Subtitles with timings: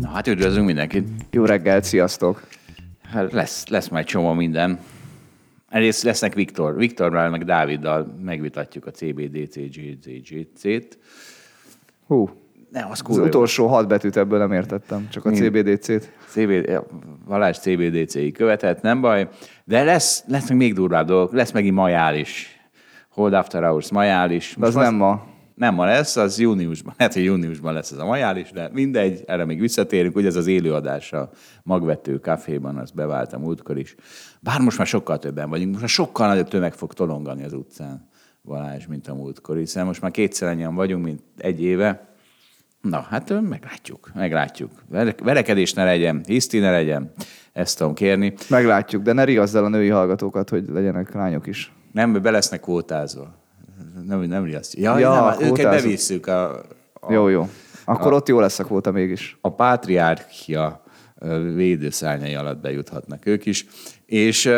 [0.00, 1.08] Na hát üdvözlünk mindenkit.
[1.30, 2.46] Jó reggelt, sziasztok!
[3.02, 4.78] Hát lesz, lesz majd csomó minden.
[5.70, 6.76] Egyrészt lesznek Viktor.
[6.76, 10.98] Viktorral meg Dáviddal megvitatjuk a CBDC, GCGC-t.
[12.06, 12.30] Hú,
[12.70, 15.30] Ne, az az utolsó hat betűt ebből nem értettem, csak a?
[15.30, 16.12] CBDC-t.
[16.28, 16.80] CBD,
[17.26, 19.28] Valás CBDC-i követett, nem baj.
[19.64, 21.32] De lesz, lesz még még durvább dolgok.
[21.32, 22.58] Lesz megint majál is.
[23.08, 24.54] Hold After Hours majál is.
[24.58, 25.26] De az Most nem ma.
[25.54, 26.94] Nem ma lesz, az júniusban.
[26.98, 30.16] Hát, hogy júniusban lesz ez a majál is, de mindegy, erre még visszatérünk.
[30.16, 31.30] Ugye ez az élőadás a
[31.62, 33.94] magvető kaféban, az bevált a múltkor is.
[34.40, 38.08] Bár most már sokkal többen vagyunk, most már sokkal nagyobb tömeg fog tolongani az utcán,
[38.44, 42.14] Balázs, mint a múltkor, hiszen most már kétszer annyian vagyunk, mint egy éve.
[42.80, 44.70] Na, hát meglátjuk, meglátjuk.
[44.88, 47.12] Vere- Verekedés ne legyen, hiszti ne legyen,
[47.52, 48.34] ezt tudom kérni.
[48.48, 51.72] Meglátjuk, de ne riaszd el a női hallgatókat, hogy legyenek lányok is.
[51.92, 53.43] Nem, be lesznek kvótázva.
[54.02, 54.82] Nem, nem riasztja.
[54.82, 56.58] Ja, Ja, nem, őket bevisszük a,
[56.92, 57.48] a Jó, jó.
[57.84, 59.38] Akkor ott jó lesz a kvóta mégis.
[59.40, 60.82] a pátriárkia
[61.54, 63.66] védőszárnyai alatt bejuthatnak ők is.
[64.06, 64.50] És,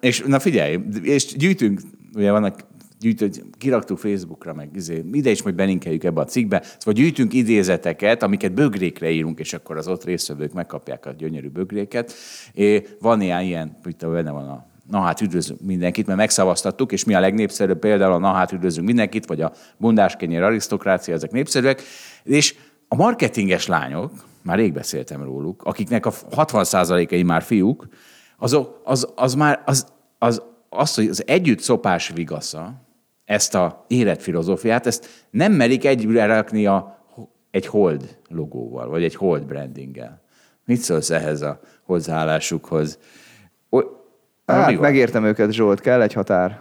[0.00, 1.80] és na figyelj, és gyűjtünk,
[2.14, 2.58] ugye vannak
[3.00, 8.22] gyűjtött, kiraktuk Facebookra, meg izé, ide is majd belinkeljük ebbe a cikkbe, szóval gyűjtünk idézeteket,
[8.22, 12.12] amiket bögrékre írunk, és akkor az ott résztvevők megkapják a gyönyörű bögréket.
[12.52, 17.14] És van ilyen, te benne van a Na hát üdvözlünk mindenkit, mert megszavaztattuk, és mi
[17.14, 21.82] a legnépszerűbb például a Na hát üdvözlünk mindenkit, vagy a bundáskenyér arisztokrácia, ezek népszerűek.
[22.22, 22.54] És
[22.88, 24.12] a marketinges lányok,
[24.42, 27.86] már rég beszéltem róluk, akiknek a 60%-ai már fiúk,
[28.38, 29.86] azok, az, az már az,
[30.18, 32.82] az, az, hogy az együtt szopás vigasza,
[33.24, 37.06] ezt a életfilozófiát, ezt nem merik egyre rakni a,
[37.50, 40.22] egy hold logóval, vagy egy hold brandinggel.
[40.64, 42.98] Mit szólsz ehhez a hozzáállásukhoz?
[44.46, 46.60] Hát megértem őket, Zsolt, kell egy határ.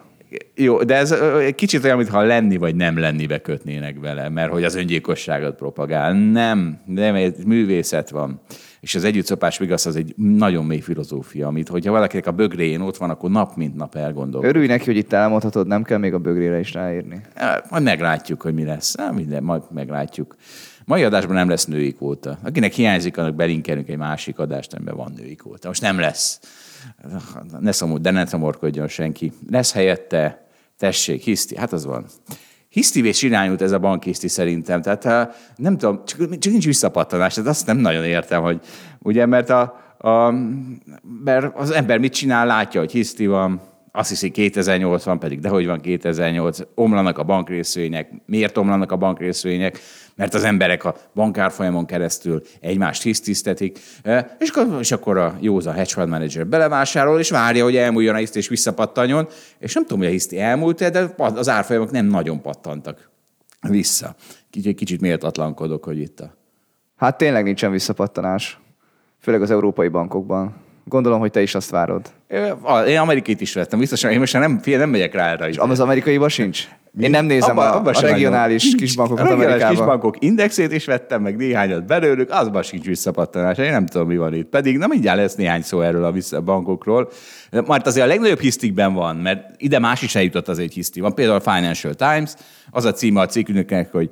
[0.56, 4.64] Jó, de ez egy kicsit olyan, mintha lenni vagy nem lennibe kötnének vele, mert hogy
[4.64, 6.14] az öngyilkosságot propagál.
[6.14, 8.42] Nem, nem, egy művészet van.
[8.80, 12.98] És az együttszopás vigasz az egy nagyon mély filozófia, amit hogyha valakinek a bögréjén ott
[12.98, 14.46] van, akkor nap mint nap elgondol.
[14.46, 17.22] Örülj neki, hogy itt elmondhatod, nem kell még a bögrére is ráírni.
[17.70, 19.00] Majd meglátjuk, hogy mi lesz.
[19.00, 20.36] Á, minden, majd meglátjuk.
[20.86, 22.38] Mai adásban nem lesz női kvóta.
[22.44, 25.68] Akinek hiányzik, annak belinkelünk egy másik adást, amiben van női kvóta.
[25.68, 26.40] Most nem lesz.
[27.60, 29.34] Ne szomor, de ne szomorkodjon senki.
[29.50, 30.46] Lesz helyette,
[30.78, 31.58] tessék, hiszti.
[31.58, 32.06] Hát az van.
[32.70, 34.82] Hisztivés irányult ez a bankhiszti szerintem.
[34.82, 37.34] Tehát ha, nem tudom, csak, csak nincs visszapattanás.
[37.34, 38.60] Tehát azt nem nagyon értem, hogy
[39.00, 39.62] ugye, mert, a,
[39.98, 40.34] a,
[41.24, 45.66] mert az ember mit csinál, látja, hogy hiszti van, azt hiszi 2008 van, pedig dehogy
[45.66, 48.12] van 2008, omlanak a bankrészvények.
[48.26, 49.80] Miért omlanak a bankrészvények?
[50.16, 55.72] Mert az emberek a bankárfolyamon keresztül egymást hisztisztetik, Eh, és akkor, és akkor a józa
[55.72, 59.28] hedge fund manager belevásárol, és várja, hogy elmúljon a hiszti, és visszapattanjon,
[59.60, 63.10] és nem tudom, hogy a hiszti elmúlt de az árfolyamok nem nagyon pattantak
[63.70, 64.16] vissza.
[64.50, 66.36] Kicsit, kicsit méltatlankodok, hogy itt a...
[66.96, 68.60] Hát tényleg nincsen visszapattanás.
[69.20, 70.56] Főleg az európai bankokban.
[70.86, 72.02] Gondolom, hogy te is azt várod.
[72.62, 75.48] A- Én amerikait is vettem, biztosan, én most nem, figyelj, nem megyek rá erre.
[75.48, 76.68] És az amerikaiban sincs?
[77.00, 78.78] Én nem nézem Abba- a, abba a se regionális nagyon.
[78.80, 83.58] kisbankokat A regionális kisbankok indexét is vettem, meg néhányat belőlük, azban sincs visszapattanás.
[83.58, 84.50] Én nem tudom, mi van itt.
[84.50, 87.10] Pedig nem mindjárt lesz néhány szó erről a vissza- bankokról.
[87.66, 91.00] Majd azért a legnagyobb hisztikben van, mert ide más is eljutott az egy hiszti.
[91.00, 92.34] Van például a Financial Times,
[92.72, 94.10] az a címe a cikkünknek, hogy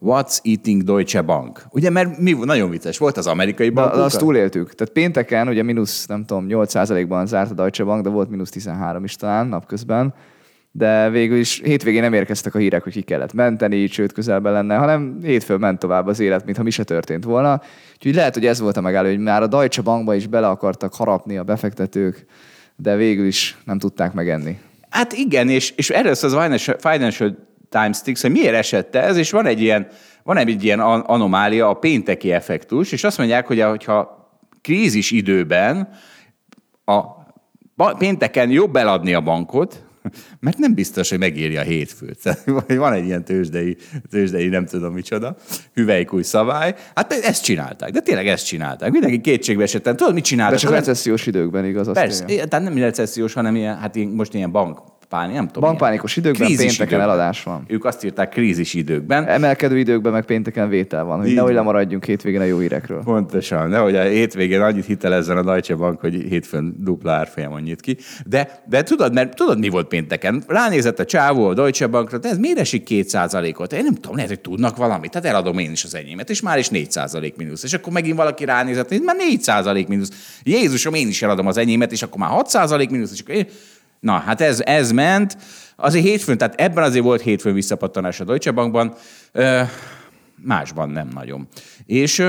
[0.00, 1.62] What's eating Deutsche Bank?
[1.70, 3.96] Ugye, mert mi nagyon vicces volt az amerikai De, bankok.
[3.96, 4.74] de azt túléltük.
[4.74, 9.04] Tehát pénteken ugye mínusz, nem tudom, 8%-ban zárt a Deutsche Bank, de volt mínusz 13
[9.04, 10.14] is talán napközben.
[10.70, 14.76] De végül is hétvégén nem érkeztek a hírek, hogy ki kellett menteni, sőt közelben lenne,
[14.76, 17.60] hanem hétfőn ment tovább az élet, mintha mi se történt volna.
[17.94, 20.94] Úgyhogy lehet, hogy ez volt a megálló, hogy már a Deutsche Bankba is bele akartak
[20.94, 22.24] harapni a befektetők,
[22.76, 24.58] de végül is nem tudták megenni.
[24.90, 27.36] Hát igen, és, és erről szól az Financial-
[27.70, 29.86] Financial Times Tix, hogy miért esett ez, és van egy ilyen,
[30.22, 34.30] van egy ilyen an- anomália, a pénteki effektus, és azt mondják, hogy hogyha
[34.60, 35.88] krízis időben
[36.84, 37.02] a
[37.98, 39.86] pénteken jobb eladni a bankot,
[40.40, 42.38] Mert nem biztos, hogy megírja a hétfőt.
[42.66, 43.76] Van egy ilyen tőzsdei,
[44.10, 45.36] tőzsdei nem tudom micsoda,
[45.74, 46.74] hüvelykúj szabály.
[46.94, 48.90] Hát ezt csinálták, de tényleg ezt csinálták.
[48.90, 49.96] Mindenki kétségbe esetten.
[49.96, 50.54] Tudod, mit csináltak?
[50.54, 51.92] De csak recessziós időkben igaz.
[51.92, 54.78] Persze, tehát nem recessziós, hanem ilyen, hát most ilyen bank
[55.08, 55.62] páni, nem tudom.
[55.62, 56.28] Bankpánikos ilyen.
[56.28, 57.08] időkben Krízis pénteken időkben.
[57.08, 57.64] eladás van.
[57.66, 59.26] Ők azt írták krízis időkben.
[59.26, 63.02] Emelkedő időkben meg pénteken vétel van, hogy Így nehogy lemaradjunk hétvégén a jó hírekről.
[63.02, 67.96] Pontosan, nehogy a hétvégén annyit hitelezzen a Deutsche Bank, hogy hétfőn dupla árfolyamon nyit ki.
[68.26, 70.42] De, de tudod, mert tudod, mi volt pénteken?
[70.46, 74.14] Ránézett a csávó a Deutsche Bankra, de ez miért esik 2 ot Én nem tudom,
[74.14, 75.10] lehet, hogy tudnak valamit.
[75.10, 77.62] Tehát eladom én is az enyémet, és már is 4% mínusz.
[77.62, 80.38] És akkor megint valaki ránézett, hogy már 4% mínusz.
[80.42, 83.12] Jézusom, én is eladom az enyémet, és akkor már 6 mínusz.
[83.12, 83.46] És akkor én...
[84.00, 85.36] Na, hát ez, ez ment.
[85.76, 88.94] Azért hétfőn, tehát ebben azért volt hétfőn visszapattanás a Deutsche Bankban.
[90.42, 91.48] Másban nem nagyon.
[91.86, 92.24] És,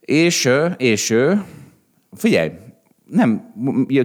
[0.00, 1.14] és, és
[2.12, 2.50] figyelj,
[3.04, 3.54] nem,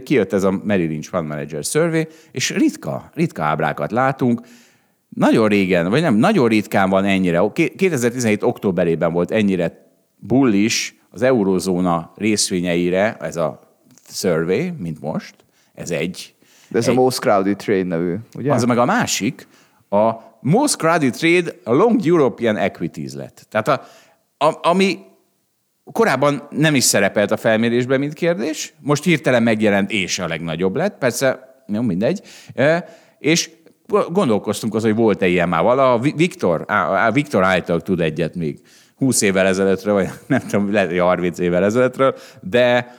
[0.04, 4.42] kijött ez a Merrill Lynch Fund Manager Survey, és ritka, ritka ábrákat látunk.
[5.10, 7.50] Nagyon régen, vagy nem, nagyon ritkán van ennyire.
[7.54, 8.44] Ké- 2017.
[8.44, 13.60] októberében volt ennyire bullish az eurózóna részvényeire ez a
[14.08, 15.36] survey, mint most.
[15.74, 16.34] Ez egy.
[16.70, 18.54] De ez egy, a Most Crowded Trade nevű, ugye?
[18.54, 19.48] az meg a másik,
[19.90, 23.46] a Most Crowded Trade a Long European Equities lett.
[23.50, 23.82] Tehát a,
[24.46, 25.00] a, ami
[25.92, 30.98] korábban nem is szerepelt a felmérésben, mint kérdés, most hirtelen megjelent, és a legnagyobb lett,
[30.98, 32.22] persze, jó, mindegy,
[32.54, 32.86] E,
[33.20, 33.50] és
[34.10, 36.00] gondolkoztunk az, hogy volt-e ilyen már vala.
[36.00, 38.60] Viktor, á, á, Viktor által tud egyet még
[39.00, 42.98] 20 évvel ezelőttről, vagy nem tudom, lehet, hogy 30 évvel ezelőttről, de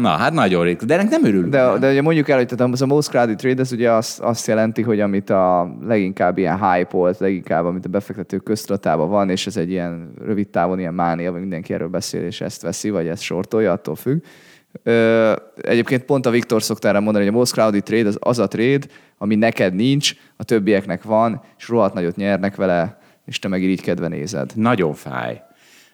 [0.00, 0.76] na, hát nagyon rég.
[0.76, 1.48] De ennek nem örülünk.
[1.48, 4.20] De, de ugye mondjuk el, hogy tehát az a most crowded trade, ez ugye azt,
[4.20, 9.30] azt jelenti, hogy amit a leginkább ilyen hype volt, leginkább amit a befektetők köztudatában van,
[9.30, 12.90] és ez egy ilyen rövid távon ilyen mánia, vagy mindenki erről beszél, és ezt veszi,
[12.90, 14.22] vagy ezt sortolja, attól függ.
[14.82, 15.32] Ö,
[15.62, 18.48] egyébként pont a Viktor szokta erre mondani, hogy a most crowded trade az, az a
[18.48, 18.86] trade,
[19.18, 24.08] ami neked nincs, a többieknek van, és rohadt nagyot nyernek vele, és te meg irigykedve
[24.08, 24.52] nézed.
[24.54, 25.42] Nagyon fáj.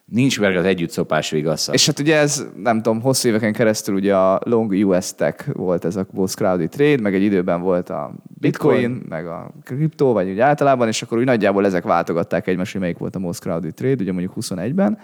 [0.04, 1.72] Nincs meg az együttszopás vigasza.
[1.72, 5.84] És hát ugye ez, nem tudom, hosszú éveken keresztül ugye a long US tech volt
[5.84, 9.06] ez a most crowded trade, meg egy időben volt a bitcoin, Bitcoin.
[9.08, 12.98] meg a kriptó, vagy úgy általában, és akkor úgy nagyjából ezek váltogatták egymást, hogy melyik
[12.98, 14.98] volt a most crowded trade, ugye mondjuk 21-ben.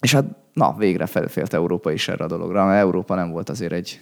[0.00, 3.72] És hát, na, végre felfélt Európa is erre a dologra, mert Európa nem volt azért
[3.72, 4.00] egy,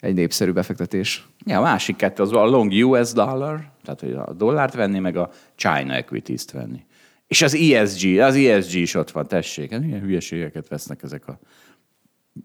[0.00, 1.26] egy népszerű befektetés.
[1.44, 5.16] Ja, a másik kettő az a long US dollar, tehát hogy a dollárt venni, meg
[5.16, 6.84] a China equities-t venni.
[7.26, 9.70] És az ESG, az ESG is ott van, tessék.
[9.70, 11.38] Hát Milyen hülyeségeket vesznek ezek a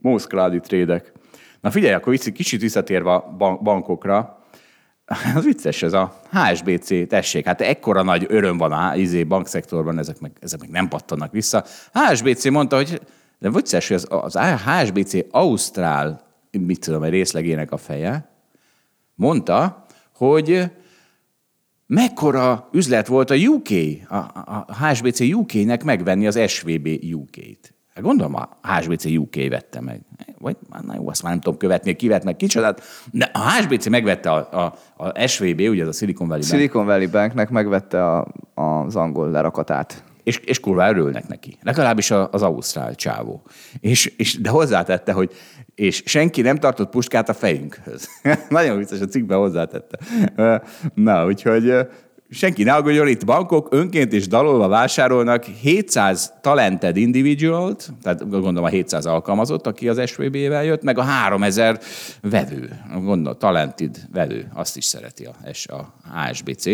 [0.02, 1.12] most crowded trédek.
[1.62, 4.46] Na figyelj, akkor kicsit visszatérve a ban- bankokra,
[5.36, 10.20] az vicces ez a HSBC, tessék, hát ekkora nagy öröm van a izé, bankszektorban, ezek
[10.20, 11.64] meg, ezek meg nem pattanak vissza.
[11.94, 13.02] HSBC mondta, hogy
[13.40, 18.30] de vicces, hogy az, az HSBC Ausztrál, mit tudom, egy részlegének a feje,
[19.16, 20.72] mondta, hogy
[21.86, 23.70] mekkora üzlet volt a UK,
[24.10, 27.74] a, a HSBC UK-nek megvenni az SVB UK-t.
[27.94, 30.02] Hát gondolom a HSBC UK vette meg.
[30.40, 32.82] Vagy, na jó, azt már nem tudom követni, ki vett meg kicsodát.
[33.12, 36.86] De a HSBC megvette a, a, a SVB, ugye az a Silicon Valley Bank, Silicon
[36.86, 40.04] Valley Banknek megvette a, az angol lerakatát.
[40.24, 41.58] És, és kurva örülnek neki.
[41.62, 43.42] Legalábbis az ausztrál csávó.
[43.80, 45.32] És, és, de hozzátette, hogy
[45.76, 48.08] és senki nem tartott puskát a fejünkhöz.
[48.50, 50.00] Nagyon vicces, a cikkben hozzátette.
[50.94, 51.74] Na, úgyhogy
[52.30, 58.68] senki ne aggódjon, itt bankok önként és dalolva vásárolnak 700 talented individualt, tehát gondolom a
[58.68, 61.80] 700 alkalmazott, aki az SVB-vel jött, meg a 3000
[62.22, 66.66] vevő, gondolom talented vevő, azt is szereti a, a HSBC.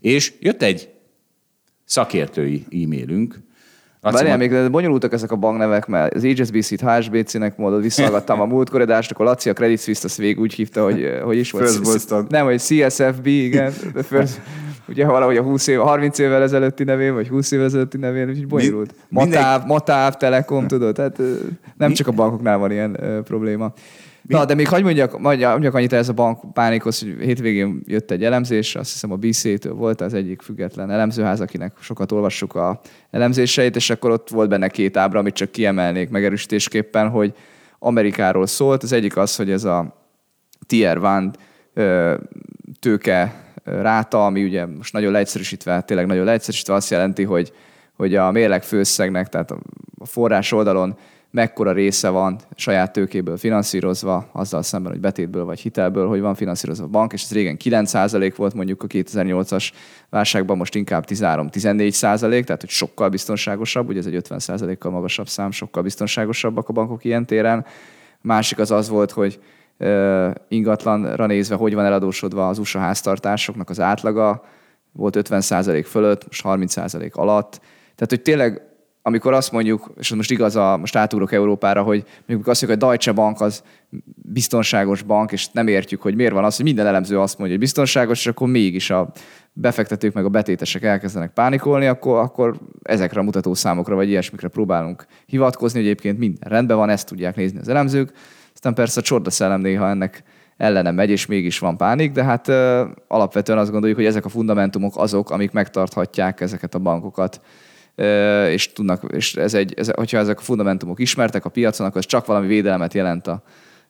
[0.00, 0.93] És jött egy
[1.84, 3.42] szakértői e-mailünk.
[4.12, 8.80] Várjál, még de bonyolultak ezek a banknevek, mert az HSBC-t HSBC-nek mondod, visszahallgattam a múltkor
[8.80, 11.64] adást, akkor Laci a Credit Suisse-t azt végig úgy hívta, hogy eh, hogy is volt.
[11.64, 12.26] First Boston.
[12.28, 13.72] Nem, hogy CSFB, igen.
[14.08, 14.40] First,
[14.88, 18.46] ugye valahogy a 20 év, 30 évvel ezelőtti nevén, vagy 20 évvel ezelőtti nevén, úgyhogy
[18.46, 18.94] bonyolult.
[19.08, 21.26] Matáv, Matáv, Telekom, tudod, tehát eh,
[21.76, 23.72] nem csak a bankoknál van ilyen ö, probléma.
[24.28, 28.10] Na, de még hagyd mondjak, mondjak, mondjak annyit ez a bank pánikhoz, hogy hétvégén jött
[28.10, 32.80] egy elemzés, azt hiszem a BC-től volt az egyik független elemzőház, akinek sokat olvassuk a
[33.10, 37.34] elemzéseit, és akkor ott volt benne két ábra, amit csak kiemelnék megerősítésképpen, hogy
[37.78, 38.82] Amerikáról szólt.
[38.82, 40.04] Az egyik az, hogy ez a
[40.66, 41.30] tier one
[41.74, 42.14] ö,
[42.80, 47.52] tőke ö, ráta, ami ugye most nagyon leegyszerűsítve, tényleg nagyon leegyszerűsítve azt jelenti, hogy,
[47.96, 49.58] hogy a mérleg főszegnek, tehát a
[50.04, 50.96] forrás oldalon
[51.34, 56.84] mekkora része van saját tőkéből finanszírozva, azzal szemben, hogy betétből vagy hitelből, hogy van finanszírozva
[56.84, 59.70] a bank, és ez régen 9% volt mondjuk a 2008-as
[60.10, 65.82] válságban, most inkább 13-14%, tehát hogy sokkal biztonságosabb, ugye ez egy 50%-kal magasabb szám, sokkal
[65.82, 67.66] biztonságosabbak a bankok ilyen téren.
[68.20, 69.40] Másik az az volt, hogy
[70.48, 74.44] ingatlanra nézve, hogy van eladósodva az USA háztartásoknak az átlaga,
[74.92, 77.50] volt 50% fölött, most 30% alatt.
[77.94, 78.62] Tehát, hogy tényleg
[79.06, 82.82] amikor azt mondjuk, és most igaz, a, most átugrok Európára, hogy mondjuk azt mondjuk, hogy
[82.82, 83.62] a Deutsche Bank az
[84.14, 87.64] biztonságos bank, és nem értjük, hogy miért van az, hogy minden elemző azt mondja, hogy
[87.64, 89.12] biztonságos, és akkor mégis a
[89.52, 95.78] befektetők meg a betétesek elkezdenek pánikolni, akkor, akkor ezekre a mutatószámokra vagy ilyesmikre próbálunk hivatkozni,
[95.78, 98.12] hogy egyébként minden rendben van, ezt tudják nézni az elemzők.
[98.54, 100.22] Aztán persze a csorda szellem néha ennek
[100.56, 104.28] ellene megy, és mégis van pánik, de hát ö, alapvetően azt gondoljuk, hogy ezek a
[104.28, 107.40] fundamentumok azok, amik megtarthatják ezeket a bankokat
[108.50, 112.06] és tudnak, és ez egy, ez, hogyha ezek a fundamentumok ismertek a piacon, akkor ez
[112.06, 113.42] csak valami védelmet jelent a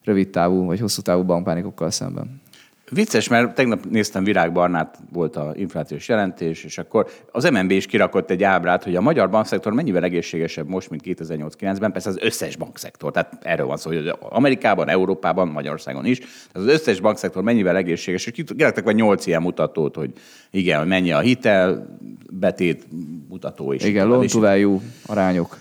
[0.04, 2.42] rövid távú vagy hosszú távú bankpánikokkal szemben.
[2.90, 7.86] Vicces, mert tegnap néztem Virág Barnát, volt a inflációs jelentés, és akkor az MNB is
[7.86, 12.56] kirakott egy ábrát, hogy a magyar bankszektor mennyivel egészségesebb most, mint 2008-9-ben, persze az összes
[12.56, 13.12] bankszektor.
[13.12, 16.18] Tehát erről van szó, hogy Amerikában, Európában, Magyarországon is.
[16.18, 20.12] Tehát az összes bankszektor mennyivel egészséges, és kiraktak vagy 8 ilyen mutatót, hogy
[20.50, 21.98] igen, hogy mennyi a hitel,
[22.30, 22.86] betét
[23.28, 23.84] mutató is.
[23.84, 25.58] Igen, loan arányok.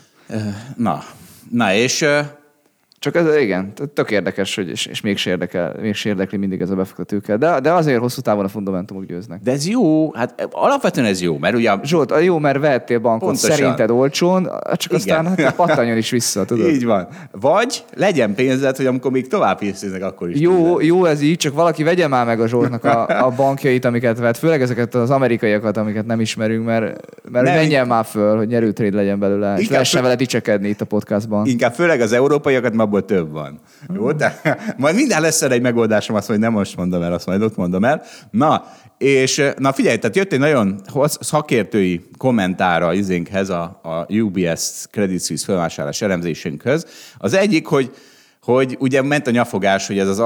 [0.75, 1.03] Na,
[1.49, 2.05] na és
[3.03, 6.75] csak ez igen, tök érdekes, hogy, és, és mégse, érdekel, mégse érdekli mindig ez a
[6.75, 7.37] befektetőket.
[7.37, 9.39] De, de azért hosszú távon a fundamentumok győznek.
[9.41, 11.71] De ez jó, hát alapvetően ez jó, mert ugye...
[11.83, 13.55] Zsolt, a jó, mert vehettél bankot Pontosan.
[13.55, 14.43] szerinted olcsón,
[14.73, 15.25] csak igen.
[15.25, 16.69] aztán hát, pattanjon is vissza, tudod?
[16.69, 17.07] Így van.
[17.31, 20.39] Vagy legyen pénzed, hogy amikor még tovább hisznek, akkor is.
[20.39, 24.19] Jó, jó ez így, csak valaki vegye már meg a Zsoltnak a, a bankjait, amiket
[24.19, 26.83] vett, főleg ezeket az amerikaiakat, amiket nem ismerünk, mert,
[27.31, 30.85] mert nem, menjen már föl, hogy nyerőtréd legyen belőle, és lehessen vele dicsekedni itt a
[30.85, 31.45] podcastban.
[31.45, 33.59] Inkább főleg az európaiakat, mert abból több van.
[33.93, 34.39] Jó, de
[34.77, 37.85] majd minden lesz egy megoldásom, azt, hogy nem most mondom el, azt majd ott mondom
[37.85, 38.01] el.
[38.31, 38.65] Na,
[38.97, 45.45] és na figyelj, tehát jött egy nagyon szakértői kommentára izénkhez, a, a UBS Credit Suisse
[45.45, 46.85] felvásárlás elemzésünkhöz.
[47.17, 47.91] Az egyik, hogy,
[48.41, 50.19] hogy ugye ment a nyafogás, hogy ez az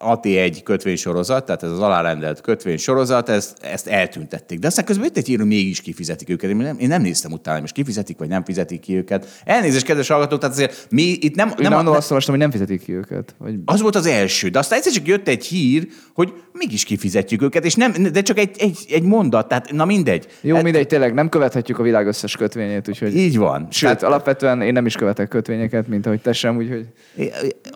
[0.00, 4.58] AT1 kötvénysorozat, tehát ez az alárendelt kötvénysorozat, ezt, ezt eltüntették.
[4.58, 6.50] De aztán közben jött egy író, mégis kifizetik őket.
[6.50, 9.40] Én nem, én nem néztem utána, most kifizetik, vagy nem fizetik ki őket.
[9.44, 11.48] Elnézést, kedves hallgatók, tehát azért mi itt nem...
[11.48, 13.34] Én nem, nem azt olvastam, hogy nem fizetik ki őket.
[13.38, 13.54] Vagy...
[13.64, 17.64] Az volt az első, de aztán egyszer csak jött egy hír, hogy mégis kifizetjük őket,
[17.64, 20.26] és nem, de csak egy, egy, egy mondat, tehát na mindegy.
[20.40, 23.16] Jó, hát, mindegy, tényleg nem követhetjük a világ összes kötvényét, úgyhogy...
[23.16, 23.66] Így van.
[23.70, 26.86] Sőt, hát alapvetően én nem is követek kötvényeket, mint ahogy te sem, úgyhogy...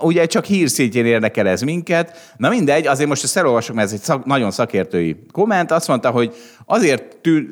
[0.01, 2.10] Ugye csak hírszintjén érdekel ez minket.
[2.37, 5.71] Na mindegy, azért most ezt elolvasok, mert ez egy szak, nagyon szakértői komment.
[5.71, 6.35] Azt mondta, hogy
[6.67, 7.49] azért tű,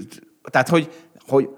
[0.51, 0.91] tehát hogy,
[1.29, 1.49] hogy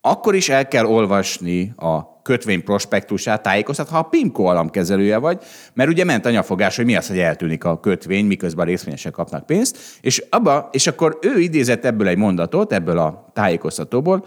[0.00, 5.42] akkor is el kell olvasni a kötvény prospektusát, tájékoztat, ha a PIMCO alamkezelője vagy,
[5.74, 9.12] mert ugye ment a nyafogás, hogy mi az, hogy eltűnik a kötvény, miközben a részvényesek
[9.12, 14.24] kapnak pénzt, és, abba, és akkor ő idézett ebből egy mondatot, ebből a tájékoztatóból,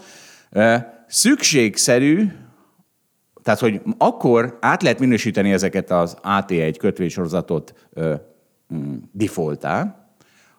[1.06, 2.26] szükségszerű,
[3.42, 7.74] tehát, hogy akkor át lehet minősíteni ezeket az AT1 kötvénysorozatot
[8.74, 9.94] mm, defaultá,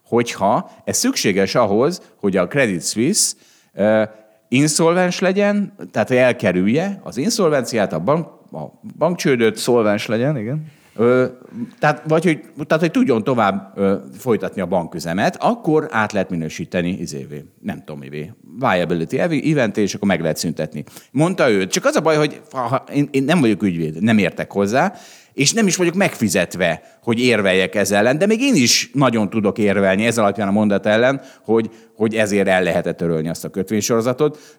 [0.06, 3.36] hogyha ez szükséges ahhoz, hogy a Credit Suisse
[4.48, 8.64] inszolvens legyen, tehát elkerülje az inszolvenciát, a, bank, a
[8.98, 9.56] bankcsődöt.
[9.58, 10.66] Szolvens legyen, igen.
[10.96, 11.26] Ö,
[11.80, 16.90] tehát, vagy hogy, tehát, hogy tudjon tovább ö, folytatni a banküzemet, akkor át lehet minősíteni
[16.90, 19.20] izévé, nem tudom mivé, viability
[19.52, 20.84] event, és akkor meg lehet szüntetni.
[21.12, 21.68] Mondta ő.
[21.68, 24.94] Csak az a baj, hogy ha, én, én nem vagyok ügyvéd, nem értek hozzá,
[25.34, 29.58] és nem is vagyok megfizetve, hogy érveljek ez ellen, de még én is nagyon tudok
[29.58, 31.70] érvelni ez alapján a mondat ellen, hogy,
[32.02, 34.58] hogy ezért el lehetett törölni azt a kötvénysorozatot.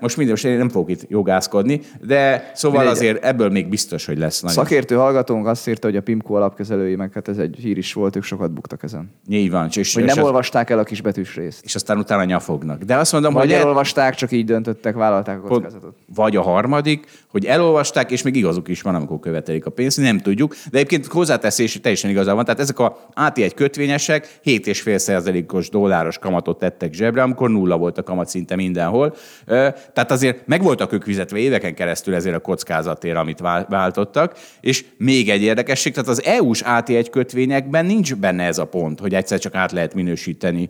[0.00, 4.18] Most minden, most én nem fogok itt jogászkodni, de szóval azért ebből még biztos, hogy
[4.18, 4.56] lesz nagyon.
[4.56, 8.16] Szakértő hallgatónk azt írta, hogy a PIMCO alapkezelői, meg hát ez egy hír is volt,
[8.16, 9.10] ők sokat buktak ezen.
[9.28, 9.68] Így van.
[9.72, 11.64] És, hogy nem és olvasták el a kisbetűs részt.
[11.64, 12.82] És aztán utána nyafognak.
[12.82, 15.96] De azt mondom, Vagy hogy elolvasták, csak így döntöttek, vállalták a kockázatot.
[16.14, 20.18] Vagy a harmadik, hogy elolvasták, és még igazuk is van, amikor követelik a pénzt, nem
[20.18, 20.54] tudjuk.
[20.70, 22.44] De egyébként hozzáteszés és teljesen igaza van.
[22.44, 28.28] Tehát ezek a AT1 kötvényesek 7,5%-os dolláros kamatot tettek zsebre, amikor nulla volt a kamat
[28.28, 29.14] szinte mindenhol.
[29.46, 34.38] Tehát azért meg voltak ők fizetve éveken keresztül ezért a kockázatért, amit váltottak.
[34.60, 39.14] És még egy érdekesség, tehát az EU-s AT1 kötvényekben nincs benne ez a pont, hogy
[39.14, 40.68] egyszer csak át lehet minősíteni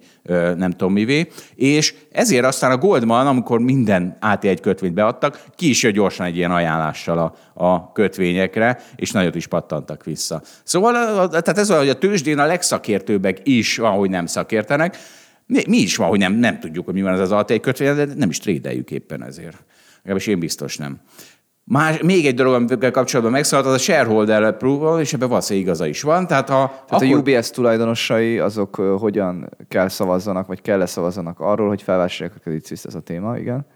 [0.57, 1.29] nem tudom mivé.
[1.55, 6.37] És ezért aztán a Goldman, amikor minden AT1 kötvényt beadtak, ki is jött gyorsan egy
[6.37, 7.35] ilyen ajánlással a,
[7.67, 10.43] a kötvényekre, és nagyot is pattantak vissza.
[10.65, 10.93] Szóval
[11.29, 14.97] tehát ez hogy a tőzsdén a legszakértőbbek is van, hogy nem szakértenek.
[15.47, 17.95] Mi, mi is van, hogy nem, nem tudjuk, hogy mi van ez az AT1 kötvény,
[17.95, 19.65] de nem is trédeljük éppen ezért.
[19.97, 21.01] Legalábbis én biztos nem.
[21.67, 25.87] Más, még egy dolog, amivel kapcsolatban megszólalt, az a shareholder approval, és ebben valószínűleg igaza
[25.87, 26.27] is van.
[26.27, 27.33] Tehát, ha, Tehát akkor...
[27.33, 32.67] a UBS tulajdonosai azok hogyan kell szavazzanak, vagy kell szavazzanak arról, hogy felvásárolják a Credit
[32.67, 33.67] Suisse ez a téma, igen?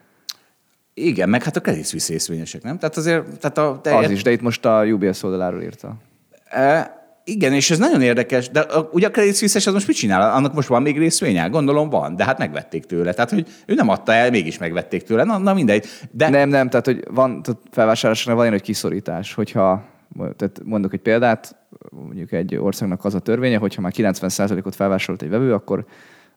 [0.95, 2.79] Igen, meg hát a Credit Suisse nem?
[2.79, 3.39] Tehát azért...
[3.39, 3.97] Tehát a, te...
[3.97, 5.97] Az is, de itt most a UBS oldaláról írta.
[6.45, 6.98] E,
[7.29, 10.33] igen, és ez nagyon érdekes, de a, ugye a Credit Suisse az most mit csinál?
[10.33, 11.47] Annak most van még részvénye?
[11.47, 13.13] Gondolom van, de hát megvették tőle.
[13.13, 15.25] Tehát, hogy ő nem adta el, mégis megvették tőle.
[15.25, 15.87] Na, na mindegy.
[16.11, 19.85] De Nem, nem, tehát hogy van, tehát felvásárlásra van egy nagy kiszorítás, hogyha
[20.17, 21.57] tehát mondok egy példát,
[21.91, 25.85] mondjuk egy országnak az a törvénye, hogyha már 90%-ot felvásárolt egy vevő, akkor,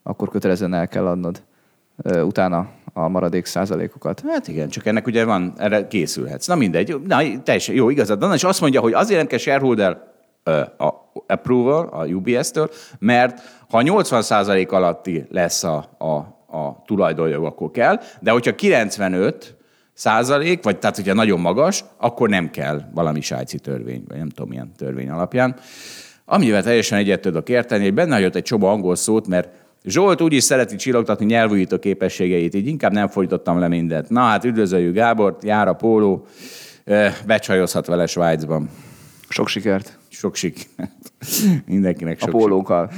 [0.04, 1.42] akkor kötelezően el kell adnod
[2.04, 4.24] utána a maradék százalékokat.
[4.28, 6.48] Hát igen, csak ennek ugye van, erre készülhetsz.
[6.48, 8.34] Na mindegy, na teljesen jó, igazad van.
[8.34, 10.11] És azt mondja, hogy azért nem kell shareholder
[10.78, 12.70] a approval a UBS-től,
[13.00, 16.14] mert ha 80% alatti lesz a, a,
[16.58, 19.56] a tulajdonjog, akkor kell, de hogyha 95
[19.94, 24.50] százalék, vagy tehát hogyha nagyon magas, akkor nem kell valami sájci törvény, vagy nem tudom
[24.50, 25.56] milyen törvény alapján.
[26.26, 29.50] Amivel teljesen egyet tudok érteni, hogy benne jött egy csomó angol szót, mert
[29.84, 34.10] Zsolt úgy is szereti csillogtatni nyelvújító képességeit, így inkább nem fordítottam le mindent.
[34.10, 36.26] Na hát üdvözöljük Gábort, jár a póló,
[37.26, 38.70] becsajozhat vele Svájcban.
[39.30, 40.70] Sok sikert Sok sik.
[41.66, 42.92] Mindenkinek a sok pólókkal.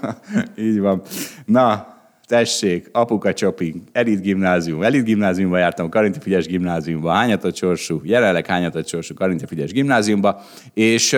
[0.58, 1.02] Így van.
[1.44, 1.94] Na,
[2.26, 4.82] tessék, apuka shopping, elit gimnázium.
[4.82, 10.42] Elit gimnáziumba jártam, Karinti Figyes gimnáziumba, hányatott sorsú, jelenleg hányatott sorsú Karinti Figyes gimnáziumba,
[10.74, 11.16] és,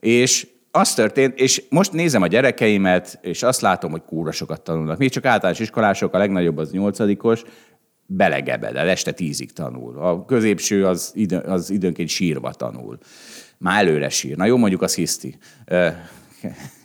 [0.00, 4.98] és az történt, és most nézem a gyerekeimet, és azt látom, hogy kúra sokat tanulnak.
[4.98, 7.42] Még csak általános iskolások, a legnagyobb az nyolcadikos,
[8.06, 9.98] belegebedel, este tízig tanul.
[9.98, 12.98] A középső az, idő, az időnként sírva tanul.
[13.58, 14.36] Már előre sír.
[14.36, 15.38] Na jó, mondjuk az hiszti.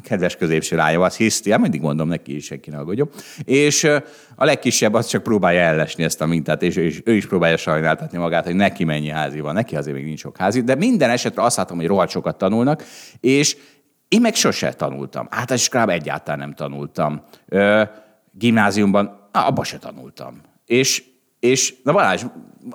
[0.03, 3.09] Kedves középső lányom, az hiszti, hát mindig mondom neki is, senki ne aggódjon.
[3.43, 3.83] És
[4.35, 7.57] a legkisebb az csak próbálja ellesni ezt a mintát, és ő is, ő is próbálja
[7.57, 9.53] sajnáltatni magát, hogy neki mennyi házi van.
[9.53, 12.83] Neki azért még nincs sok házi, de minden esetre azt látom, hogy rohadt sokat tanulnak,
[13.19, 13.57] és
[14.07, 15.27] én meg sose tanultam.
[15.29, 17.23] Általános iskolában egyáltalán nem tanultam.
[17.47, 17.83] Ö,
[18.31, 20.41] gimnáziumban, abba se tanultam.
[20.65, 21.03] És,
[21.41, 22.23] és na Balázs,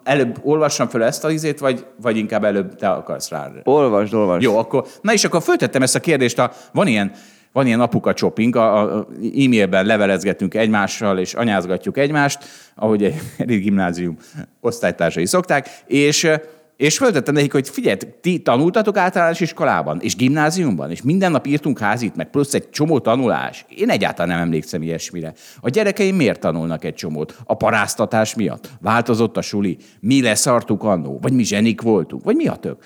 [0.03, 3.51] előbb olvassam fel ezt a izét, vagy, vagy inkább előbb te akarsz rá?
[3.65, 4.43] Olvasd, olvasd.
[4.43, 7.13] Jó, akkor, na és akkor föltettem ezt a kérdést, a, van ilyen,
[7.53, 12.45] van ilyen apuka shopping, a, a e-mailben levelezgetünk egymással, és anyázgatjuk egymást,
[12.75, 13.03] ahogy
[13.39, 14.17] egy gimnázium
[14.61, 16.31] osztálytársai szokták, és
[16.77, 21.79] és föltettem nekik, hogy figyelj, ti tanultatok általános iskolában, és gimnáziumban, és minden nap írtunk
[21.79, 23.65] házit, meg plusz egy csomó tanulás.
[23.69, 25.33] Én egyáltalán nem emlékszem ilyesmire.
[25.61, 27.37] A gyerekeim miért tanulnak egy csomót?
[27.45, 28.71] A paráztatás miatt?
[28.81, 29.77] Változott a suli?
[30.01, 31.19] Mi leszartuk annó?
[31.23, 32.25] Vagy mi zsenik voltunk?
[32.25, 32.85] Vagy mi a tök?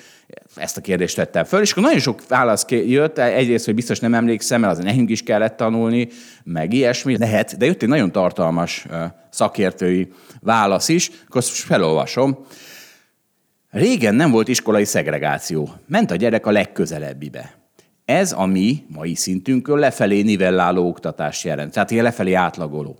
[0.54, 3.18] Ezt a kérdést tettem föl, és akkor nagyon sok válasz jött.
[3.18, 6.08] Egyrészt, hogy biztos nem emlékszem, mert az nekünk is kellett tanulni,
[6.44, 7.18] meg ilyesmi.
[7.18, 8.86] Lehet, de jött egy nagyon tartalmas
[9.30, 10.08] szakértői
[10.40, 12.38] válasz is, akkor felolvasom.
[13.70, 15.70] Régen nem volt iskolai szegregáció.
[15.86, 17.54] Ment a gyerek a legközelebbibe.
[18.04, 22.98] Ez a mi mai szintünkön lefelé nivelláló oktatás jelent, tehát ilyen lefelé átlagoló.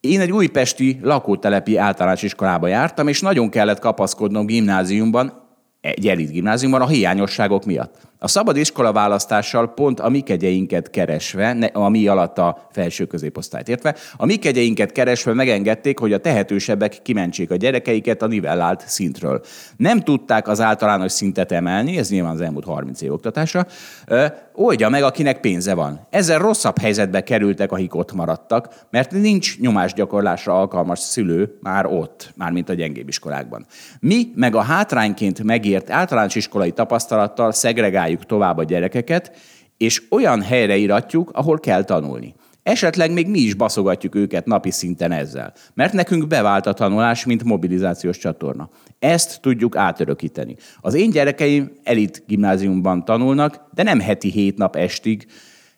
[0.00, 5.32] Én egy újpesti lakótelepi általános iskolába jártam, és nagyon kellett kapaszkodnom gimnáziumban,
[5.80, 8.11] egy elit gimnáziumban a hiányosságok miatt.
[8.22, 13.04] A szabad iskola választással pont a mi kegyeinket keresve, ne, a mi alatt a felső
[13.04, 18.84] középosztályt értve, a mi kegyeinket keresve megengedték, hogy a tehetősebbek kimentsék a gyerekeiket a nivellált
[18.86, 19.40] szintről.
[19.76, 23.66] Nem tudták az általános szintet emelni, ez nyilván az elmúlt 30 év oktatása,
[24.06, 26.06] ö, oldja meg, akinek pénze van.
[26.10, 32.50] Ezzel rosszabb helyzetbe kerültek, akik ott maradtak, mert nincs nyomásgyakorlásra alkalmas szülő már ott, már
[32.50, 33.66] mint a gyengébb iskolákban.
[34.00, 39.32] Mi meg a hátrányként megért általános iskolai tapasztalattal szegregáljuk tovább a gyerekeket,
[39.76, 42.34] és olyan helyre iratjuk, ahol kell tanulni.
[42.62, 47.44] Esetleg még mi is baszogatjuk őket napi szinten ezzel, mert nekünk bevált a tanulás, mint
[47.44, 48.70] mobilizációs csatorna.
[48.98, 50.56] Ezt tudjuk átörökíteni.
[50.80, 55.26] Az én gyerekeim elit gimnáziumban tanulnak, de nem heti hét nap estig.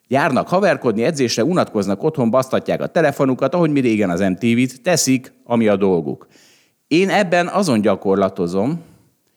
[0.08, 5.68] Járnak haverkodni, edzésre, unatkoznak otthon, basztatják a telefonukat, ahogy mi régen az MTV-t, teszik, ami
[5.68, 6.26] a dolguk.
[6.86, 8.80] Én ebben azon gyakorlatozom,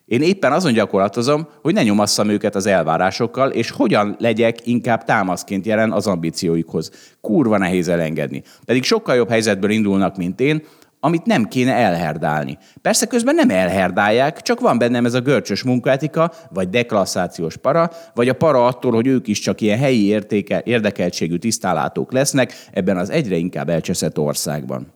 [0.08, 5.66] én éppen azon gyakorlatozom, hogy ne nyomasszam őket az elvárásokkal, és hogyan legyek inkább támaszként
[5.66, 6.92] jelen az ambícióikhoz.
[7.22, 8.44] Kurva nehéz elengedni.
[8.66, 10.64] Pedig sokkal jobb helyzetből indulnak, mint én,
[11.00, 12.58] amit nem kéne elherdálni.
[12.82, 18.30] Persze közben nem elherdálják, csak van bennem ez a görcsös munkaetika, vagy deklasszációs para, vagy
[18.30, 23.10] a para attól, hogy ők is csak ilyen helyi értéke, érdekeltségű tisztálátók lesznek ebben az
[23.10, 24.94] egyre inkább elcseszett országban.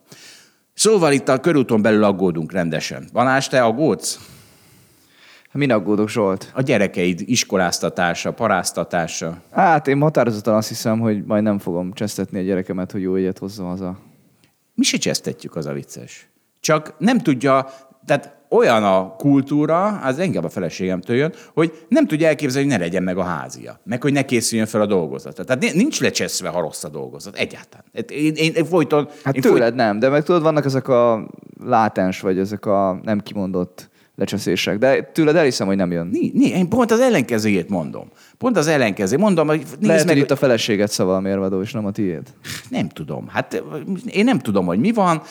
[0.74, 3.10] Szóval itt a körúton belül aggódunk rendesen.
[3.13, 4.19] Vanás, te aggódsz?
[5.53, 6.51] Min aggódok, Zsolt?
[6.53, 9.41] A gyerekeid iskoláztatása, paráztatása.
[9.51, 13.37] Hát én határozottan azt hiszem, hogy majd nem fogom csesztetni a gyerekemet, hogy jó egyet
[13.37, 13.97] hozzon haza.
[14.75, 16.29] Mi se csesztetjük, az a vicces.
[16.59, 17.69] Csak nem tudja,
[18.05, 22.83] tehát olyan a kultúra, az engem a feleségemtől jön, hogy nem tudja elképzelni, hogy ne
[22.83, 23.79] legyen meg a házia.
[23.83, 25.45] Meg, hogy ne készüljön fel a dolgozat.
[25.45, 27.35] Tehát nincs lecseszve, ha rossz a dolgozat.
[27.35, 27.85] Egyáltalán.
[28.07, 29.09] Én, én, én folyton...
[29.23, 31.29] Hát én tőled nem, de meg tudod, vannak ezek a
[31.63, 34.78] látens, vagy ezek a nem kimondott lecseszések.
[34.78, 36.08] De tőled elhiszem, hogy nem jön.
[36.08, 38.08] Ni, ni, én pont az ellenkezőjét mondom.
[38.38, 39.17] Pont az ellenkező.
[39.17, 42.24] Mondom, hogy nézd Lehet, meg, hogy itt a feleséget szaval mérvadó, és nem a tiéd.
[42.69, 43.28] Nem tudom.
[43.28, 43.63] Hát
[44.06, 45.21] én nem tudom, hogy mi van.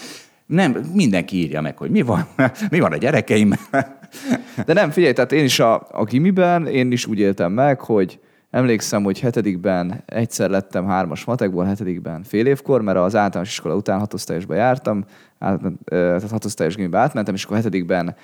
[0.47, 2.27] Nem, mindenki írja meg, hogy mi van,
[2.71, 3.55] mi van a gyerekeim.
[4.67, 8.19] De nem, figyelj, tehát én is a, a gimiben, én is úgy éltem meg, hogy
[8.51, 13.99] emlékszem, hogy hetedikben egyszer lettem hármas matekból, hetedikben fél évkor, mert az általános iskola után
[13.99, 15.05] hatosztályosba jártam,
[15.39, 18.17] át, tehát hatosztályos gimibe átmentem, és akkor hetedikben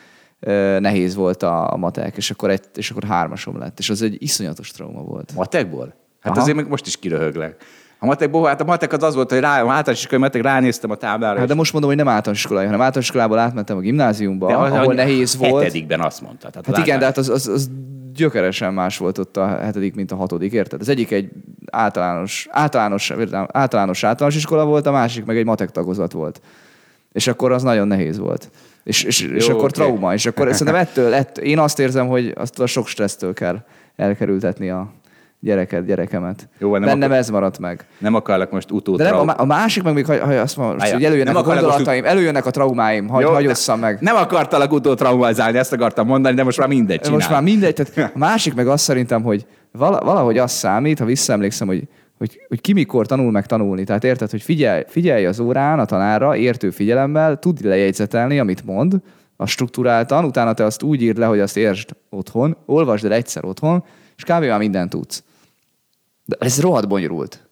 [0.80, 3.78] nehéz volt a, a matek, és akkor, egy, és akkor hármasom lett.
[3.78, 5.32] És az egy iszonyatos trauma volt.
[5.34, 5.94] Matekból?
[6.20, 6.40] Hát Aha.
[6.40, 7.56] azért még most is kiröhöglek.
[7.98, 10.94] A matekból, hát a matek az az volt, hogy rá, általános iskolai matek ránéztem a
[10.94, 11.38] táblára.
[11.38, 14.72] Hát de most mondom, hogy nem általános iskolai, hanem általános iskolából átmentem a gimnáziumba, az-
[14.72, 15.62] ahol nehéz volt.
[15.62, 16.50] Hetedikben azt mondta.
[16.50, 17.70] Tehát Hát igen, de hát az, az, az
[18.14, 20.80] gyökeresen más volt ott a hetedik, mint a hatodik, érted?
[20.80, 21.30] Az egyik egy
[21.70, 23.12] általános, általános,
[23.52, 26.40] általános, általános iskola volt, a másik meg egy matek tagozat volt.
[27.12, 28.50] És akkor az nagyon nehéz volt.
[28.86, 29.72] És, és, és Jó, akkor oké.
[29.72, 30.14] trauma.
[30.14, 33.58] És akkor szerintem ettől, ettől, én azt érzem, hogy azt a sok stressztől kell
[33.96, 34.92] elkerültetni a
[35.40, 36.48] gyereket, gyerekemet.
[36.58, 37.84] Jó, nem Bennem akar- ez maradt meg.
[37.98, 40.56] Nem akarlak most utód De nem, a, má- a másik meg még, ha, ha azt
[40.56, 40.94] mondom, Állja.
[40.94, 43.98] hogy előjönnek Nem a akarlak most gondolataim, előjönnek a traumáim, hagy, Jó, hagyosszam meg.
[44.00, 47.14] Nem akartalak utód traumatizálni, ezt akartam mondani, de most már mindegy csinál.
[47.16, 51.04] Most már mindegy, tehát a másik meg azt szerintem, hogy vala- valahogy az számít, ha
[51.04, 51.82] visszaemlékszem, hogy,
[52.18, 53.84] hogy, hogy ki mikor tanul meg tanulni.
[53.84, 59.00] Tehát érted, hogy figyelj, figyelj az órán a tanára, értő figyelemmel, tud lejegyzetelni, amit mond,
[59.36, 63.44] a struktúráltan, utána te azt úgy írd le, hogy azt értsd otthon, olvasd el egyszer
[63.44, 63.84] otthon,
[64.16, 64.44] és kb.
[64.44, 65.24] már mindent tudsz.
[66.24, 67.48] De ez rohadt bonyolult.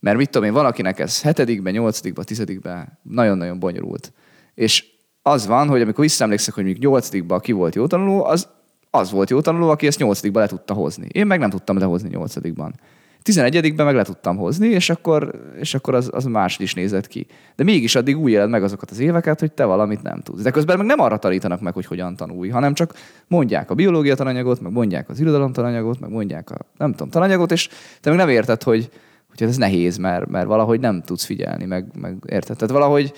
[0.00, 4.12] Mert mit tudom én, valakinek ez hetedikben, nyolcadikban, tizedikben nagyon-nagyon bonyolult.
[4.54, 4.84] És
[5.22, 8.48] az van, hogy amikor visszaemlékszek, hogy még nyolcadikban ki volt jó tanuló, az,
[8.90, 11.06] az volt jó tanuló, aki ezt nyolcadikban le tudta hozni.
[11.12, 12.74] Én meg nem tudtam lehozni nyolcadikban.
[13.22, 17.26] Tizenegyedikben meg le tudtam hozni, és akkor, és akkor az, az máshogy is nézett ki.
[17.56, 20.42] De mégis addig úgy éled meg azokat az éveket, hogy te valamit nem tudsz.
[20.42, 22.94] De közben meg nem arra tanítanak meg, hogy hogyan tanulj, hanem csak
[23.26, 27.52] mondják a biológia tananyagot, meg mondják az irodalom tananyagot, meg mondják a nem tudom, tananyagot,
[27.52, 27.68] és
[28.00, 28.90] te meg nem érted, hogy,
[29.28, 32.56] hogy ez nehéz, mert, mert valahogy nem tudsz figyelni, meg, meg érted.
[32.56, 33.12] Tehát valahogy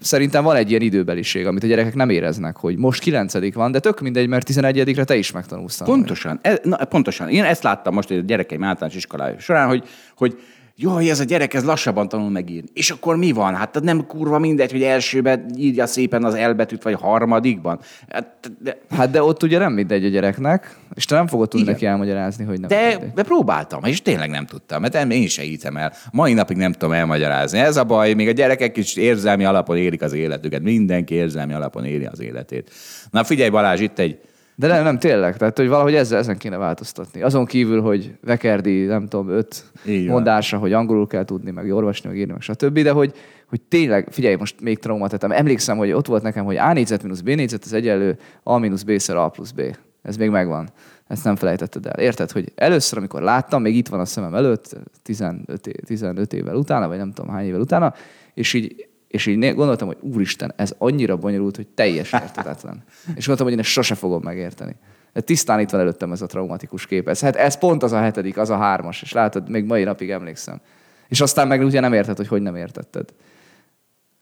[0.00, 3.78] Szerintem van egy ilyen időbeliség, amit a gyerekek nem éreznek, hogy most kilencedik van, de
[3.78, 5.82] tök mindegy, mert 11 te is megtanulsz.
[5.82, 7.28] Pontosan, e, na, pontosan.
[7.28, 9.84] Én ezt láttam most a gyerekeim általános iskolája során, hogy,
[10.16, 10.38] hogy
[10.76, 12.68] jaj, ez a gyerek, ez lassabban tanul megírni.
[12.72, 13.54] És akkor mi van?
[13.54, 17.80] Hát nem kurva mindegy, hogy elsőben írja szépen az elbetűt, vagy harmadikban.
[18.08, 21.66] Hát, de, Hát de ott ugye nem mindegy a gyereknek, és te nem fogod tudni
[21.66, 21.74] Igen.
[21.74, 23.12] neki elmagyarázni, hogy nem de, mindegy.
[23.12, 25.92] de próbáltam, és tényleg nem tudtam, mert én se hiszem el.
[26.12, 27.58] Mai napig nem tudom elmagyarázni.
[27.58, 30.62] Ez a baj, még a gyerekek is érzelmi alapon élik az életüket.
[30.62, 32.70] Mindenki érzelmi alapon éli az életét.
[33.10, 34.18] Na figyelj Balázs, itt egy
[34.56, 35.36] De nem, nem, tényleg.
[35.36, 37.22] Tehát, hogy valahogy ezzel, ezen kéne változtatni.
[37.22, 40.14] Azon kívül, hogy Vekerdi, nem tudom, öt Így van.
[40.14, 42.78] mondása, hogy angolul kell tudni, meg olvasni, meg írni, meg stb.
[42.78, 43.12] De hogy,
[43.48, 45.32] hogy tényleg, figyelj, most még traumát tettem.
[45.32, 48.82] Emlékszem, hogy ott volt nekem, hogy A négyzet mínusz B négyzet az egyenlő A mínusz
[48.82, 49.60] B szer A plusz B.
[50.02, 50.68] Ez még megvan.
[51.06, 51.98] Ezt nem felejtetted el.
[51.98, 56.56] Érted, hogy először, amikor láttam, még itt van a szemem előtt, 15, é- 15 évvel
[56.56, 57.94] utána, vagy nem tudom hány évvel utána,
[58.34, 62.82] és így és így gondoltam, hogy úristen, ez annyira bonyolult, hogy teljes értetetlen.
[63.16, 64.76] és gondoltam, hogy én ezt sose fogom megérteni.
[65.12, 67.08] De tisztán itt van előttem ez a traumatikus kép.
[67.08, 70.10] Ez, hát ez pont az a hetedik, az a hármas, és látod, még mai napig
[70.10, 70.60] emlékszem.
[71.08, 73.08] És aztán meg ugye nem érted, hogy hogy nem értetted.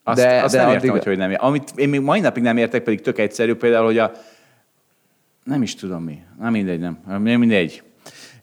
[0.03, 1.47] Azt, De- azt de nem addig- értem, hogy, hogy nem értem.
[1.47, 4.13] Amit én még mai napig nem értek, pedig tök egyszerű, például, hogy a...
[5.45, 6.19] Nem is tudom mi.
[6.39, 6.99] Na mindegy, nem.
[7.07, 7.83] Nem mindegy.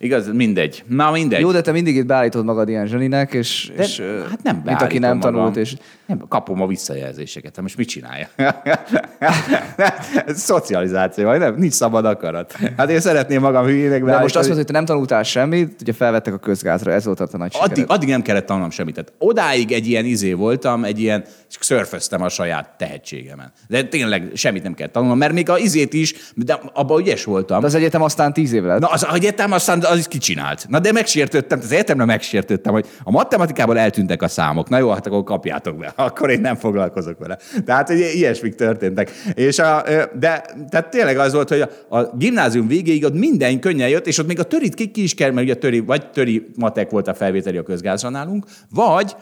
[0.01, 0.83] Igaz, mindegy.
[0.87, 1.39] Na mindegy.
[1.39, 4.81] Jó, de te mindig itt beállítod magad ilyen zseninek, és, de, és hát nem mint
[4.81, 5.33] aki nem magam.
[5.33, 7.55] tanult, és Nem, kapom a visszajelzéseket.
[7.55, 8.27] Hát most mit csinálja?
[10.27, 11.55] Szocializáció, vagy nem?
[11.55, 12.57] Nincs szabad akarat.
[12.77, 15.93] Hát én szeretném magam hülyének de most azt mondod, hogy te nem tanultál semmit, ugye
[15.93, 17.89] felvettek a közgázra, ez volt a nagy Addig, sikered.
[17.89, 18.93] addig nem kellett tanulnom semmit.
[18.93, 21.23] Tehát odáig egy ilyen izé voltam, egy ilyen,
[21.59, 23.51] szörföztem a saját tehetségemen.
[23.67, 27.59] De tényleg semmit nem kellett tanulnom, mert még a izét is, de abban ügyes voltam.
[27.59, 28.79] De az egyetem aztán tíz év lett.
[28.79, 30.65] Na, az egyetem aztán az is kicsinált.
[30.69, 34.69] Na, de megsértődtem, az egyetemre megsértődtem, hogy a matematikában eltűntek a számok.
[34.69, 35.93] Na jó, hát akkor kapjátok be.
[36.09, 37.37] Akkor én nem foglalkozok vele.
[37.65, 39.11] Tehát, hogy ilyesmik történtek.
[39.33, 39.83] És a,
[40.19, 44.17] de tehát tényleg az volt, hogy a, a gimnázium végéig ott minden könnyen jött, és
[44.17, 47.07] ott még a törit ki, ki is kell, mert ugye töri, vagy töri matek volt
[47.07, 49.15] a felvételi a közgázra nálunk, vagy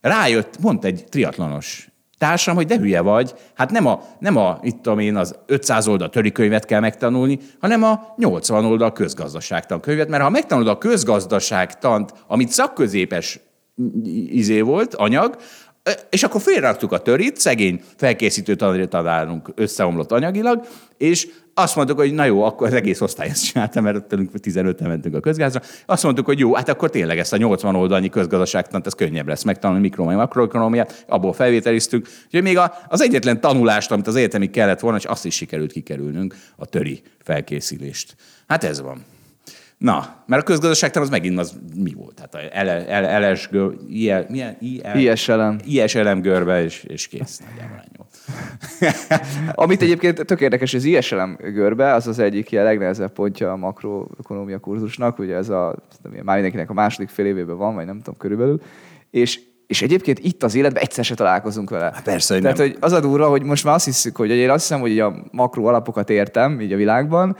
[0.00, 1.91] rájött, mondta egy triatlonos
[2.22, 5.88] társam, hogy de hülye vagy, hát nem a, nem a itt tudom én, az 500
[5.88, 12.12] oldal könyvet kell megtanulni, hanem a 80 oldal közgazdaságtan könyvet, mert ha megtanulod a közgazdaságtant,
[12.26, 13.40] amit szakközépes
[14.26, 15.36] izé volt, anyag,
[16.10, 18.54] és akkor félraktuk a törit, szegény felkészítő
[18.86, 23.80] tanárunk összeomlott anyagilag, és azt mondtuk, hogy na jó, akkor az egész osztály ezt csinálta,
[23.80, 25.60] mert tőlünk 15 mentünk a közgázra.
[25.86, 29.42] Azt mondtuk, hogy jó, hát akkor tényleg ezt a 80 oldalnyi közgazdaságtant, ez könnyebb lesz
[29.42, 32.08] megtanulni, mikro- vagy makroekonomiát, abból felvételiztük.
[32.24, 36.34] Úgyhogy még az egyetlen tanulást, amit az egyetemig kellett volna, és azt is sikerült kikerülnünk,
[36.56, 38.16] a töri felkészülést.
[38.46, 39.04] Hát ez van.
[39.78, 42.18] Na, mert a közgazdaságtan az megint az mi volt?
[42.18, 42.38] Hát a
[43.18, 43.48] LS?
[44.94, 45.58] ISLM.
[45.64, 47.40] ISLM görbe, és, és kész.
[47.48, 48.11] Nagyjából ennyi volt.
[49.52, 54.58] Amit egyébként tök érdekes, az ISLM görbe, az az egyik ilyen legnehezebb pontja a makroekonomia
[54.58, 55.74] kurzusnak, ugye ez a,
[56.22, 58.60] már mindenkinek a második fél évében van, vagy nem tudom, körülbelül,
[59.10, 61.84] és és egyébként itt az életben egyszer se találkozunk vele.
[61.84, 62.66] Hát persze, hogy Tehát, nem.
[62.66, 65.22] hogy az a durva, hogy most már azt hiszük, hogy én azt hiszem, hogy a
[65.30, 67.36] makro alapokat értem így a világban,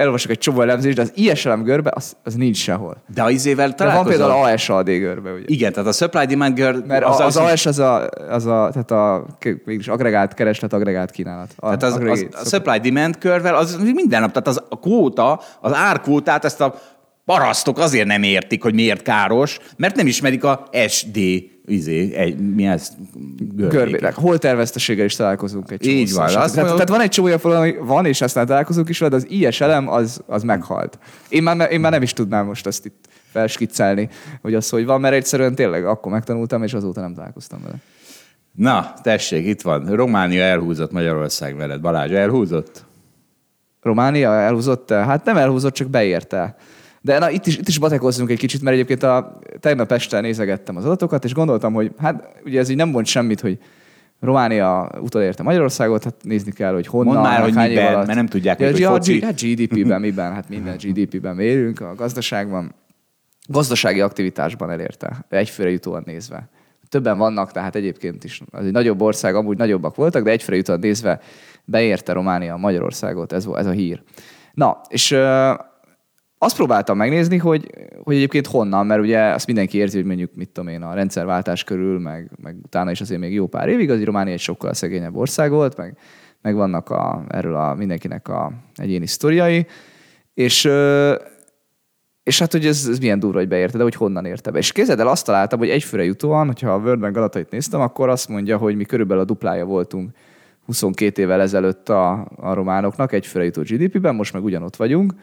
[0.00, 2.96] elolvasok egy csomó elemzést, de az ISLM görbe, az, az nincs sehol.
[3.14, 5.44] De az izével De van például ASAD görbe, ugye?
[5.46, 6.86] Igen, tehát a supply demand görbe...
[6.86, 9.26] Mert az, az, az AS az a, az a, tehát a
[9.64, 11.52] mégis agregált kereslet, agregált kínálat.
[11.56, 15.40] A, tehát az, az, a supply demand körvel az minden nap, tehát az a kvóta,
[15.60, 16.74] az árkvótát, ezt a
[17.30, 21.18] parasztok azért nem értik, hogy miért káros, mert nem ismerik a SD
[21.66, 22.92] izé, egy, mi ez?
[23.56, 24.14] Görbének.
[24.14, 26.26] Hol terveszteséggel is találkozunk egy csomó Így van.
[26.26, 29.16] Tehát, tehát, tehát, van egy csomó olyan ami van, és aztán találkozunk is vele, de
[29.16, 30.98] az ilyes elem, az, az meghalt.
[31.28, 34.08] Én már, én már nem is tudnám most azt itt felskiccelni,
[34.42, 37.76] hogy az hogy van, mert egyszerűen tényleg akkor megtanultam, és azóta nem találkoztam vele.
[38.52, 39.86] Na, tessék, itt van.
[39.86, 41.80] Románia elhúzott Magyarország veled.
[41.80, 42.84] Balázs, elhúzott?
[43.82, 44.90] Románia elhúzott?
[44.90, 46.56] Hát nem elhúzott, csak beérte.
[47.02, 50.76] De na, itt is, itt is batekozzunk egy kicsit, mert egyébként a, tegnap este nézegettem
[50.76, 53.58] az adatokat, és gondoltam, hogy hát ugye ez így nem mond semmit, hogy
[54.20, 58.06] Románia utolérte Magyarországot, hát nézni kell, hogy honnan, Mondd már, hogy miben, alatt.
[58.06, 59.22] mert nem tudják, ja, hogy ja, foci.
[59.22, 60.32] Hát GDP-ben, miben?
[60.32, 62.74] Hát minden GDP-ben mérünk, a gazdaságban.
[63.48, 66.48] Gazdasági aktivitásban elérte, egyfőre jutóan nézve.
[66.88, 70.78] Többen vannak, tehát egyébként is az egy nagyobb ország, amúgy nagyobbak voltak, de egyfőre jutóan
[70.78, 71.20] nézve
[71.64, 74.02] beérte Románia Magyarországot, ez, ez a hír.
[74.52, 75.16] Na, és
[76.42, 77.70] azt próbáltam megnézni, hogy,
[78.02, 81.64] hogy egyébként honnan, mert ugye azt mindenki érzi, hogy mondjuk, mit tudom én, a rendszerváltás
[81.64, 85.16] körül, meg, meg utána is azért még jó pár évig, az Románia egy sokkal szegényebb
[85.16, 85.98] ország volt, meg,
[86.42, 89.66] meg vannak a, erről a mindenkinek a egyéni sztoriai,
[90.34, 90.64] és,
[92.22, 94.58] és hát, hogy ez, ez milyen durva, hogy beérte, de hogy honnan érte be.
[94.58, 98.08] És kézzel el azt találtam, hogy egyfőre jutóan, hogyha a World Bank adatait néztem, akkor
[98.08, 100.10] azt mondja, hogy mi körülbelül a duplája voltunk
[100.66, 105.14] 22 évvel ezelőtt a, a románoknak, egyfőre jutó GDP-ben, most meg ugyanott vagyunk,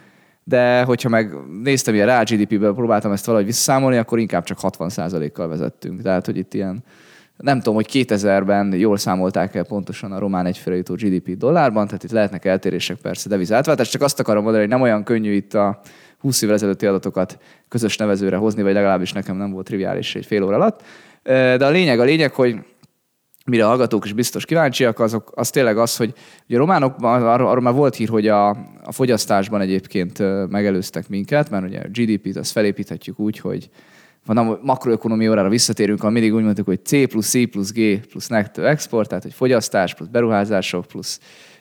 [0.47, 1.33] de hogyha meg
[1.63, 6.01] néztem ilyen reál GDP-ből, próbáltam ezt valahogy visszaszámolni, akkor inkább csak 60%-kal vezettünk.
[6.01, 6.83] Tehát, hogy itt ilyen,
[7.37, 12.03] nem tudom, hogy 2000-ben jól számolták el pontosan a román egyfőre jutó GDP dollárban, tehát
[12.03, 15.79] itt lehetnek eltérések persze devizátváltás, csak azt akarom mondani, hogy nem olyan könnyű itt a
[16.19, 20.43] 20 évvel ezelőtti adatokat közös nevezőre hozni, vagy legalábbis nekem nem volt triviális egy fél
[20.43, 20.81] óra alatt.
[21.23, 22.55] De a lényeg, a lényeg, hogy
[23.49, 26.13] mire a hallgatók is biztos kíváncsiak, azok, az tényleg az, hogy
[26.47, 28.49] ugye a románokban arról, arról már volt hír, hogy a,
[28.83, 33.69] a fogyasztásban egyébként megelőztek minket, mert ugye a GDP-t azt felépíthetjük úgy, hogy
[34.25, 38.07] van a makroökonomia órára visszatérünk, ahol mindig úgy mondtuk, hogy C plusz C plusz G
[38.07, 41.19] plusz netto export, tehát hogy fogyasztás plusz beruházások plusz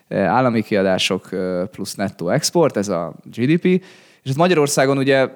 [0.09, 1.29] állami kiadások
[1.71, 3.65] plusz nettó export, ez a GDP.
[4.23, 5.29] És ez Magyarországon ugye,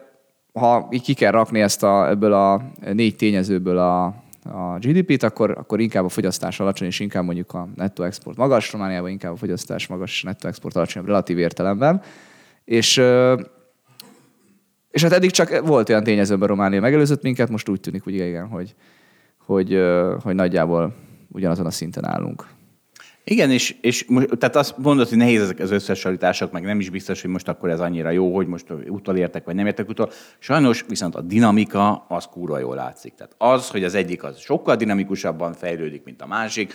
[0.53, 5.51] ha így ki kell rakni ezt a, ebből a négy tényezőből a, a GDP-t, akkor,
[5.51, 9.35] akkor inkább a fogyasztás alacsony, és inkább mondjuk a netto export magas, Romániában inkább a
[9.35, 12.01] fogyasztás magas, és netto export alacsonyabb relatív értelemben.
[12.63, 12.97] És,
[14.91, 18.47] és hát eddig csak volt olyan tényezőben Románia megelőzött minket, most úgy tűnik, hogy igen,
[18.47, 18.75] hogy,
[19.37, 19.79] hogy,
[20.23, 20.95] hogy nagyjából
[21.27, 22.47] ugyanazon a szinten állunk.
[23.23, 24.05] Igen, és, és
[24.39, 27.69] tehát azt mondod, hogy nehéz ezek az összehasonlítások, meg nem is biztos, hogy most akkor
[27.69, 30.11] ez annyira jó, hogy most utolértek, vagy nem értek utol.
[30.39, 33.13] Sajnos viszont a dinamika az kúra jól látszik.
[33.13, 36.73] Tehát az, hogy az egyik az sokkal dinamikusabban fejlődik, mint a másik,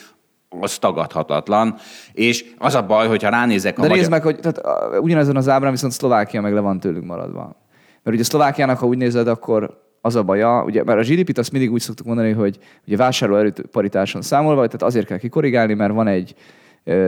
[0.49, 1.77] az tagadhatatlan.
[2.13, 3.97] És az a baj, hogyha ránézek a De magyar...
[3.97, 4.61] nézd meg, hogy tehát,
[5.01, 7.57] ugyanazon az ábrán viszont Szlovákia meg le van tőlünk maradva.
[8.03, 11.53] Mert ugye Szlovákiának, ha úgy nézed, akkor az a baja, ugye, mert a GDP-t azt
[11.53, 16.07] mindig úgy szoktuk mondani, hogy ugye vásárlóerő paritáson számolva, tehát azért kell kikorrigálni, mert van
[16.07, 16.35] egy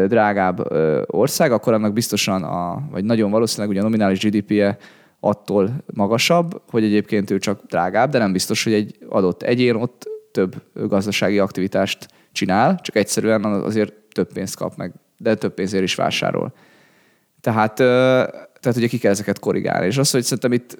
[0.07, 0.73] drágább
[1.07, 4.77] ország, akkor annak biztosan, a, vagy nagyon valószínűleg ugye a nominális GDP-je
[5.21, 10.09] attól magasabb, hogy egyébként ő csak drágább, de nem biztos, hogy egy adott egyén ott
[10.33, 15.95] több gazdasági aktivitást csinál, csak egyszerűen azért több pénzt kap meg, de több pénzért is
[15.95, 16.53] vásárol.
[17.41, 19.87] Tehát, tehát ugye ki kell ezeket korrigálni.
[19.87, 20.79] És az, hogy szerintem itt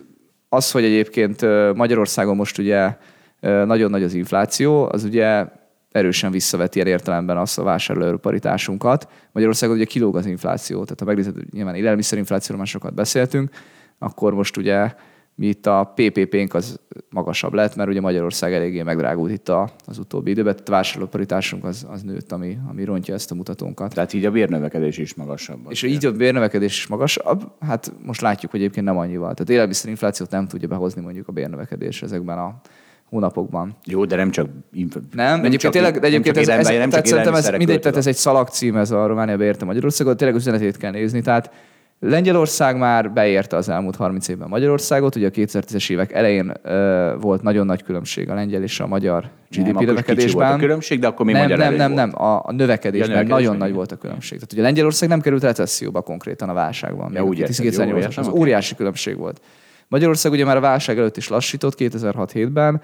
[0.49, 1.41] az, hogy egyébként
[1.75, 2.97] Magyarországon most ugye
[3.41, 5.47] nagyon nagy az infláció, az ugye
[5.93, 9.09] erősen visszaveti ilyen értelemben azt a vásárlóerőparitásunkat.
[9.33, 13.51] Magyarországon ugye kilóg az infláció, tehát ha megnézed, nyilván élelmiszerinflációról már sokat beszéltünk,
[13.99, 14.95] akkor most ugye
[15.39, 19.99] Mi itt a PPP-nk az magasabb lett, mert ugye Magyarország eléggé megdrágult itt a, az
[19.99, 23.95] utóbbi időben, tehát a vásárlóparitásunk az, az nőtt, ami, ami rontja ezt a mutatónkat.
[23.95, 25.59] Tehát így a bérnövekedés is magasabb.
[25.69, 29.35] És így a bérnövekedés is magasabb, hát most látjuk, hogy egyébként nem annyival.
[29.35, 32.61] Tehát élelmiszerinflációt nem tudja behozni mondjuk a bérnövekedés ezekben a
[33.05, 33.77] hónapokban.
[33.85, 34.49] Jó, de nem csak...
[34.73, 37.59] Inf- Nem, egyébként csak- tényleg, de egyébként ez, ez, nem tehát csak szerintem ez élelmiszerekről
[37.59, 41.51] mindegy, tehát ez egy szalagcím, ez a Románia beérte Magyarországot, tényleg üzenetét kell nézni, tehát
[42.01, 47.43] Lengyelország már beérte az elmúlt 30 évben Magyarországot, ugye a 2010-es évek elején ö, volt
[47.43, 50.59] nagyon nagy különbség a lengyel és a magyar Nem, GDP akkor kicsi volt a növekedésben.
[50.59, 53.57] különbség, de akkor még nem, magyar nem, nem, nem, a, a növekedésben Ja, növekedésben, nagyon
[53.57, 54.39] nagy volt a különbség.
[54.39, 57.13] Tehát ugye Lengyelország nem került recesszióba konkrétan a válságban.
[57.13, 58.39] Ja, úgy a érted, jó, 2008-as, értem, az oké.
[58.39, 59.41] óriási különbség volt.
[59.89, 62.81] Magyarország ugye már a válság előtt is lassított 2006-7-ben,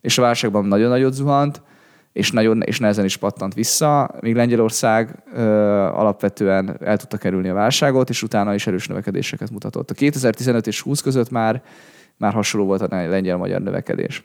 [0.00, 1.62] és a válságban nagyon nagyot zuhant,
[2.12, 5.42] és, nagyon, és nehezen is pattant vissza, míg Lengyelország ö,
[5.86, 9.90] alapvetően el tudta kerülni a válságot, és utána is erős növekedéseket mutatott.
[9.90, 11.62] A 2015 és 20 között már,
[12.16, 14.24] már hasonló volt a lengyel-magyar növekedés.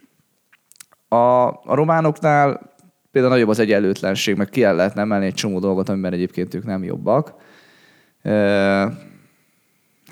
[1.07, 2.71] A, a románoknál
[3.11, 6.65] például nagyobb az egyenlőtlenség, meg ki el lehetne emelni egy csomó dolgot, amiben egyébként ők
[6.65, 7.33] nem jobbak.
[8.21, 8.85] Ö,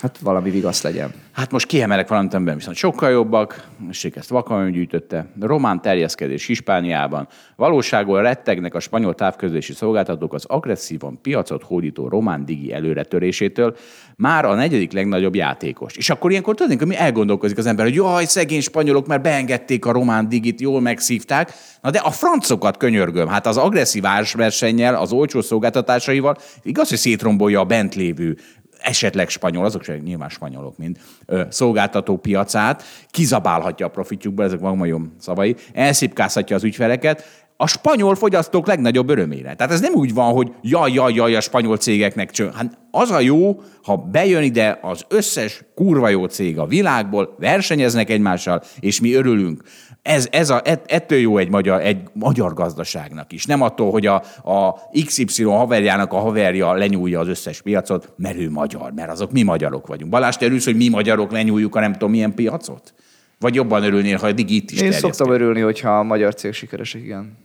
[0.01, 1.13] hát valami vigasz legyen.
[1.31, 5.25] Hát most kiemelek valamit, amiben viszont sokkal jobbak, és ezt Vakamon gyűjtötte.
[5.39, 7.27] Román terjeszkedés Hispániában.
[7.55, 13.75] Valóságból rettegnek a spanyol távközlési szolgáltatók az agresszívan piacot hódító román digi előretörésétől,
[14.15, 15.95] már a negyedik legnagyobb játékos.
[15.95, 19.91] És akkor ilyenkor hogy mi elgondolkozik az ember, hogy jaj, szegény spanyolok, mert beengedték a
[19.91, 21.53] román digit, jól megszívták.
[21.81, 27.59] Na de a francokat könyörgöm, hát az agresszív ársversennyel, az olcsó szolgáltatásaival, igaz, hogy szétrombolja
[27.59, 28.37] a bent lévő
[28.81, 35.15] esetleg spanyol, azok sem nyilván spanyolok, mint ö, szolgáltató piacát, kizabálhatja a profitjukból, ezek magmajom
[35.19, 39.53] szavai, elszipkázhatja az ügyfeleket, a spanyol fogyasztók legnagyobb örömére.
[39.55, 42.49] Tehát ez nem úgy van, hogy jaj, jaj, jaj, a spanyol cégeknek cső.
[42.55, 48.09] Hát az a jó, ha bejön ide az összes kurva jó cég a világból, versenyeznek
[48.09, 49.61] egymással, és mi örülünk.
[50.01, 53.45] Ez, ez a, ett- ettől jó egy magyar, egy magyar gazdaságnak is.
[53.45, 58.49] Nem attól, hogy a, a XY haverjának a haverja lenyúlja az összes piacot, mert ő
[58.49, 60.11] magyar, mert azok mi magyarok vagyunk.
[60.11, 62.93] Balázs, te örülsz, hogy mi magyarok lenyúljuk a nem tudom milyen piacot?
[63.39, 65.13] Vagy jobban örülnél, ha eddig itt is Én terjeszkedik?
[65.15, 67.37] szoktam örülni, hogyha a magyar cég sikeresek, igen.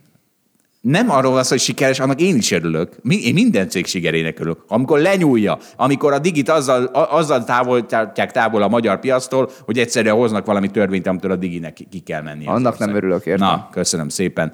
[0.88, 2.96] Nem arról van szó, hogy sikeres, annak én is örülök.
[3.08, 4.64] Én minden cég sikerének örülök.
[4.68, 10.46] Amikor lenyúlja, amikor a digit azzal, azzal távolítják távol a magyar piactól, hogy egyszerűen hoznak
[10.46, 12.46] valami törvényt, amitől a diginek ki- kell menni.
[12.46, 13.48] Annak nem örülök, értem.
[13.48, 14.52] Na, köszönöm szépen.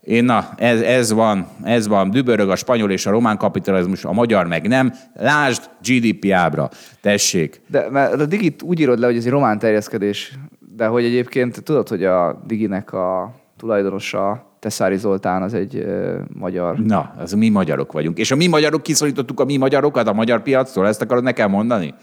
[0.00, 2.10] Én, na, ez, ez van, ez van.
[2.10, 4.92] Dübörög a spanyol és a román kapitalizmus, a magyar meg nem.
[5.14, 6.70] Lásd GDP ábra.
[7.00, 7.60] Tessék.
[7.66, 10.34] De mert a Digit úgy írod le, hogy ez egy román terjeszkedés,
[10.76, 16.78] de hogy egyébként tudod, hogy a Diginek a tulajdonosa Teszári Zoltán az egy ö, magyar.
[16.78, 18.18] Na, az mi magyarok vagyunk.
[18.18, 21.94] És a mi magyarok kiszorítottuk a mi magyarokat a magyar piactól, ezt akarod nekem mondani?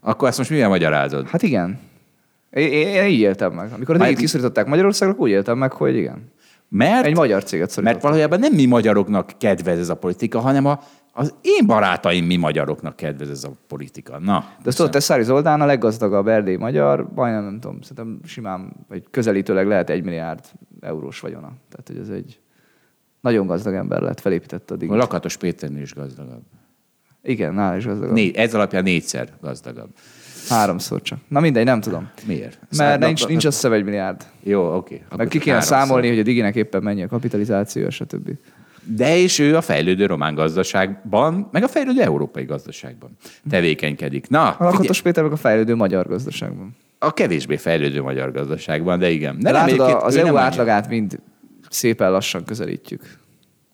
[0.00, 1.28] Akkor ezt most mivel magyarázod?
[1.28, 1.78] Hát igen.
[2.50, 3.72] Én, én, így éltem meg.
[3.74, 6.30] Amikor a Már- Digit kiszorították Magyarországra, úgy éltem meg, hogy igen.
[6.68, 10.80] Mert, Egy magyar céget mert valójában nem mi magyaroknak kedvez ez a politika, hanem a,
[11.12, 14.18] az én barátaim mi magyaroknak kedvez ez a politika.
[14.18, 18.72] Na, De azt tudod, Teszári Zoltán a leggazdagabb erdély magyar, majdnem nem tudom, szerintem simán,
[18.88, 20.44] vagy közelítőleg lehet egy milliárd
[20.80, 21.52] eurós vagyona.
[21.68, 22.38] Tehát, hogy ez egy
[23.20, 24.96] nagyon gazdag ember lett, felépítette a a Digit.
[24.96, 26.42] Lakatos Péternél is gazdagabb.
[27.22, 28.14] Igen, nála is gazdagabb.
[28.14, 29.88] Né, ez alapján négyszer gazdagabb.
[30.48, 31.18] Háromszor csak.
[31.28, 32.10] Na mindegy, nem tudom.
[32.26, 32.58] Miért?
[32.76, 34.26] Mert na- nincs, nincs össze egy milliárd.
[34.42, 35.02] Jó, oké.
[35.16, 35.76] Meg ki kéne háromszor.
[35.78, 38.30] számolni, hogy a Diginek éppen mennyi a kapitalizáció, stb.
[38.84, 43.10] De és ő a fejlődő román gazdaságban, meg a fejlődő európai gazdaságban
[43.50, 44.28] tevékenykedik.
[44.28, 46.76] Na, A Lakatos Péter meg a fejlődő magyar gazdaságban.
[47.02, 49.38] A kevésbé fejlődő magyar gazdaságban, de igen.
[49.38, 50.40] De nem, látod, az EU annyira.
[50.40, 51.18] átlagát mind
[51.68, 53.18] szépen lassan közelítjük.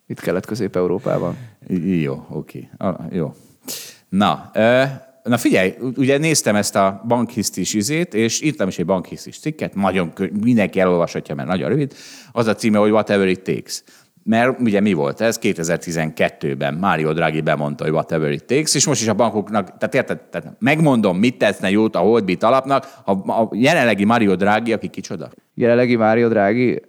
[0.06, 1.36] Itt kelet-közép-európában.
[1.84, 2.68] Jó, oké.
[2.76, 3.34] Ah, jó.
[4.08, 4.50] Na,
[5.22, 10.12] na figyelj, ugye néztem ezt a bankhisztis izét, és írtam is egy bankhisztis cikket, nagyon
[10.12, 11.94] kö- mindenki elolvashatja, mert nagyon rövid.
[12.32, 13.82] Az a címe, hogy whatever it takes.
[14.28, 15.38] Mert ugye mi volt ez?
[15.42, 20.20] 2012-ben Mário Draghi bemondta, hogy whatever it takes, és most is a bankoknak, tehát érted,
[20.20, 25.30] tehát megmondom, mit teszne jót a Holdbit alapnak, a, a jelenlegi Mario Draghi, aki kicsoda?
[25.54, 26.82] Jelenlegi Mário Drági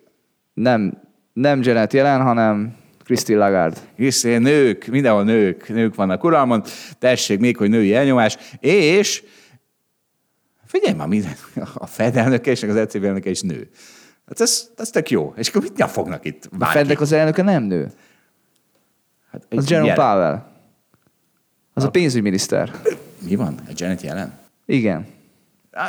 [0.53, 1.01] nem,
[1.33, 3.79] nem Janet jelen, hanem Christine Lagarde.
[3.95, 6.63] És nők, mindenhol nők, nők vannak uralmon,
[6.99, 9.23] tessék még, hogy női elnyomás, és
[10.65, 11.35] figyelj már, minden,
[11.73, 13.69] a Fed elnöke és az ECB elnöke is nő.
[14.27, 15.33] Hát ez, ez tök jó.
[15.37, 16.77] És akkor mit fognak itt A bárki?
[16.77, 17.91] Fednek az elnöke nem nő.
[19.31, 20.43] Hát, Az Jerome jelen- Powell.
[21.73, 22.71] Az a pénzügyminiszter.
[23.19, 23.55] Mi van?
[23.67, 24.33] A Janet jelen?
[24.65, 25.05] Igen.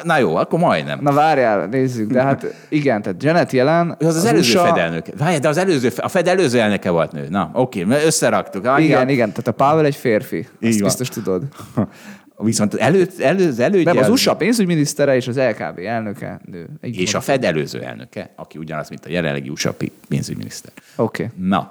[0.02, 0.98] Na jó, akkor majdnem.
[1.02, 3.96] Na várjál, nézzük, de hát igen, tehát Janet jelen.
[3.98, 5.12] Az az, előző USA Fed elnöke.
[5.18, 7.28] Várj, de az előző, a Fed előző elnöke volt nő.
[7.28, 8.64] Na, oké, mert összeraktuk.
[8.64, 10.36] Ah, Igen, igen, tehát a Powell egy férfi.
[10.36, 10.82] Így Ezt van.
[10.88, 11.42] biztos tudod.
[12.38, 13.92] Viszont előtt, elő, az elődje...
[13.92, 16.68] Nem, az USA pénzügyminisztere és az LKB elnöke nő.
[16.82, 17.22] Így És a van.
[17.22, 19.74] Fed előző elnöke, aki ugyanaz, mint a jelenlegi USA
[20.08, 20.72] pénzügyminiszter.
[20.96, 21.22] Oké.
[21.24, 21.46] Okay.
[21.48, 21.70] Na,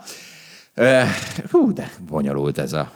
[1.51, 2.91] hú, de bonyolult ez a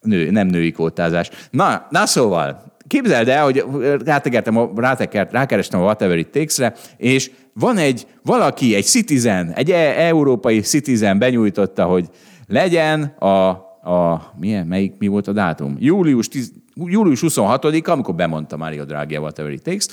[0.00, 1.30] nő, nem női kótázás.
[1.50, 3.64] Na, na szóval, képzeld el, hogy
[4.04, 9.70] rátekertem, a- rátekert, rákerestem a Whatever It Takes-re, és van egy, valaki, egy citizen, egy
[9.70, 12.08] e- európai citizen benyújtotta, hogy
[12.46, 13.26] legyen a,
[13.90, 15.76] a milyen, melyik, mi volt a dátum?
[15.78, 16.52] Július, 10,
[16.86, 19.86] július 26-a, amikor bemondta Mario Draghi a Whatever It Takes,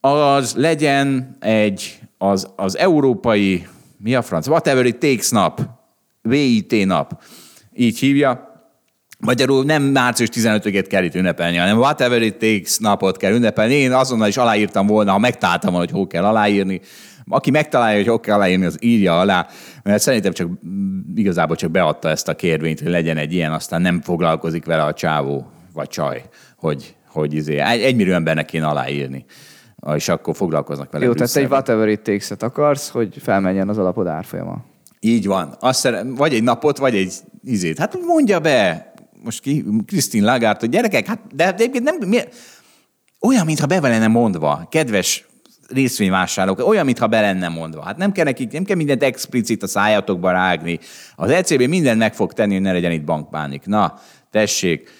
[0.00, 3.66] az legyen egy, az, az európai,
[3.96, 4.46] mi a franc?
[4.46, 5.60] Whatever It Takes nap,
[6.22, 7.22] VIT nap,
[7.74, 8.46] így hívja.
[9.18, 13.74] Magyarul nem március 15-ét kell itt ünnepelni, hanem Whatever It Takes napot kell ünnepelni.
[13.74, 16.80] Én azonnal is aláírtam volna, ha megtaláltam volna, hogy hol kell aláírni.
[17.28, 19.46] Aki megtalálja, hogy hol kell aláírni, az írja alá,
[19.82, 20.50] mert szerintem csak
[21.14, 24.92] igazából csak beadta ezt a kérvényt, hogy legyen egy ilyen, aztán nem foglalkozik vele a
[24.92, 25.46] csávó
[25.78, 26.22] vagy csaj,
[26.56, 29.24] hogy, hogy izé, egy, egy millió embernek kéne aláírni.
[29.94, 33.78] És akkor foglalkoznak vele Jó, tehát te egy whatever it takes akarsz, hogy felmenjen az
[33.78, 34.64] alapod árfolyama.
[35.00, 35.56] Így van.
[35.60, 37.12] Azt szere, vagy egy napot, vagy egy
[37.44, 37.78] izét.
[37.78, 38.92] Hát mondja be,
[39.24, 42.18] most ki, Krisztin Lagarde, hogy gyerekek, hát de, de egyébként nem, mi,
[43.20, 45.26] olyan, mintha be lenne mondva, kedves
[45.68, 47.82] részvényvásárlók, olyan, mintha be lenne mondva.
[47.82, 50.78] Hát nem kell nekik, nem kell mindent explicit a szájatokba rágni.
[51.16, 53.66] Az ECB mindent meg fog tenni, hogy ne legyen itt bankpánik.
[53.66, 53.98] Na,
[54.30, 54.90] tessék,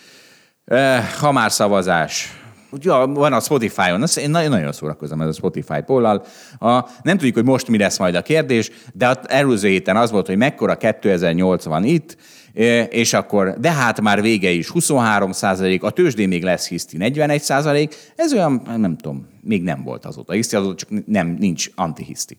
[1.20, 2.32] ha már szavazás.
[2.80, 6.24] Ja, van a Spotify-on, Azt én nagyon, nagyon szórakozom ez a Spotify pollal.
[6.58, 10.10] A, nem tudjuk, hogy most mi lesz majd a kérdés, de az előző héten az
[10.10, 12.16] volt, hogy mekkora 2080 itt,
[12.54, 16.96] eh, és akkor, de hát már vége is 23 százalék, a tőzsdén még lesz hiszti
[16.96, 21.70] 41 százalék, ez olyan, nem tudom, még nem volt azóta hiszti, azóta csak nem, nincs
[21.74, 22.36] antihiszti.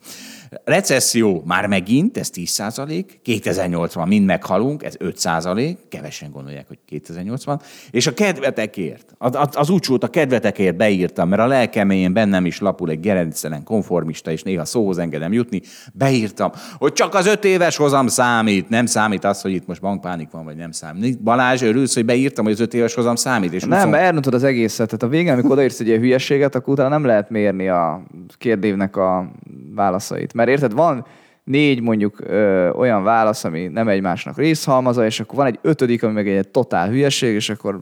[0.63, 6.77] Recesszió már megint, ez 10 százalék, 2080 mind meghalunk, ez 5 százalék, kevesen gondolják, hogy
[6.85, 12.45] 2080, és a kedvetekért, az, az- úgy volt, a kedvetekért beírtam, mert a lelkeményén bennem
[12.45, 15.61] is lapul egy gerinctelen konformista, és néha szóhoz engedem jutni,
[15.93, 20.29] beírtam, hogy csak az öt éves hozam számít, nem számít az, hogy itt most bankpánik
[20.31, 21.21] van, vagy nem számít.
[21.21, 24.33] Balázs, örülsz, hogy beírtam, hogy az öt éves hozam számít, és Nem, 20 mert elrontod
[24.33, 24.85] az egészet.
[24.85, 28.03] Tehát a végén, amikor odaírsz egy ilyen hülyeséget, akkor utána nem lehet mérni a
[28.37, 29.31] kérdévnek a
[29.75, 30.33] válaszait.
[30.33, 31.05] Mert érted, van
[31.49, 36.13] négy mondjuk ö, olyan válasz, ami nem egymásnak részhalmaza, és akkor van egy ötödik, ami
[36.13, 37.79] meg egy totál hülyeség, és akkor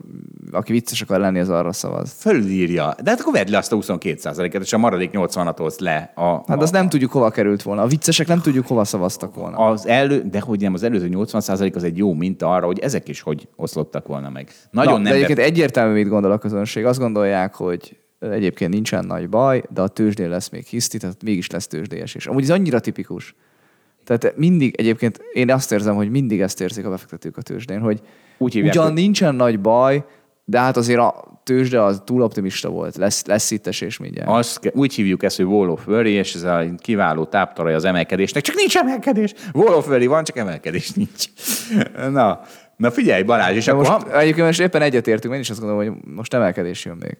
[0.52, 2.16] aki vicces akar lenni, az arra szavaz.
[2.20, 2.96] fölírja.
[3.04, 6.12] De hát akkor vedd le azt a 22 et és a maradék 80-at hozd le.
[6.16, 7.82] A, Hát a, azt nem tudjuk, hova került volna.
[7.82, 9.58] A viccesek nem tudjuk, hova szavaztak volna.
[9.58, 13.08] az elő, de hogy nem, az előző 80% az egy jó minta arra, hogy ezek
[13.08, 14.50] is hogy oszlottak volna meg.
[14.72, 15.44] Nagyon Na, nem de egyébként be...
[15.44, 16.86] egyértelmű, mit gondol a közönség.
[16.86, 21.50] Azt gondolják, hogy egyébként nincsen nagy baj, de a tőzsdén lesz még hiszti, tehát mégis
[21.50, 22.16] lesz tőzsdéjes.
[22.16, 23.36] És amúgy ez annyira tipikus.
[24.04, 28.02] Tehát mindig, egyébként én azt érzem, hogy mindig ezt érzik a befektetők a tőzsdén, hogy
[28.38, 30.06] Úgy hívják, ugyan nincsen nagy baj,
[30.46, 32.96] de hát azért a tőzsde az túl optimista volt.
[32.96, 34.30] Lesz, lesz itt esés mindjárt.
[34.30, 38.44] Azt, úgy hívjuk ezt, hogy Wall of Worry, és ez a kiváló táptalaj az emelkedésnek.
[38.44, 39.34] Csak nincs emelkedés.
[39.54, 41.26] Wall of Worry van, csak emelkedés nincs.
[42.12, 42.42] Na,
[42.78, 43.90] na figyelj Balázs, és De akkor...
[43.90, 47.18] most ha- egyébként most éppen egyetértünk, én is azt gondolom, hogy most emelkedés jön még.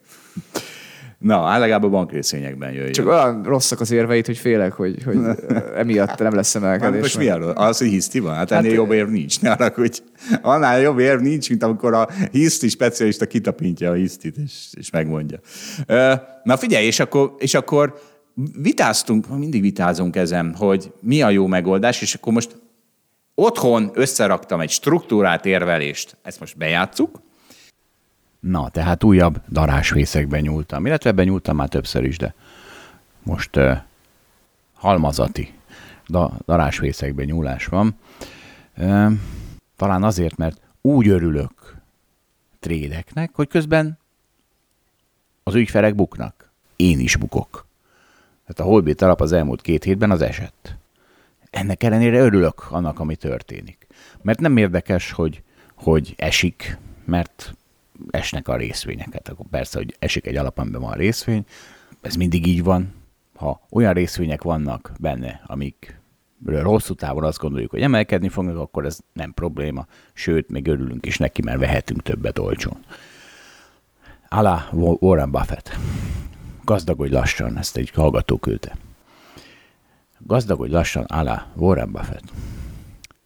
[1.18, 2.92] Na, hát legalább a bankrészvényekben jöjjön.
[2.92, 5.18] Csak olyan rosszak az érveit, hogy félek, hogy, hogy
[5.76, 7.00] emiatt nem lesz Hát emelkedés.
[7.00, 7.50] most mi arról?
[7.50, 8.34] Az, hogy hiszti van?
[8.34, 9.40] Hát ennél Hát- jobb érv nincs.
[9.40, 10.02] Ne arra, hogy
[10.42, 15.38] annál jobb érv nincs, mint amikor a hiszti specialista kitapintja a hisztit, és, és megmondja.
[16.42, 17.98] Na figyelj, és akkor, és akkor
[18.62, 22.56] vitáztunk, mindig vitázunk ezen, hogy mi a jó megoldás, és akkor most
[23.34, 26.16] otthon összeraktam egy struktúrát érvelést.
[26.22, 27.20] Ezt most bejátszuk.
[28.40, 32.34] Na, tehát újabb darásvészekben nyúltam, illetve benyúltam már többször is, de
[33.22, 33.78] most uh,
[34.74, 35.54] halmazati
[36.06, 37.96] da, darásvészekben nyúlás van.
[38.76, 39.12] Uh,
[39.76, 41.76] talán azért, mert úgy örülök
[42.60, 43.98] trédeknek, hogy közben
[45.42, 46.50] az ügyfelek buknak.
[46.76, 47.66] Én is bukok.
[48.46, 50.76] Tehát a Holbit alap az elmúlt két hétben az esett.
[51.50, 53.86] Ennek ellenére örülök annak, ami történik.
[54.22, 55.42] Mert nem érdekes, hogy,
[55.74, 57.54] hogy esik, mert
[58.10, 59.12] esnek a részvények.
[59.12, 61.44] Hát akkor persze, hogy esik egy alap, amiben van részvény.
[62.00, 62.94] Ez mindig így van.
[63.34, 66.00] Ha olyan részvények vannak benne, amik
[66.62, 69.86] hosszú távon azt gondoljuk, hogy emelkedni fognak, akkor ez nem probléma.
[70.12, 72.84] Sőt, még örülünk is neki, mert vehetünk többet olcsón.
[74.28, 75.76] Alá Warren Buffett.
[76.64, 78.76] Gazdagodj lassan, ezt egy hallgató küldte.
[80.18, 82.32] Gazdagodj lassan, alá Warren Buffett.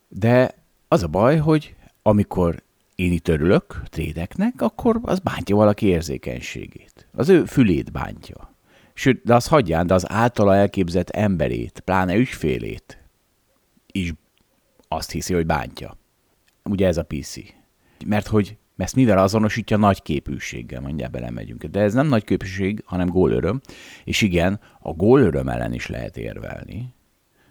[0.08, 0.54] De
[0.88, 2.62] az a baj, hogy amikor
[2.94, 7.06] én itt örülök trédeknek, akkor az bántja valaki érzékenységét.
[7.12, 8.54] Az ő fülét bántja.
[8.94, 13.02] Sőt, de az hagyján, de az általa elképzett emberét, pláne ügyfélét
[13.92, 14.12] is
[14.88, 15.96] azt hiszi, hogy bántja.
[16.64, 17.36] Ugye ez a PC.
[18.06, 21.64] Mert hogy, Ezt mivel azonosítja nagy képűséggel, mindjárt belemegyünk.
[21.64, 23.60] De ez nem nagy képűség, hanem gólöröm.
[24.04, 26.94] És igen, a gólöröm ellen is lehet érvelni.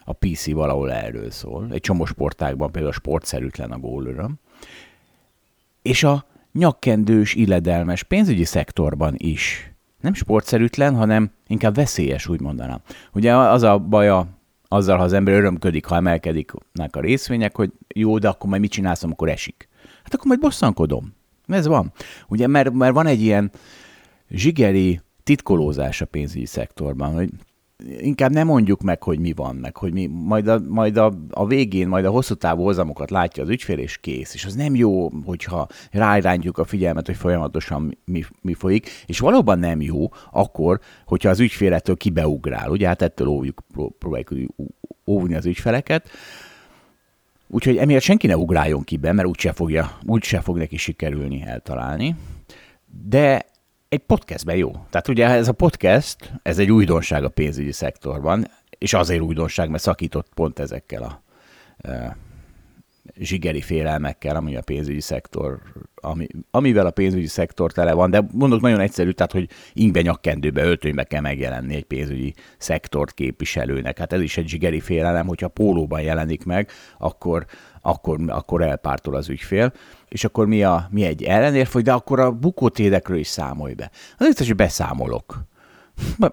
[0.05, 1.67] A PC valahol erről szól.
[1.71, 4.39] Egy csomó sportágban például sportszerűtlen a gólöröm.
[5.82, 9.73] És a nyakkendős, illedelmes pénzügyi szektorban is.
[10.01, 12.82] Nem sportszerűtlen, hanem inkább veszélyes, úgy mondanám.
[13.13, 14.27] Ugye az a baja
[14.67, 16.51] azzal, ha az ember örömködik, ha emelkedik
[16.91, 19.67] a részvények, hogy jó, de akkor majd mit csinálsz, amikor esik?
[20.03, 21.13] Hát akkor majd bosszankodom.
[21.47, 21.91] Ez van.
[22.27, 23.51] Ugye, mert, mert van egy ilyen
[24.29, 27.29] zsigeri titkolózás a pénzügyi szektorban, hogy
[27.99, 31.47] inkább nem mondjuk meg, hogy mi van, meg hogy mi, majd, a, majd a, a
[31.47, 34.34] végén, majd a hosszú távú hozamokat látja az ügyfél, és kész.
[34.34, 39.59] És az nem jó, hogyha ráirányítjuk a figyelmet, hogy folyamatosan mi, mi folyik, és valóban
[39.59, 43.61] nem jó akkor, hogyha az ügyfélettől kibeugrál, ugye, hát ettől óvjuk,
[43.99, 44.34] próbáljuk
[45.05, 46.09] óvni az ügyfeleket,
[47.53, 52.15] Úgyhogy emiatt senki ne ugráljon ki be, mert úgyse, fogja, úgyse fog neki sikerülni eltalálni.
[53.07, 53.45] De
[53.91, 54.71] egy podcastben jó.
[54.89, 59.83] Tehát ugye ez a podcast, ez egy újdonság a pénzügyi szektorban, és azért újdonság, mert
[59.83, 61.21] szakított pont ezekkel a
[61.89, 62.17] e,
[63.19, 65.59] zsigeri félelmekkel, ami a pénzügyi szektor,
[65.95, 70.63] ami, amivel a pénzügyi szektor tele van, de mondok nagyon egyszerű, tehát hogy ingbe nyakkendőbe,
[70.63, 73.97] öltönybe kell megjelenni egy pénzügyi szektort képviselőnek.
[73.97, 77.45] Hát ez is egy zsigeri félelem, hogyha pólóban jelenik meg, akkor,
[77.81, 79.73] akkor, akkor elpártol az ügyfél
[80.12, 83.91] és akkor mi, a, mi egy ellenérv, hogy de akkor a bukótédekről is számolj be.
[84.18, 85.43] Azért, hogy beszámolok.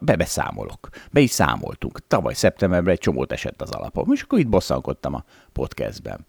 [0.00, 0.88] Be beszámolok.
[1.10, 2.06] Be is számoltunk.
[2.06, 6.24] Tavaly szeptemberben egy csomót esett az alapom, és akkor itt bosszankodtam a podcastben.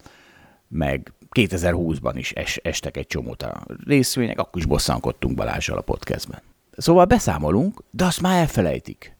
[0.68, 6.42] Meg 2020-ban is es, estek egy csomót a részvények, akkor is bosszankodtunk Balázsral a podcastben.
[6.76, 9.16] Szóval beszámolunk, de azt már elfelejtik.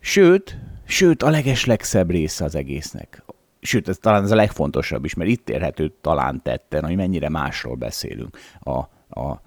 [0.00, 3.22] Sőt, sőt a legeslegszebb része az egésznek
[3.62, 7.74] sőt, ez talán ez a legfontosabb is, mert itt érhető talán tetten, hogy mennyire másról
[7.74, 8.38] beszélünk.
[8.60, 8.78] A,
[9.20, 9.40] a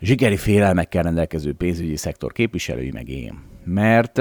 [0.00, 3.42] zsigeri félelmekkel rendelkező pénzügyi szektor képviselői meg én.
[3.64, 4.16] Mert,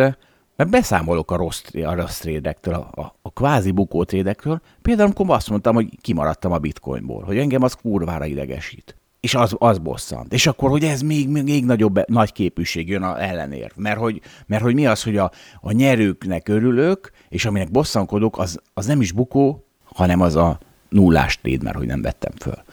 [0.55, 4.61] mert beszámolok a rossz, a rossz trédektől, a, a, a kvázi bukó trédekről.
[4.82, 9.55] Például, amikor azt mondtam, hogy kimaradtam a bitcoinból, hogy engem az kurvára idegesít és az,
[9.57, 10.34] az bosszant.
[10.34, 13.76] És akkor, hogy ez még, még nagyobb nagy képűség jön a ellenérv.
[13.76, 18.59] Mert hogy, mert hogy mi az, hogy a, a nyerőknek örülök, és aminek bosszankodok, az,
[18.74, 20.59] az nem is bukó, hanem az a
[20.89, 22.63] nullás tréd, mert hogy nem vettem föl.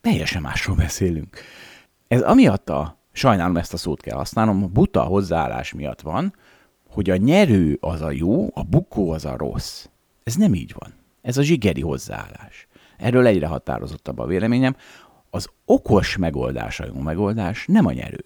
[0.00, 1.38] Teljesen másról beszélünk.
[2.08, 6.34] Ez amiatt a, sajnálom ezt a szót kell használnom, a buta hozzáállás miatt van,
[6.88, 9.86] hogy a nyerő az a jó, a bukó az a rossz.
[10.22, 10.94] Ez nem így van.
[11.22, 12.68] Ez a zsigeri hozzáállás.
[12.96, 14.76] Erről egyre határozottabb a véleményem
[15.34, 18.24] az okos megoldás a jó megoldás, nem a nyerő.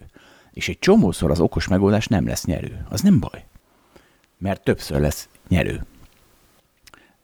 [0.51, 2.85] És egy csomószor az okos megoldás nem lesz nyerő.
[2.89, 3.45] Az nem baj.
[4.37, 5.85] Mert többször lesz nyerő.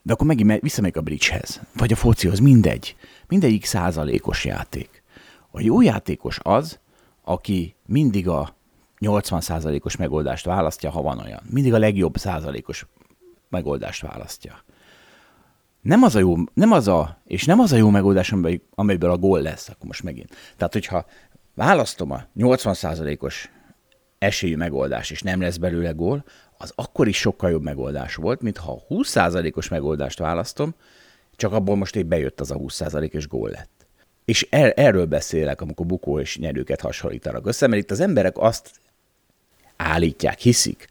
[0.02, 2.96] De akkor megint visszamegyek a bridgehez, vagy a focihoz, mindegy.
[3.28, 5.04] Mindegyik százalékos játék.
[5.52, 6.80] A jó játékos az,
[7.22, 8.56] aki mindig a
[9.00, 11.42] 80 százalékos megoldást választja, ha van olyan.
[11.50, 12.86] Mindig a legjobb százalékos
[13.50, 14.64] megoldást választja
[15.86, 18.34] nem az a jó, nem az a, és nem az a jó megoldás,
[18.76, 20.36] amelyből a gól lesz, akkor most megint.
[20.58, 21.06] Tehát, hogyha
[21.54, 23.50] választom a 80%-os
[24.18, 26.26] esélyű megoldás, és nem lesz belőle gól,
[26.58, 30.76] az akkor is sokkal jobb megoldás volt, mint ha a 20%-os megoldást választom,
[31.36, 33.88] csak abból most egy bejött az a 20%-os gól lett.
[34.26, 38.72] És er, erről beszélek, amikor bukó és nyerőket hasonlítanak össze, mert itt az emberek azt
[39.76, 40.88] állítják, hiszik,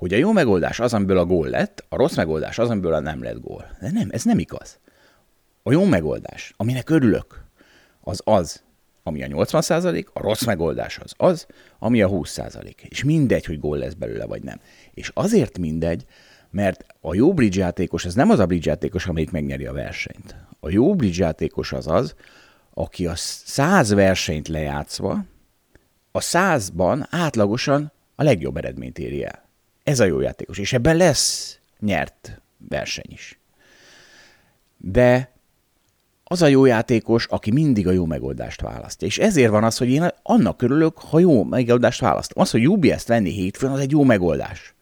[0.00, 3.00] hogy a jó megoldás az, amiből a gól lett, a rossz megoldás az, amiből a
[3.00, 3.76] nem lett gól.
[3.80, 4.78] De nem, ez nem igaz.
[5.62, 7.44] A jó megoldás, aminek örülök,
[8.00, 8.62] az az,
[9.02, 11.46] ami a 80 a rossz megoldás az az,
[11.78, 12.38] ami a 20
[12.88, 14.60] És mindegy, hogy gól lesz belőle, vagy nem.
[14.94, 16.04] És azért mindegy,
[16.50, 20.36] mert a jó bridge játékos, ez nem az a bridge játékos, amelyik megnyeri a versenyt.
[20.60, 22.14] A jó bridge játékos az az,
[22.74, 25.24] aki a száz versenyt lejátszva,
[26.12, 29.48] a százban átlagosan a legjobb eredményt éri el.
[29.82, 33.38] Ez a jó játékos, és ebben lesz nyert verseny is.
[34.76, 35.32] De
[36.32, 39.06] az a jó játékos, aki mindig a jó megoldást választja.
[39.06, 42.42] És ezért van az, hogy én annak örülök, ha jó megoldást választom.
[42.42, 44.74] Az, hogy UBS-t venni hétfőn, az egy jó megoldás.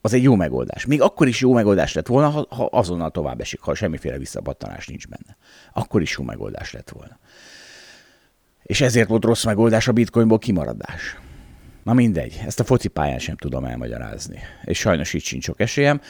[0.00, 0.86] Az egy jó megoldás.
[0.86, 4.86] Még akkor is jó megoldás lett volna, ha, ha azonnal tovább esik, ha semmiféle visszapattanás
[4.86, 5.36] nincs benne.
[5.72, 7.18] Akkor is jó megoldás lett volna.
[8.62, 11.16] És ezért volt rossz megoldás a bitcoinból kimaradás.
[11.82, 14.38] Na mindegy, ezt a focipályán sem tudom elmagyarázni.
[14.64, 16.00] És sajnos itt sincs sok esélyem.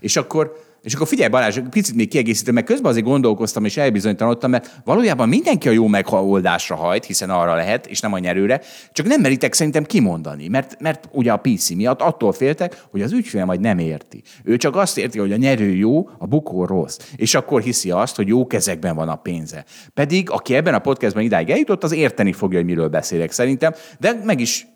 [0.00, 4.50] És akkor és akkor figyelj Balázs, picit még kiegészítem, mert közben azért gondolkoztam és elbizonytalanodtam,
[4.50, 8.60] mert valójában mindenki a jó megoldásra hajt, hiszen arra lehet, és nem a nyerőre,
[8.92, 13.12] csak nem meritek szerintem kimondani, mert, mert ugye a PC miatt attól féltek, hogy az
[13.12, 14.22] ügyfél majd nem érti.
[14.44, 18.16] Ő csak azt érti, hogy a nyerő jó, a bukó rossz, és akkor hiszi azt,
[18.16, 19.64] hogy jó kezekben van a pénze.
[19.94, 24.20] Pedig aki ebben a podcastban idáig eljutott, az érteni fogja, hogy miről beszélek szerintem, de
[24.24, 24.66] meg is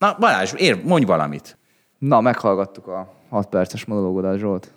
[0.00, 1.58] Na Balázs, ér, mondj valamit.
[1.98, 4.72] Na, meghallgattuk a 6 perces monológodat, Zsolt.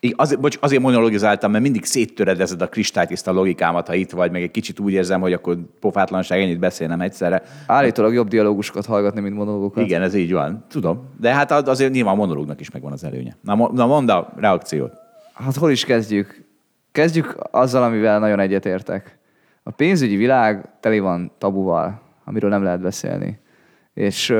[0.00, 4.42] Én azért, bocs, azért monologizáltam, mert mindig széttöredezed a kristálytiszta logikámat, ha itt vagy, meg
[4.42, 7.42] egy kicsit úgy érzem, hogy akkor pofátlanság ennyit beszélnem egyszerre.
[7.66, 9.84] Állítólag jobb dialógusokat hallgatni, mint monológokat.
[9.84, 10.64] Igen, ez így van.
[10.68, 11.08] Tudom.
[11.20, 13.36] De hát azért nyilván a monológnak is megvan az előnye.
[13.40, 14.92] Na, na mondd a reakciót.
[15.34, 16.44] Hát hol is kezdjük?
[16.92, 19.18] Kezdjük azzal, amivel nagyon egyetértek.
[19.62, 23.38] A pénzügyi világ teli van tabuval, amiről nem lehet beszélni.
[23.98, 24.30] És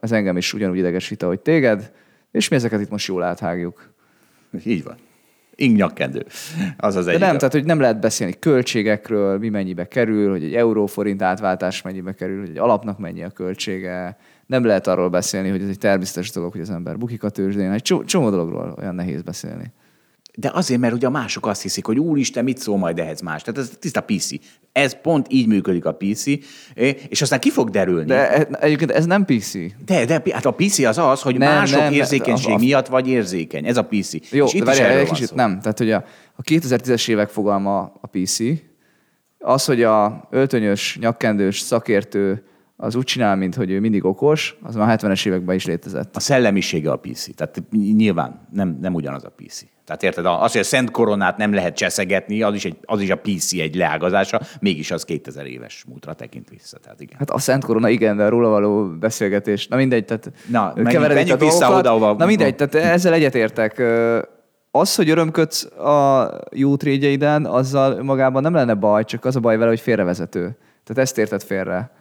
[0.00, 1.92] ez engem is ugyanúgy idegesít, ahogy téged,
[2.30, 3.92] és mi ezeket itt most jól áthágjuk.
[4.64, 4.96] Így van.
[5.54, 6.26] Ing nyakkendő.
[6.76, 7.18] Az az De egy.
[7.18, 12.12] nem, tehát hogy nem lehet beszélni költségekről, mi mennyibe kerül, hogy egy euró-forint átváltás mennyibe
[12.12, 14.16] kerül, hogy egy alapnak mennyi a költsége.
[14.46, 17.70] Nem lehet arról beszélni, hogy ez egy természetes dolog, hogy az ember bukik a tőzsdén.
[17.70, 19.72] Egy csomó dologról olyan nehéz beszélni.
[20.34, 23.42] De azért, mert ugye a mások azt hiszik, hogy úristen, mit szól majd ehhez más.
[23.42, 24.30] Tehát ez tiszta PC.
[24.72, 26.24] Ez pont így működik a PC,
[27.08, 28.06] és aztán ki fog derülni.
[28.06, 29.52] De e- egyébként ez nem PC.
[29.84, 32.86] De, de hát a PC az az, hogy Nem, mások nem, érzékenység a- a- miatt
[32.86, 33.66] vagy érzékeny.
[33.66, 34.32] Ez a PC.
[34.32, 35.34] Jó, és itt is várjál, erről egy kicsit szó.
[35.34, 35.60] nem.
[35.60, 36.04] Tehát, hogy a,
[36.36, 38.38] a 2010-es évek fogalma a PC,
[39.38, 42.44] az, hogy a öltönyös, nyakkendős szakértő
[42.82, 46.16] az úgy csinál, mint hogy ő mindig okos, az már a 70-es években is létezett.
[46.16, 47.34] A szellemisége a PC.
[47.34, 47.62] Tehát
[47.96, 49.60] nyilván nem, nem ugyanaz a PC.
[49.84, 53.10] Tehát érted, az, hogy a Szent Koronát nem lehet cseszegetni, az is, egy, az is
[53.10, 56.78] a PC egy leágazása, mégis az 2000 éves múltra tekint vissza.
[56.78, 57.16] Tehát igen.
[57.18, 59.68] Hát a Szent Korona, igen, de róla való beszélgetés.
[59.68, 61.80] Na mindegy, tehát Na, menjünk- keveredik a vissza dolgokat.
[61.80, 63.82] oda, ahova- Na mindegy, tehát ezzel egyetértek.
[64.70, 69.56] Az, hogy örömködsz a jó trédjeiden, azzal magában nem lenne baj, csak az a baj
[69.56, 70.40] vele, hogy félrevezető.
[70.84, 72.00] Tehát ezt érted félre.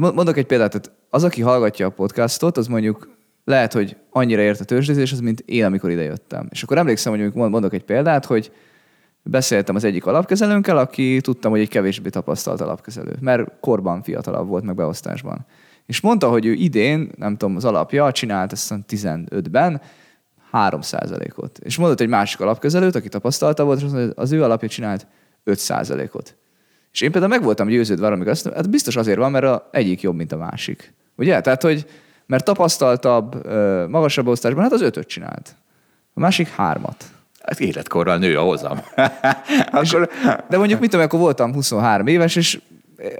[0.00, 3.08] Mond- Mondok egy példát, tehát az, aki hallgatja a podcastot, az mondjuk
[3.44, 6.46] lehet, hogy annyira ért a tőzsdézéshez, mint én, amikor idejöttem.
[6.50, 8.52] És akkor emlékszem, hogy mondok egy példát, hogy
[9.22, 14.64] beszéltem az egyik alapkezelőnkkel, aki tudtam, hogy egy kevésbé tapasztalt alapkezelő, mert korban fiatalabb volt,
[14.64, 15.46] meg beosztásban.
[15.86, 19.80] És mondta, hogy ő idén, nem tudom, az alapja csinált ezt hiszem 15-ben
[20.52, 21.58] 3%-ot.
[21.58, 25.06] És mondott egy másik alapkezelőt, aki tapasztalta volt, és az ő alapja csinált
[25.46, 26.36] 5%-ot.
[26.92, 29.68] És én például meg voltam győződve arra, amikor azt hát biztos azért van, mert a
[29.72, 30.92] egyik jobb, mint a másik.
[31.16, 31.40] Ugye?
[31.40, 31.86] Tehát, hogy
[32.26, 33.46] mert tapasztaltabb,
[33.88, 35.56] magasabb osztásban, hát az ötöt csinált.
[36.14, 37.04] A másik hármat.
[37.42, 38.80] Hát életkorral nő a hozam.
[39.72, 40.08] Akkor,
[40.48, 42.60] De mondjuk mit tudom, akkor voltam 23 éves, és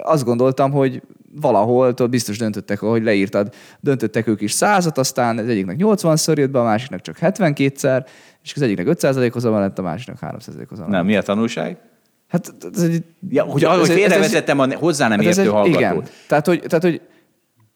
[0.03, 1.03] azt gondoltam, hogy
[1.41, 6.51] valahol ott biztos döntöttek, hogy leírtad, döntöttek ők is százat, aztán az egyiknek 80-szor jött
[6.51, 8.07] be, a másiknak csak 72-szer,
[8.43, 10.89] és az egyiknek 5% hozama lett, a másiknak 3% hozama.
[10.89, 11.79] nem, mi a tanulság?
[12.31, 15.39] Hát ez egy, Ja, hogy, ez- hogy ez- ez- félrevezettem a hozzá nem Hát ez
[15.39, 15.81] értő egy, hallgatót.
[15.81, 16.05] Igen.
[16.29, 17.01] Tehát hogy, tehát, hogy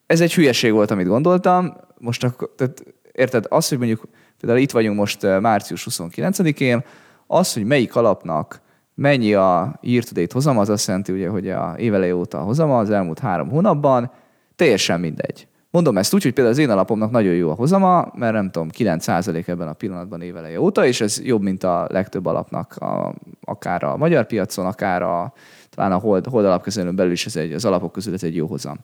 [0.07, 1.76] ez egy hülyeség volt, amit gondoltam.
[1.98, 4.09] Most akkor, tehát, érted, az, hogy mondjuk
[4.40, 6.84] például itt vagyunk most március 29-én,
[7.26, 8.61] az, hogy melyik alapnak
[8.94, 12.42] mennyi a year to date hozama, az azt jelenti, ugye, hogy a éveleje óta a
[12.42, 14.11] hozama az elmúlt három hónapban,
[14.57, 15.46] teljesen mindegy.
[15.75, 18.68] Mondom ezt úgy, hogy például az én alapomnak nagyon jó a hozama, mert nem tudom,
[18.79, 23.14] 9% ebben a pillanatban éveleje óta, és ez jobb, mint a legtöbb alapnak, a,
[23.45, 25.33] akár a magyar piacon, akár a,
[25.70, 28.47] talán a hold, hold alapkezelőn belül is ez egy, az alapok közül ez egy jó
[28.47, 28.77] hozam.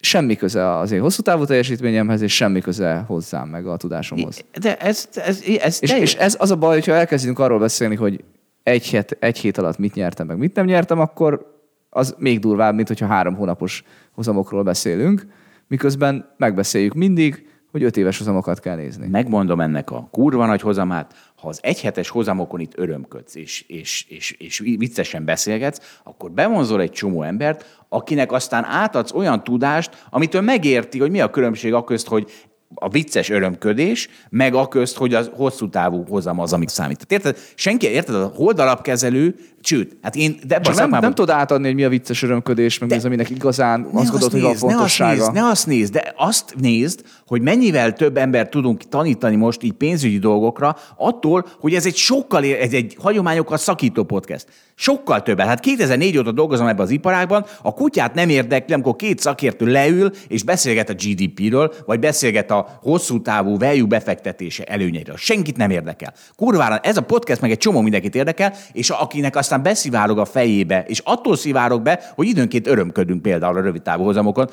[0.00, 4.44] Semmi köze az én hosszú távú teljesítményemhez, és semmi köze hozzám, meg a tudásomhoz.
[4.60, 8.24] De ez, ez, ez, És, és ez az a baj, hogyha elkezdünk arról beszélni, hogy
[8.62, 12.74] egy hét, egy hét alatt mit nyertem, meg mit nem nyertem, akkor az még durvább,
[12.74, 15.26] mint hogyha három hónapos hozamokról beszélünk,
[15.72, 19.08] miközben megbeszéljük mindig, hogy öt éves hozamokat kell nézni.
[19.08, 24.30] Megmondom ennek a kurva nagy hozamát, ha az egyhetes hozamokon itt örömködsz, és, és, és,
[24.30, 30.98] és viccesen beszélgetsz, akkor bevonzol egy csomó embert, akinek aztán átadsz olyan tudást, amitől megérti,
[30.98, 32.30] hogy mi a különbség a közt, hogy
[32.74, 37.06] a vicces örömködés, meg a közt, hogy az hosszú távú hozam az, amit számít.
[37.06, 37.42] Tehát érted?
[37.54, 38.14] Senki, érted?
[38.14, 41.88] A holdalapkezelő, sőt, hát én, de a Csak nem, nem tudod átadni, hogy mi a
[41.88, 45.14] vicces örömködés, meg mi az, aminek igazán azt gondolod, hogy van nézd, ne azt fontossága.
[45.14, 49.72] nézd, ne azt nézd, de azt nézd, hogy mennyivel több ember tudunk tanítani most így
[49.72, 54.46] pénzügyi dolgokra, attól, hogy ez egy sokkal, ez egy hagyományokkal szakító podcast.
[54.74, 55.46] Sokkal többet.
[55.46, 60.10] Hát 2004 óta dolgozom ebben az iparágban, a kutyát nem érdekli, amikor két szakértő leül
[60.28, 65.16] és beszélget a GDP-ről, vagy beszélget a hosszú távú value befektetése előnyeiről.
[65.16, 66.14] Senkit nem érdekel.
[66.36, 70.84] Kurvára, ez a podcast meg egy csomó mindenkit érdekel, és akinek aztán beszivárog a fejébe,
[70.86, 74.50] és attól szivárog be, hogy időnként örömködünk például a rövid távú hozamokon,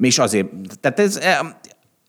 [0.00, 0.46] és azért,
[0.80, 1.20] tehát ez,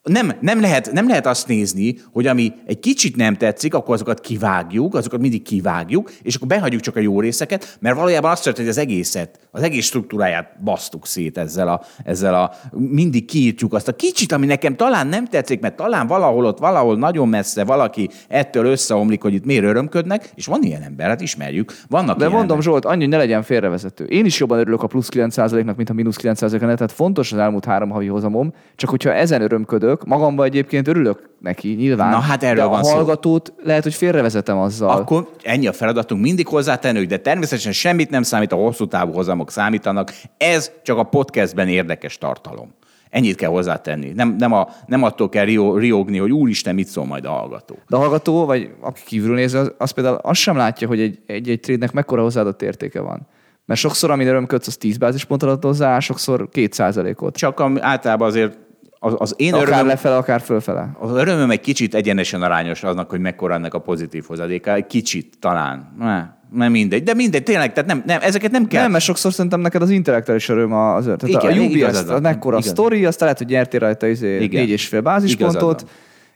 [0.04, 4.20] nem, nem, lehet, nem lehet azt nézni, hogy ami egy kicsit nem tetszik, akkor azokat
[4.20, 8.68] kivágjuk, azokat mindig kivágjuk, és akkor behagyjuk csak a jó részeket, mert valójában azt történt,
[8.68, 13.88] hogy az egészet, az egész struktúráját basztuk szét ezzel a, ezzel a mindig kiírtjuk azt
[13.88, 18.10] a kicsit, ami nekem talán nem tetszik, mert talán valahol ott, valahol nagyon messze valaki
[18.28, 21.74] ettől összeomlik, hogy itt miért örömködnek, és van ilyen ember, hát ismerjük.
[21.90, 22.64] Vannak De mondom, emberek.
[22.64, 24.06] Zsolt, annyi, hogy ne legyen félrevezető.
[24.06, 27.66] Én is jobban örülök a plusz 9%-nak, mint a mínusz 9%-nak, tehát fontos az elmúlt
[27.66, 32.10] három havi hozamom, csak hogyha ezen örömködök, magamba egyébként örülök neki, nyilván.
[32.10, 32.94] Na, hát erről de a van szó.
[32.94, 34.90] hallgatót lehet, hogy félrevezetem azzal.
[34.90, 39.52] Akkor ennyi a feladatunk, mindig hozzátenni, de természetesen semmit nem számít, a hosszú távú hozamok
[39.52, 40.14] számítanak.
[40.38, 42.74] Ez csak a podcastben érdekes tartalom.
[43.10, 44.12] Ennyit kell hozzátenni.
[44.16, 47.78] Nem, nem, a, nem attól kell rio- riogni, hogy úristen, mit szól majd a hallgató.
[47.88, 51.20] De a hallgató, vagy aki kívül néz, az, az például azt sem látja, hogy egy,
[51.28, 53.28] egy, egy trade-nek mekkora hozzáadott értéke van.
[53.66, 57.36] Mert sokszor, amin örömködsz, az 10 bázispontot ad hozzá, sokszor 2%-ot.
[57.36, 58.58] Csak am, általában azért
[59.04, 60.90] az, az én Akár örömöm, lefele, akár fölfele.
[61.00, 64.74] az örömöm egy kicsit egyenesen arányos aznak, hogy mekkora ennek a pozitív hozadéka.
[64.74, 65.94] Egy kicsit talán.
[66.00, 66.26] Ne,
[66.60, 67.04] nem mindegy.
[67.04, 68.82] De mindegy, tényleg, tehát nem, nem, ezeket nem kell.
[68.82, 71.18] Nem, mert sokszor szerintem neked az intellektuális öröm az öröm.
[71.18, 72.16] Tehát Igen, a igazad van.
[72.16, 72.74] az mekkora Igazad.
[72.76, 74.62] sztori, azt lehet, hogy nyertél rajta izé Igen.
[74.62, 75.86] négy és fél bázispontot,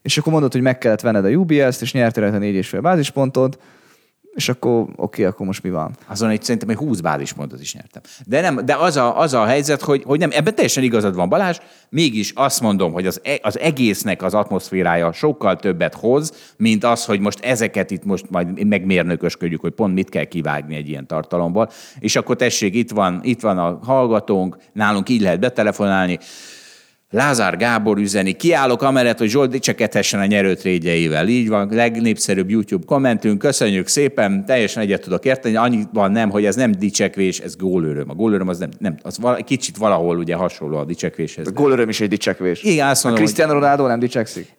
[0.02, 2.82] és akkor mondod, hogy meg kellett venned a UBS-t, és nyertél rajta négy és fél
[2.82, 3.60] bázispontot,
[4.38, 5.96] és akkor oké, akkor most mi van?
[6.08, 8.02] Azon egy szerintem egy 20 bázispontot is nyertem.
[8.26, 11.30] De, nem, de az, a, az a helyzet, hogy, hogy nem, ebben teljesen igazad van
[11.30, 11.58] Balázs,
[11.90, 17.06] mégis azt mondom, hogy az, e- az egésznek az atmoszférája sokkal többet hoz, mint az,
[17.06, 21.70] hogy most ezeket itt most majd megmérnökösködjük, hogy pont mit kell kivágni egy ilyen tartalomból.
[22.00, 26.20] És akkor tessék, itt van, itt van a hallgatónk, nálunk így lehet betelefonálni,
[27.10, 31.28] Lázár Gábor üzeni, kiállok amellett, hogy Zsolt dicsekedhessen a nyerőtrédjeivel.
[31.28, 33.40] Így van, legnépszerűbb YouTube kommentünk.
[33.40, 35.56] Köszönjük szépen, teljesen egyet tudok érteni.
[35.56, 38.10] Annyiban nem, hogy ez nem dicsekvés, ez gólöröm.
[38.10, 41.48] A gólöröm az nem, nem az vala, kicsit valahol ugye hasonló a dicsekvéshez.
[41.48, 42.64] A gólöröm is egy dicsekvés.
[42.64, 44.56] Igen, azt A mondom, Cristiano Ronaldo nem dicsekszik?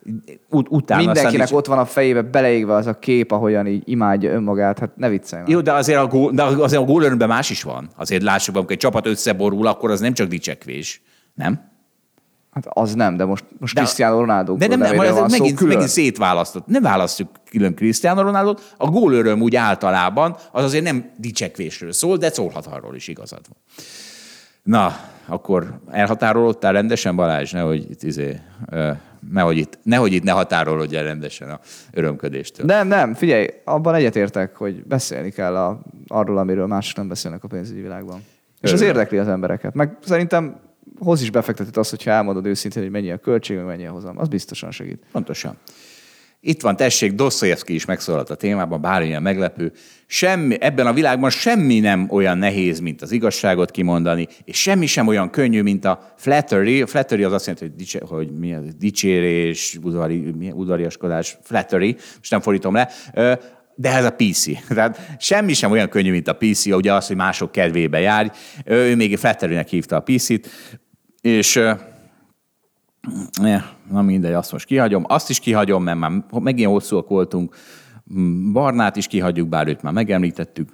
[0.51, 4.31] ut- utána Mindenkinek aztán ott van a fejébe beleégve az a kép, ahogyan így imádja
[4.33, 4.79] önmagát.
[4.79, 5.51] Hát ne viccelj már.
[5.51, 7.91] Jó, de azért a, gól, de azért a gólörömben más is van.
[7.97, 11.03] Azért lássuk, amikor egy csapat összeborul, akkor az nem csak dicsekvés.
[11.35, 11.77] Nem?
[12.65, 15.39] Hát az nem, de most, most De- Cristiano Ronaldo De nem, nem, ez van szó
[15.39, 16.67] megint, megint szétválasztott.
[16.67, 18.55] Nem választjuk külön Cristiano Ronaldo.
[18.77, 23.57] A gólöröm úgy általában az azért nem dicsekvésről szól, de szólhat arról is igazad van.
[24.63, 24.97] Na,
[25.27, 28.41] akkor elhatárolódtál rendesen, Balázs, nehogy itt, izé,
[29.33, 31.61] nehogy itt, nehogy itt ne határolódj el rendesen a
[31.93, 32.67] örömködéstől.
[32.67, 37.49] Nem, nem, figyelj, abban egyetértek, hogy beszélni kell a, arról, amiről mások nem beszélnek a
[37.49, 38.25] pénzügyi világban.
[38.61, 38.97] És az Örülök.
[38.97, 39.75] érdekli az embereket.
[39.75, 40.61] Meg szerintem
[40.99, 44.19] hoz is befektetett az, hogyha elmondod őszintén, hogy mennyi a költség, mennyi a hozam.
[44.19, 45.03] Az biztosan segít.
[45.13, 45.59] Pontosan.
[46.41, 49.73] Itt van, tessék, Dostoyevsky is megszólalt a témában, bár ilyen meglepő.
[50.07, 55.07] Semmi, ebben a világban semmi nem olyan nehéz, mint az igazságot kimondani, és semmi sem
[55.07, 56.83] olyan könnyű, mint a flattery.
[56.83, 62.31] A flattery az azt jelenti, hogy, dicse, hogy mi az, dicsérés, udvari, udvariaskodás, flattery, most
[62.31, 62.89] nem fordítom le.
[63.75, 64.45] De ez a PC.
[64.69, 68.29] Tehát semmi sem olyan könnyű, mint a PC, ugye az, hogy mások kedvébe járj.
[68.65, 70.49] Ő még flatterynek hívta a PC-t,
[71.21, 71.61] és
[73.41, 75.05] Ne, na mindegy, azt most kihagyom.
[75.09, 77.57] Azt is kihagyom, mert már megint hosszúak voltunk.
[78.15, 80.69] Mm, Barnát is kihagyjuk, bár őt már megemlítettük.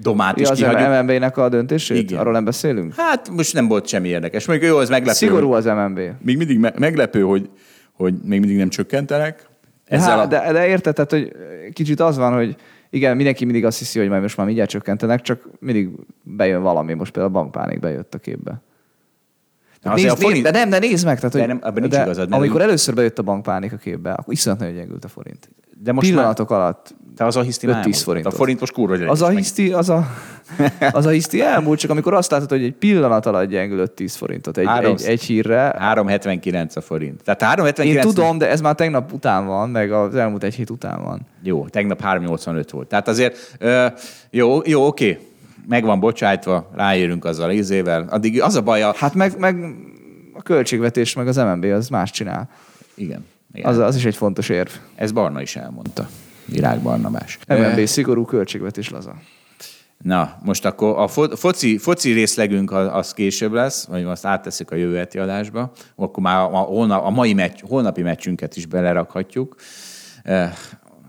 [0.00, 0.88] Domát Ja, is az kihagyjuk.
[0.88, 1.96] MNB-nek a döntését?
[1.96, 2.18] Igen.
[2.18, 2.94] Arról nem beszélünk?
[2.94, 4.46] Hát most nem volt semmi érdekes.
[4.46, 5.16] Mondjuk jó, ez meglepő.
[5.16, 6.00] Szigorú az MNB.
[6.22, 7.50] Még mindig me- meglepő, hogy,
[7.92, 9.48] hogy még mindig nem csökkentenek.
[9.84, 10.26] Ezzel Ezzel a...
[10.26, 11.32] de, de érted, tehát, hogy
[11.72, 12.56] kicsit az van, hogy
[12.90, 15.88] igen, mindenki mindig azt hiszi, hogy majd most már mindjárt csökkentenek, csak mindig
[16.22, 18.62] bejön valami, most például a bankpánik bejött a képbe.
[19.92, 21.80] Azért Nézd, a forint- nézd, de nem, de nézd meg, tehát, De hogy, nem, abban
[21.80, 25.04] nincs de igazad, mert amikor először bejött a bankpánik a képbe, akkor iszonyat nagyon gyengült
[25.04, 25.48] a forint.
[25.82, 27.96] De most Pillanatok alatt Te az a hiszti 5-10 már elmúlt.
[28.02, 28.32] forintot.
[28.32, 30.06] A forintos kurva hogy az a hiszti, az a,
[30.92, 34.58] az a hiszti elmúlt, csak amikor azt látod, hogy egy pillanat alatt gyengül 5-10 forintot
[34.58, 35.74] egy, Három- egy, egy hírre.
[35.94, 37.22] 3,79 a forint.
[37.22, 37.84] Tehát 3,79...
[37.84, 41.20] Én tudom, de ez már tegnap után van, meg az elmúlt egy hét után van.
[41.42, 42.88] Jó, tegnap 3,85 volt.
[42.88, 43.56] Tehát azért,
[44.30, 45.18] jó, jó, oké,
[45.66, 48.06] meg van bocsájtva, ráérünk azzal az izével.
[48.10, 48.94] Addig az a baj, a...
[48.96, 49.56] Hát meg, meg
[50.32, 52.48] a költségvetés, meg az MNB az más csinál.
[52.94, 53.70] igen, igen.
[53.70, 54.70] Az, az is egy fontos érv.
[54.94, 56.08] Ez Barna is elmondta.
[56.44, 57.38] Virág Barnabás.
[57.48, 59.14] MNB szigorú költségvetés laza.
[60.02, 64.74] Na, most akkor a fo- foci, foci részlegünk az, később lesz, vagy azt átteszük a
[64.74, 69.56] jövő heti adásba, akkor már a, holnap, a mai meccs, holnapi meccsünket is belerakhatjuk,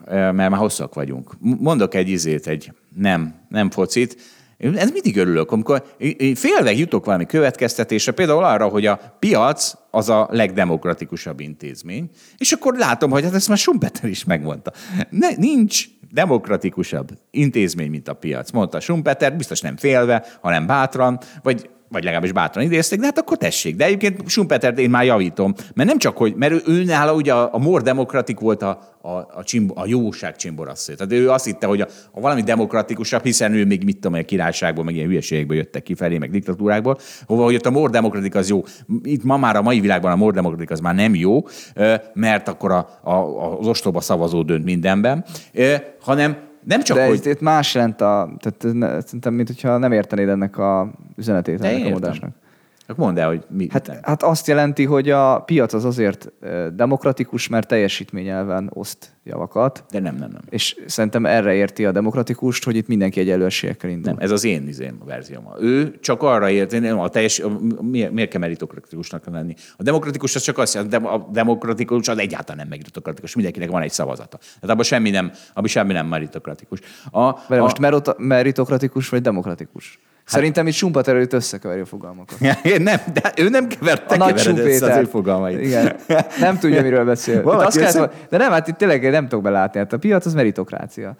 [0.05, 1.31] mert már hosszak vagyunk.
[1.39, 4.17] Mondok egy izét, egy nem, nem focit.
[4.57, 10.09] Ez mindig örülök, amikor én félve jutok valami következtetésre, például arra, hogy a piac az
[10.09, 14.71] a legdemokratikusabb intézmény, és akkor látom, hogy hát ezt már Schumpeter is megmondta.
[15.09, 18.51] Ne, nincs demokratikusabb intézmény, mint a piac.
[18.51, 23.37] Mondta Schumpeter, biztos nem félve, hanem bátran, vagy vagy legalábbis bátran idézték, de hát akkor
[23.37, 23.75] tessék.
[23.75, 27.33] De egyébként Schumpeter én már javítom, mert nem csak, hogy, mert ő, ő nála ugye
[27.33, 30.93] a, a more demokratik volt a, a, a, csimbo, a jóság csimborassző.
[30.95, 34.21] Tehát ő azt hitte, hogy a, a valami demokratikusabb, hiszen ő még mit tudom, a
[34.21, 38.49] királyságból, meg ilyen hülyeségekből jöttek kifelé, meg diktatúrákból, hova, hogy ott a more demokratik az
[38.49, 38.63] jó.
[39.03, 41.47] Itt ma már a mai világban a more demokratik az már nem jó,
[42.13, 43.13] mert akkor a, a,
[43.59, 45.25] az ostoba szavazó dönt mindenben,
[46.01, 47.25] hanem nem csak, De hogy...
[47.25, 48.29] itt más jelent a...
[48.39, 52.29] Tehát szerintem, mint hogyha nem értenéd ennek a üzenetét, De ennek én a értem.
[52.87, 53.67] Akkor mondd el, hogy mi.
[53.71, 56.31] Hát, hát azt jelenti, hogy a piac az azért
[56.73, 60.41] demokratikus, mert teljesítményelven oszt javakat, De nem, nem, nem.
[60.49, 64.11] és szerintem erre érti a demokratikust, hogy itt mindenki egyenlő esélyekkel indul.
[64.11, 65.47] Nem, ez az én izém, a verzióm.
[65.59, 67.41] Ő csak arra ért, nem, a teljes,
[67.81, 69.53] miért, miért kell meritokratikusnak lenni?
[69.77, 73.91] A demokratikus az csak azt jelenti, a demokratikus az egyáltalán nem meritokratikus, mindenkinek van egy
[73.91, 74.37] szavazata.
[74.37, 76.79] Tehát abban semmi nem, abban semmi nem meritokratikus.
[77.11, 79.99] A, Mert a, most meritokratikus vagy demokratikus?
[80.25, 82.39] Hát, Szerintem itt Schumpeter előtt összekeveri a fogalmakat.
[82.77, 85.61] nem, de ő nem kevert, te a nagy össze az ő fogalmait.
[85.61, 85.95] Igen.
[86.39, 87.41] Nem tudja, miről beszél.
[87.41, 89.79] Valaki azt össze- de nem, hát itt tényleg nem tudok belátni.
[89.79, 91.15] Hát a piac az meritokrácia.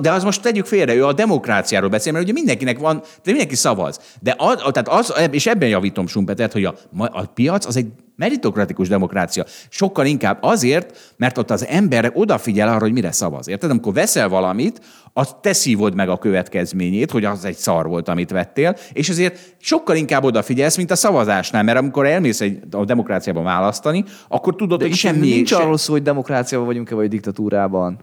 [0.00, 3.54] De az most tegyük félre, ő a demokráciáról beszél, mert ugye mindenkinek van, de mindenki
[3.54, 4.00] szavaz.
[4.20, 7.86] De az, tehát az, és ebben javítom Sumpetert, hogy a, a piac az egy
[8.16, 9.44] meritokratikus demokrácia.
[9.68, 13.48] Sokkal inkább azért, mert ott az ember odafigyel arra, hogy mire szavaz.
[13.48, 13.70] Érted?
[13.70, 14.80] Amikor veszel valamit,
[15.12, 19.38] azt te szívod meg a következményét, hogy az egy szar volt, amit vettél, és ezért
[19.58, 24.78] sokkal inkább odafigyelsz, mint a szavazásnál, mert amikor elmész egy, a demokráciában választani, akkor tudod,
[24.78, 25.28] De hogy semmi...
[25.28, 27.98] nincs se- arról szó, hogy demokráciában vagyunk-e, vagy diktatúrában.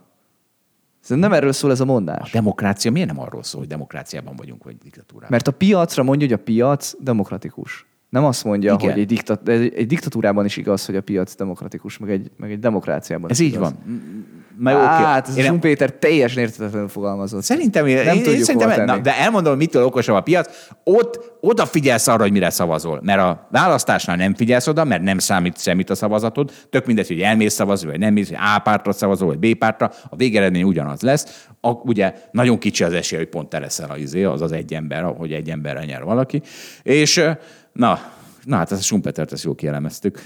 [1.01, 2.31] Szerintem nem erről szól ez a mondás.
[2.31, 5.29] Demokrácia miért nem arról szól, hogy demokráciában vagyunk, vagy diktatúrában?
[5.31, 7.85] Mert a piacra mondja, hogy a piac demokratikus.
[8.11, 8.91] Nem azt mondja, Igen.
[8.91, 12.51] hogy egy, diktat, egy, egy diktatúrában is igaz, hogy a piac demokratikus, meg egy, meg
[12.51, 13.73] egy demokráciában Ez is így igaz.
[13.85, 14.19] van.
[14.59, 14.85] Na jó, oké.
[14.85, 17.43] Hát, ez Én nem- Schumpeter teljesen értetetlenül fogalmazott.
[17.43, 18.97] Szerintem, én, nem én, tudjuk szerintem hova tenni.
[18.97, 20.67] na, de elmondom, mitől okosabb a piac.
[20.83, 22.99] Ott odafigyelsz arra, hogy mire szavazol.
[23.03, 26.51] Mert a választásnál nem figyelsz oda, mert nem számít semmit a szavazatod.
[26.69, 29.91] Tök mindegy, hogy elmész szavazni, vagy nem mész, hogy A pártra szavazol, vagy B pártra.
[30.09, 31.47] A végeredmény ugyanaz lesz.
[31.61, 34.73] A, ugye nagyon kicsi az esély, hogy pont te leszel az, izé, az az egy
[34.73, 36.41] ember, hogy egy emberre nyer valaki.
[36.83, 37.23] És
[37.73, 37.99] na,
[38.43, 40.21] na hát ezt a Schumpetert ezt jól kielemeztük.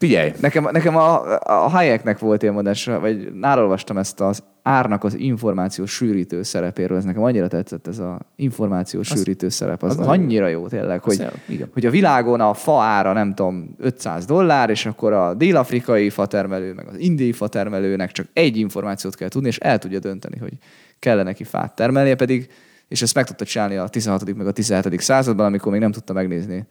[0.00, 5.14] Figyelj, Nekem, nekem a, a Hayeknek volt ilyen mondása, vagy nálolvastam ezt az árnak az
[5.14, 6.96] információ sűrítő szerepéről.
[6.96, 9.82] Ez nekem annyira tetszett ez az információ sűrítő szerep.
[9.82, 13.12] Az, az az nagyon annyira jó tényleg, hogy, jó, hogy a világon a fa ára
[13.12, 18.56] nem tudom 500 dollár, és akkor a dél-afrikai fatermelő, meg az indiai fatermelőnek csak egy
[18.56, 20.52] információt kell tudni, és el tudja dönteni, hogy
[20.98, 22.50] kell neki fát termelnie, pedig
[22.90, 24.34] és ezt meg tudta csinálni a 16.
[24.36, 25.00] meg a 17.
[25.00, 26.66] században, amikor még nem tudta megnézni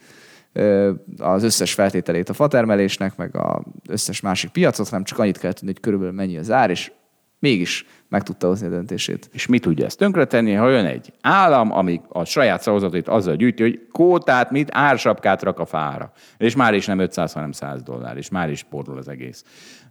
[1.18, 5.68] az összes feltételét a fatermelésnek, meg az összes másik piacot, hanem csak annyit kell tudni,
[5.72, 6.92] hogy körülbelül mennyi az ár, és
[7.40, 9.30] mégis meg tudta hozni a döntését.
[9.34, 13.62] És mi tudja ezt tönkretenni, ha jön egy állam, ami a saját szavazatait azzal gyűjti,
[13.62, 16.12] hogy kótát, mit, ársapkát rak a fára.
[16.38, 19.44] És már is nem 500, hanem 100 dollár, és már is porról az egész.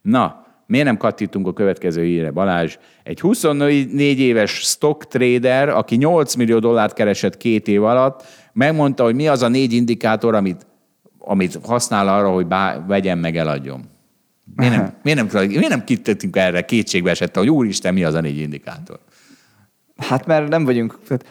[0.03, 2.76] Na, miért nem kattintunk a következő híre, Balázs?
[3.02, 9.14] Egy 24 éves stock trader, aki 8 millió dollárt keresett két év alatt, megmondta, hogy
[9.14, 10.66] mi az a négy indikátor, amit,
[11.18, 13.80] amit használ arra, hogy bá, vegyen meg, eladjon.
[14.56, 15.84] Miért nem, miért nem, miért nem
[16.32, 18.98] erre kétségbe esette, hogy úristen, mi az a négy indikátor?
[19.96, 21.24] Hát mert nem vagyunk, tehát,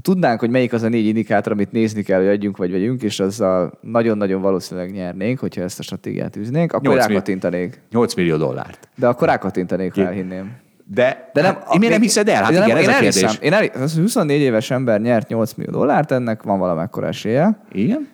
[0.00, 3.02] ha tudnánk, hogy melyik az a négy indikátor, amit nézni kell, hogy adjunk vagy vegyünk,
[3.02, 7.80] és azzal nagyon-nagyon valószínűleg nyernénk, hogyha ezt a stratégiát űznénk, akkor rákattintanék.
[7.90, 8.88] 8 millió dollárt.
[8.96, 10.56] De akkor rákattintanék, ha elhinném.
[10.84, 12.42] De, De nem, hát, én miért nem hiszed el?
[12.42, 13.38] Hát igen, nem, ez én a kérdés.
[13.40, 17.60] Én el, az 24 éves ember nyert 8 millió dollárt, ennek van valamekkora esélye.
[17.72, 18.08] Igen?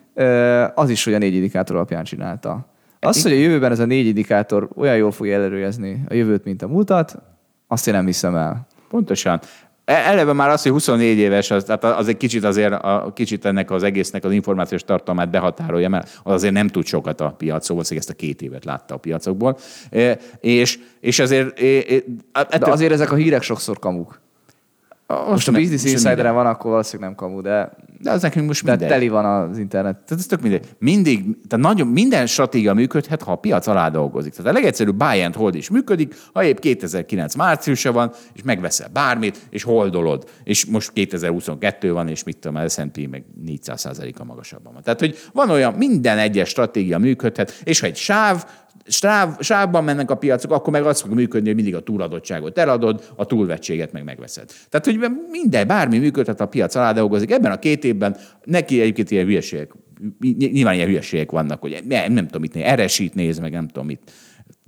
[0.75, 2.65] Az is, hogy a négy indikátor alapján csinálta.
[2.99, 6.61] Az, hogy a jövőben ez a négy indikátor olyan jól fogja előrejezni a jövőt, mint
[6.61, 7.15] a múltat,
[7.67, 8.67] azt én nem hiszem el.
[8.89, 9.39] Pontosan.
[9.87, 13.45] E- Eleve már az, hogy 24 éves, az, tehát az egy kicsit azért, a, kicsit
[13.45, 17.77] ennek az egésznek az információs tartalmát behatárolja, mert az azért nem tud sokat a piacról,
[17.77, 19.57] valószínűleg ezt a két évet látta a piacokból.
[19.89, 21.59] E, És, és azért...
[21.59, 21.83] e- e-
[22.31, 24.19] De ettől- azért ezek a hírek sokszor kamuk.
[25.07, 28.47] Most a ne- Business most Insider-en van, akkor valószínűleg nem kamu, de, De az nekünk
[28.47, 28.89] most de mindegy.
[28.89, 29.95] teli van az internet.
[29.95, 30.75] Tehát ez tök mindegy.
[30.79, 34.33] Mindig, tehát nagyon, minden stratégia működhet, ha a piac alá dolgozik.
[34.33, 38.89] Tehát a legegyszerűbb buy and hold is működik, ha épp 2009 márciusa van, és megveszel
[38.93, 40.29] bármit, és holdolod.
[40.43, 43.85] És most 2022 van, és mit tudom, az S&P meg 400
[44.17, 44.81] a magasabban van.
[44.83, 48.45] Tehát, hogy van olyan, minden egyes stratégia működhet, és ha egy sáv
[48.87, 53.03] sáv, sávban mennek a piacok, akkor meg az fog működni, hogy mindig a túladottságot eladod,
[53.15, 54.51] a túlvetséget meg megveszed.
[54.69, 57.31] Tehát, hogy minden, bármi működhet, a piac alá dolgozik.
[57.31, 59.71] Ebben a két évben neki egyébként ilyen hülyeségek,
[60.37, 63.85] nyilván ilyen hülyeségek vannak, hogy nem, nem tudom mit néz, eresít néz, meg nem tudom
[63.85, 64.11] mit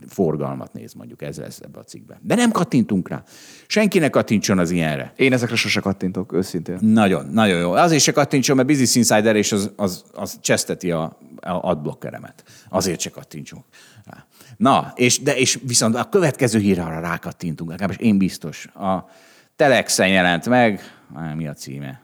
[0.08, 2.18] forgalmat néz mondjuk, ez lesz ebbe a cikkben.
[2.22, 3.24] De nem kattintunk rá.
[3.68, 5.14] Senkinek kattintson az ilyenre.
[5.16, 6.78] Én ezekre sose kattintok, őszintén.
[6.82, 7.72] Nagyon, nagyon jó.
[7.72, 11.04] Azért se kattintson, mert Business Insider és az, az, az cseszteti a,
[11.36, 12.44] a adblockeremet.
[12.70, 13.64] Azért se kattintsunk.
[14.60, 18.66] Na, és, de, és viszont a következő hírre arra rákattintunk, legalábbis én biztos.
[18.66, 19.06] A
[19.56, 20.82] Telexen jelent meg,
[21.36, 22.02] mi a címe?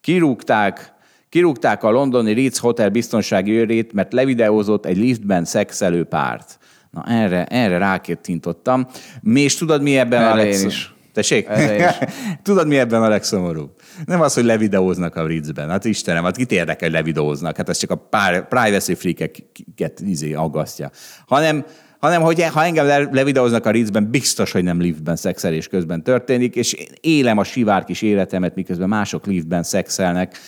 [0.00, 0.92] Kirúgták,
[1.28, 6.58] kirúgták a londoni Ritz Hotel biztonsági őrét, mert levideózott egy liftben szexelő párt.
[6.90, 8.86] Na erre, erre rákettintottam.
[9.20, 10.68] Mi is tudod, mi ebben Erre a én legszom...
[10.68, 10.94] is.
[11.16, 11.48] Tessék?
[12.42, 13.70] Tudod, mi ebben a legszomorúbb?
[14.04, 15.68] Nem az, hogy levideóznak a Ritzben.
[15.68, 17.56] Hát Istenem, hát kit érdekel, hogy levideóznak?
[17.56, 20.90] Hát ez csak a pár, privacy freakeket izé aggasztja.
[21.26, 21.64] Hanem,
[21.98, 26.56] hanem hogy ha engem le- levideóznak a Ritzben, biztos, hogy nem liftben szexelés közben történik,
[26.56, 30.38] és én élem a sivár kis életemet, miközben mások liftben szexelnek.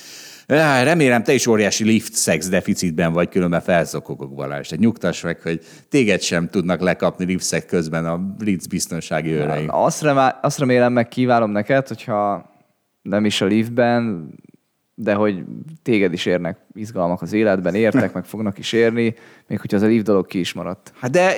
[0.48, 4.68] Remélem, te is óriási lift szex deficitben vagy, különben felszokogok Balázs.
[4.68, 9.64] Tehát nyugtass meg, hogy téged sem tudnak lekapni lift közben a Ritz biztonsági őrei.
[9.66, 12.50] Azt, remá- azt remélem, meg kívánom neked, hogyha
[13.02, 14.28] nem is a liftben,
[14.94, 15.44] de hogy
[15.82, 19.14] téged is érnek izgalmak az életben, értek, meg fognak is érni,
[19.46, 20.92] még hogyha az a lift dolog ki is maradt.
[21.00, 21.34] Hát de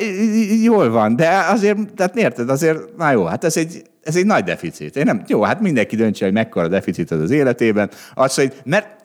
[0.63, 4.45] jól van, de azért, tehát érted, azért, na jó, hát ez egy, ez egy nagy
[4.45, 4.97] deficit.
[4.97, 7.91] Én nem, jó, hát mindenki döntse, hogy mekkora deficit az az életében.
[8.15, 9.00] Azt, hogy, mert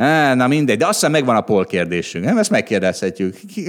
[0.00, 2.24] Á, na mindegy, de azt hiszem megvan a pol kérdésünk.
[2.24, 3.36] Nem, ezt megkérdezhetjük.
[3.54, 3.68] Ki,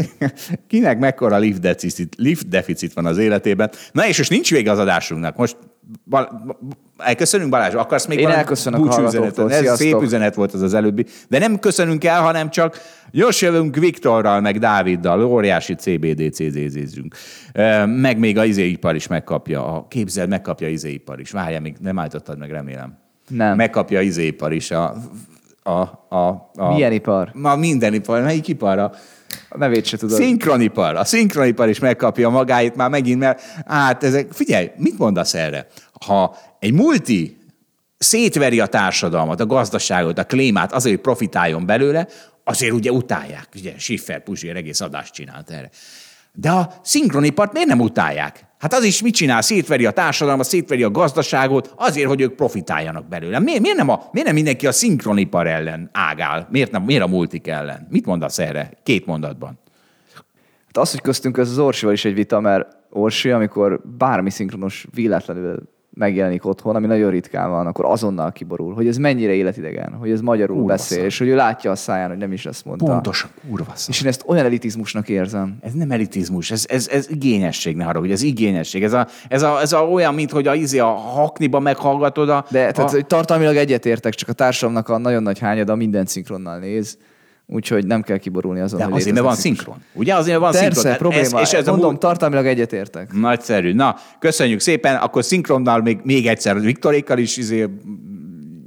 [0.68, 3.72] kinek mekkora lift deficit, lift deficit van az életében?
[3.92, 5.36] Na és most nincs vége az adásunknak.
[5.36, 5.58] Most
[6.06, 6.32] Bal-
[6.98, 9.52] elköszönünk Balázs, akarsz még Én elköszönök hallgatóktól.
[9.52, 11.06] Ez szép üzenet volt az az előbbi.
[11.28, 17.16] De nem köszönünk el, hanem csak gyors jövünk Viktorral, meg Dáviddal, óriási CBDC-zünk.
[17.86, 21.32] Meg még a izéipar is megkapja, a képzel, megkapja izéipar is.
[21.32, 22.98] Várjál, még nem állítottad meg, remélem.
[23.28, 23.56] Nem.
[23.56, 24.96] Megkapja izéipar is a,
[25.64, 25.72] a,
[26.16, 27.30] a, a Milyen ipar?
[27.34, 28.80] Ma minden ipar, melyik ipar?
[28.80, 28.92] A
[29.50, 30.18] A nevét se tudod.
[30.18, 30.96] szinkronipar.
[30.96, 35.68] A szinkronipar is megkapja magáit már megint, mert hát ezek, figyelj, mit mondasz erre?
[36.06, 37.38] Ha egy multi
[37.98, 42.08] szétveri a társadalmat, a gazdaságot, a klímát azért, hogy profitáljon belőle,
[42.44, 43.48] azért ugye utálják.
[43.56, 45.70] Ugye Schiffer Puzsér egész adást csinált erre.
[46.34, 48.46] De a szinkronipart miért nem utálják?
[48.62, 49.42] Hát az is mit csinál?
[49.42, 53.40] Szétveri a társadalmat, szétveri a gazdaságot, azért, hogy ők profitáljanak belőle.
[53.40, 56.48] Miért, miért, nem, a, miért nem mindenki a szinkronipar ellen ágál?
[56.52, 57.88] Miért, nem, miért a multik ellen?
[57.90, 58.72] Mit mondasz erre?
[58.84, 59.60] Két mondatban.
[60.66, 64.86] Hát az, hogy köztünk ez az Orsival is egy vita, mert Orsi, amikor bármi szinkronos
[64.94, 70.12] véletlenül megjelenik otthon, ami nagyon ritkán van, akkor azonnal kiborul, hogy ez mennyire életidegen, hogy
[70.12, 71.06] ez magyarul Kurva beszél, szar.
[71.06, 72.86] és hogy ő látja a száján, hogy nem is ezt mondta.
[72.86, 73.90] Pontosan, kurva szar.
[73.90, 75.58] És én ezt olyan elitizmusnak érzem.
[75.62, 78.84] Ez nem elitizmus, ez, ez, ez igényesség, ne haragudj, ez igényesség.
[78.84, 82.46] Ez, a, ez, a, ez a olyan, mint hogy a, izé a hakniba meghallgatod a...
[82.50, 86.98] De tehát, a, tartalmilag egyetértek, csak a társadalomnak a nagyon nagy hányada minden szinkronnal néz,
[87.52, 89.76] úgyhogy nem kell kiborulni azon, de azért, mert van szinkron.
[89.94, 90.98] Ugye azért, mert van Persze, szinkron.
[90.98, 91.40] Probléma.
[91.40, 93.14] Ez, és ez a Mondom, múlt- tartalmilag egyetértek.
[93.14, 93.74] Nagyszerű.
[93.74, 94.96] Na, köszönjük szépen.
[94.96, 97.68] Akkor szinkronnal még, még egyszer Viktorékkal is izé,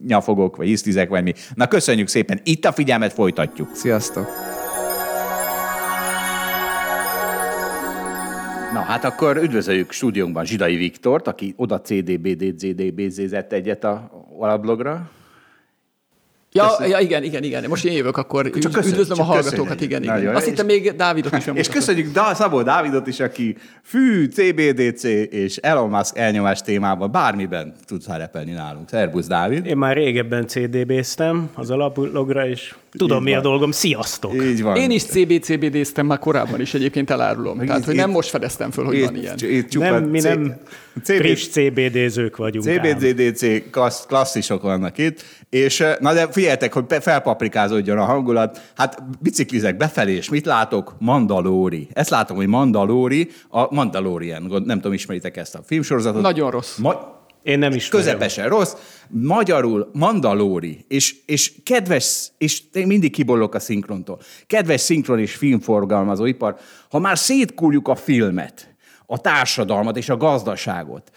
[0.06, 1.32] nyafogok, vagy isztizek, vagy mi.
[1.54, 2.40] Na, köszönjük szépen.
[2.44, 3.68] Itt a figyelmet folytatjuk.
[3.74, 4.26] Sziasztok!
[8.72, 15.10] Na, hát akkor üdvözöljük stúdiónkban Zsidai Viktort, aki oda CDBD-ZDBZ-zett egyet a alablogra.
[16.58, 17.64] Ja, ja, igen, igen, igen.
[17.68, 19.82] Most én jövök, akkor Csak köszönjük, üdvözlöm csak a hallgatókat, köszönjük.
[19.90, 20.14] igen, igen.
[20.14, 25.02] Nagyon, Azt hittem még Dávidot is És köszönjük da- Szabó Dávidot is, aki fű, CBDC
[25.30, 28.88] és Elon Musk elnyomás témában bármiben tud szerepelni nálunk.
[28.88, 29.66] Szerbusz, Dávid.
[29.66, 33.70] Én már régebben CDB-ztem az alaplogra, és tudom, Így mi a dolgom.
[33.70, 34.34] Sziasztok!
[34.34, 34.76] Így van.
[34.76, 37.58] Én is CBCBD-ztem már korábban is egyébként elárulom.
[37.58, 39.34] Tehát, itt- hogy nem itt- most fedeztem föl, hogy van ilyen.
[39.38, 40.56] Itt, itt csupa Nem, mi C- nem
[41.02, 42.64] CB friss CBD-zők vagyunk.
[42.66, 48.60] CBDC klassz, klasszisok vannak itt, és eh, na de figyeljetek, hogy felpaprikázódjon a hangulat.
[48.74, 50.94] Hát biciklizek befelé, és mit látok?
[50.98, 51.88] Mandalóri.
[51.92, 56.22] Ezt látom, hogy Mandalóri, a Mandalorian, nem tudom, ismeritek ezt a filmsorozatot.
[56.22, 56.76] Nagyon rossz.
[56.78, 58.06] Ma- Én nem ismerem.
[58.06, 58.74] Közepesen rossz,
[59.08, 66.24] magyarul Mandalóri, és, és kedves, és én mindig kibollok a szinkrontól, kedves szinkron és filmforgalmazó
[66.24, 66.56] ipar,
[66.90, 68.74] ha már szétkúrjuk a filmet,
[69.06, 71.10] a társadalmat és a gazdaságot,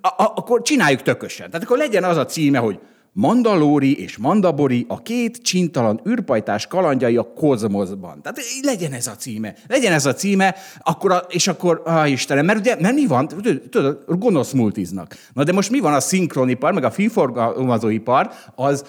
[0.00, 1.50] akkor csináljuk tökösen.
[1.50, 2.78] Tehát akkor legyen az a címe, hogy
[3.12, 8.22] Mandalóri és Mandabori, a két csintalan űrpajtás kalandjai a kozmoszban.
[8.22, 9.54] Tehát legyen ez a címe.
[9.68, 13.28] Legyen ez a címe, akkor a, és akkor, ah Istenem, mert ugye, mert mi van,
[13.70, 15.16] tudod, gonosz multiznak.
[15.32, 18.84] Na de most mi van a szinkronipar, meg a filmforgalmazóipar, az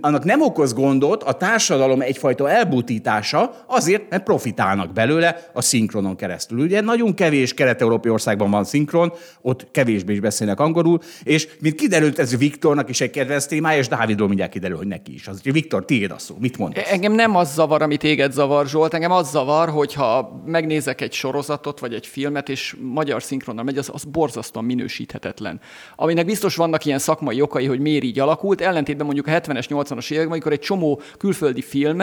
[0.00, 6.58] annak nem okoz gondot a társadalom egyfajta elbutítása azért, mert profitálnak belőle a szinkronon keresztül.
[6.58, 12.18] Ugye nagyon kevés kelet-európai országban van szinkron, ott kevésbé is beszélnek angolul, és mint kiderült,
[12.18, 15.28] ez Viktornak is egy kedvenc témája, és Dávidról mindjárt kiderül, hogy neki is.
[15.28, 16.36] Az, Viktor, tiéd a szó.
[16.38, 16.90] Mit mondasz?
[16.90, 21.80] Engem nem az zavar, ami téged zavar, Zsolt, engem az zavar, hogyha megnézek egy sorozatot,
[21.80, 25.60] vagy egy filmet, és magyar szinkronnal megy, az, az borzasztóan minősíthetetlen.
[25.96, 30.10] Aminek biztos vannak ilyen szakmai okai, hogy miért így alakult, ellentétben mondjuk a 70-es, 80-as
[30.10, 32.02] években, amikor egy csomó külföldi film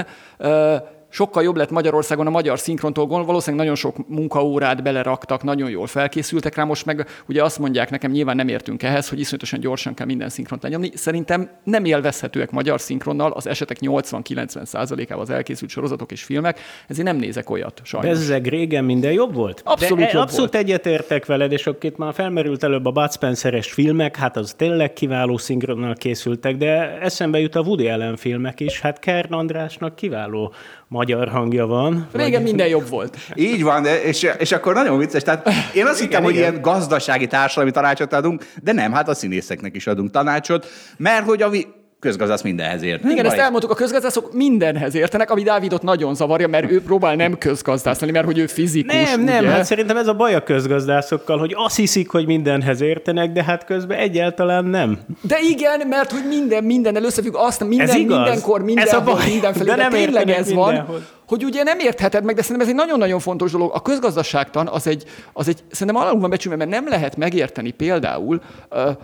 [1.10, 6.55] sokkal jobb lett Magyarországon a magyar szinkrontól, valószínűleg nagyon sok munkaórát beleraktak, nagyon jól felkészültek
[6.55, 10.05] rá, most meg ugye azt mondják nekem, nyilván nem értünk ehhez, hogy iszonyatosan gyorsan kell
[10.05, 10.91] minden szinkront lenyomni.
[10.93, 17.18] Szerintem nem élvezhetőek magyar szinkronnal az esetek 80-90%-ával az elkészült sorozatok és filmek, ezért nem
[17.18, 18.10] nézek olyat sajnos.
[18.10, 19.62] Bezzeg régen minden jobb volt?
[19.66, 20.64] Abszolút De jobb abszolút volt.
[20.64, 24.93] egyetértek veled, és akkor itt már felmerült előbb a Bud Spencer-es filmek, hát az tényleg
[24.93, 30.53] kiváló szinkronnal készültek, de eszembe jut a Woody Allen filmek is, hát Kern Andrásnak kiváló
[30.89, 32.07] magyar hangja van.
[32.11, 33.17] Régen minden jobb volt.
[33.35, 35.23] Így van, de, és, és akkor nagyon vicces.
[35.23, 39.75] Tehát én azt hittem, hogy ilyen gazdasági társadalmi tanácsot adunk, de nem, hát a színészeknek
[39.75, 40.67] is adunk tanácsot,
[40.97, 41.67] mert hogy a vi-
[41.99, 43.03] közgazdász mindenhez ért.
[43.03, 43.43] Igen, ezt baj?
[43.43, 48.11] elmondtuk, a közgazdászok mindenhez értenek, ami Dávidot nagyon zavarja, mert ő próbál nem közgazdász lenni,
[48.11, 48.93] mert hogy ő fizikus.
[48.93, 49.49] Nem, nem, ugye?
[49.49, 53.65] hát szerintem ez a baj a közgazdászokkal, hogy azt hiszik, hogy mindenhez értenek, de hát
[53.65, 54.99] közben egyáltalán nem.
[55.21, 58.17] De igen, mert hogy minden mindennel összefügg, azt minden, Ez igaz.
[58.17, 61.01] mindenkor, mindenhol, mindenfelé, De de, nem tényleg ez van, mindenhol.
[61.30, 63.71] Hogy ugye nem értheted meg, de szerintem ez egy nagyon-nagyon fontos dolog.
[63.73, 65.03] A közgazdaságtan az egy,
[65.34, 68.41] az egy szerintem alul van becsülve, mert nem lehet megérteni például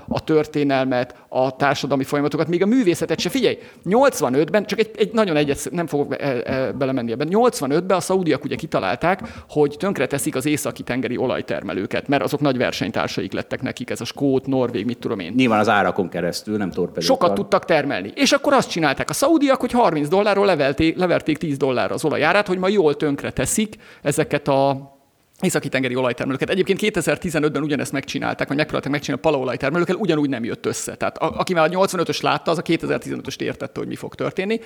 [0.07, 3.29] a történelmet, a társadalmi folyamatokat, még a művészetet se.
[3.29, 7.97] Figyelj, 85-ben, csak egy, egy nagyon egyet, nem fogok be, e, e, belemenni ebben, 85-ben
[7.97, 13.61] a szaudiak ugye kitalálták, hogy tönkreteszik az északi tengeri olajtermelőket, mert azok nagy versenytársaik lettek
[13.61, 15.33] nekik, ez a skót, norvég, mit tudom én.
[15.35, 17.01] Nyilván az árakon keresztül, nem torpedókkal.
[17.01, 18.11] Sokat tudtak termelni.
[18.15, 22.47] És akkor azt csinálták a szaudiak, hogy 30 dollárról levelték, leverték 10 dollárra az olajárát,
[22.47, 24.93] hogy ma jól tönkre teszik ezeket a
[25.41, 26.49] északi tengeri olajtermelőket.
[26.49, 30.95] Egyébként 2015-ben ugyanezt megcsinálták, vagy megpróbálták megcsinálni a palaolajtermelőkkel, ugyanúgy nem jött össze.
[30.95, 34.59] Tehát a, aki már a 85-ös látta, az a 2015-öst értette, hogy mi fog történni.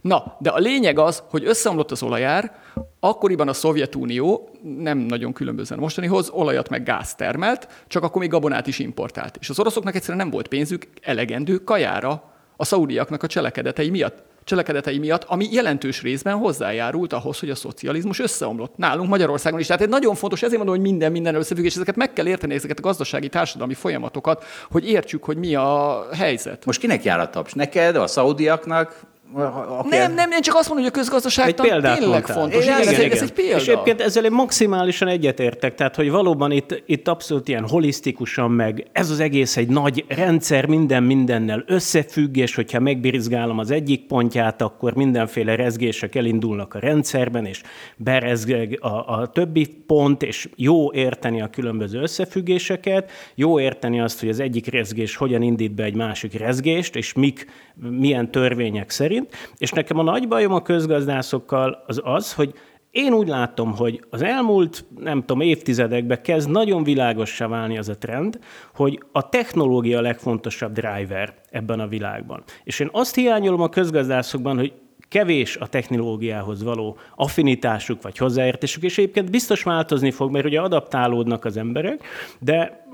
[0.00, 2.56] Na, de a lényeg az, hogy összeomlott az olajár,
[3.00, 8.66] akkoriban a Szovjetunió nem nagyon különbözően mostanihoz olajat meg gáz termelt, csak akkor még gabonát
[8.66, 9.36] is importált.
[9.40, 14.98] És az oroszoknak egyszerűen nem volt pénzük elegendő kajára a szaudiaknak a cselekedetei miatt cselekedetei
[14.98, 18.76] miatt, ami jelentős részben hozzájárult ahhoz, hogy a szocializmus összeomlott.
[18.76, 19.66] Nálunk Magyarországon is.
[19.66, 22.54] Tehát egy nagyon fontos, ezért mondom, hogy minden minden összefügg, és ezeket meg kell érteni,
[22.54, 26.64] ezeket a gazdasági, társadalmi folyamatokat, hogy értsük, hogy mi a helyzet.
[26.64, 27.52] Most kinek jár a taps?
[27.52, 29.00] Neked, a szaudiaknak?
[29.32, 32.36] Aki- Nem, nem, én csak azt mondom, hogy a Egy közgazdaságtan példát tényleg mondtál.
[32.36, 32.64] fontos.
[32.64, 33.56] Igen, ez, egy, ez egy példa.
[33.56, 38.86] És egyébként ezzel én maximálisan egyetértek, tehát hogy valóban itt, itt abszolút ilyen holisztikusan meg,
[38.92, 44.62] ez az egész egy nagy rendszer, minden mindennel összefügg, és hogyha megbirizgálom az egyik pontját,
[44.62, 47.62] akkor mindenféle rezgések elindulnak a rendszerben, és
[47.96, 54.28] berezgeg a, a többi pont, és jó érteni a különböző összefüggéseket, jó érteni azt, hogy
[54.28, 57.46] az egyik rezgés hogyan indít be egy másik rezgést, és mik,
[57.90, 59.15] milyen törvények szerint.
[59.58, 62.54] És nekem a nagy bajom a közgazdászokkal az az, hogy
[62.90, 67.98] én úgy látom, hogy az elmúlt, nem tudom, évtizedekben kezd nagyon világossá válni az a
[67.98, 68.38] trend,
[68.74, 72.42] hogy a technológia a legfontosabb driver ebben a világban.
[72.64, 74.72] És én azt hiányolom a közgazdászokban, hogy
[75.08, 81.44] kevés a technológiához való affinitásuk vagy hozzáértésük, és egyébként biztos változni fog, mert ugye adaptálódnak
[81.44, 82.04] az emberek,
[82.38, 82.86] de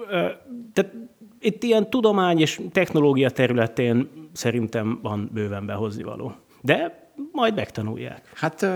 [0.72, 0.92] tehát
[1.40, 6.34] itt ilyen tudomány és technológia területén szerintem van bőven behozni való.
[6.60, 8.30] De majd megtanulják.
[8.34, 8.66] Hát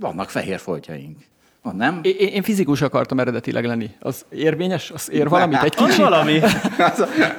[0.00, 1.18] vannak fehér foltjaink.
[1.62, 2.00] Van, nem?
[2.02, 3.90] Én, én fizikus akartam eredetileg lenni.
[4.00, 4.90] Az érvényes?
[4.90, 5.62] Az ér valamit?
[5.62, 6.00] Egy Az kicsit?
[6.02, 6.38] valami.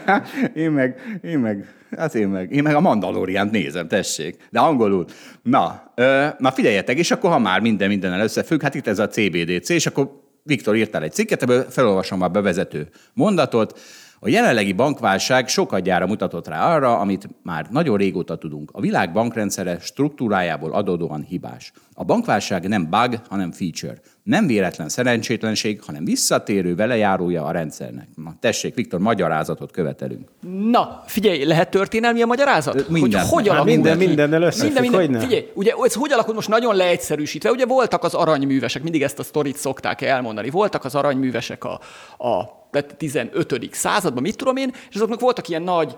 [0.06, 4.60] Hát, én meg, én meg, hát én meg, én meg a Mandaloriánt nézem, tessék, de
[4.60, 5.06] angolul.
[5.42, 9.08] Na, ö, na figyeljetek, és akkor ha már minden mindennel összefügg, hát itt ez a
[9.08, 13.80] CBDC, és akkor Viktor írtál egy cikket, ebből felolvasom a bevezető mondatot.
[14.20, 18.70] A jelenlegi bankválság sokadjára mutatott rá arra, amit már nagyon régóta tudunk.
[18.74, 21.72] A világ bankrendszere struktúrájából adódóan hibás.
[21.98, 23.94] A bankválság nem bug, hanem feature.
[24.24, 28.08] Nem véletlen szerencsétlenség, hanem visszatérő velejárója a rendszernek.
[28.16, 30.30] Na, tessék, Viktor, magyarázatot követelünk.
[30.72, 32.90] Na, figyelj, lehet történelmi a magyarázat?
[32.90, 33.22] Minden.
[33.22, 33.76] Hogy, hogy alakult?
[33.76, 35.20] minden- mindennel összefügg, minden, hogyne?
[35.20, 37.52] Figyelj, ugye ez hogy alakult most nagyon leegyszerűsítve?
[37.52, 40.50] Ugye voltak az aranyművesek, mindig ezt a sztorit szokták elmondani.
[40.50, 41.80] Voltak az aranyművesek a,
[42.28, 43.70] a tehát 15.
[43.72, 45.96] században, mit tudom én, és azoknak voltak ilyen nagy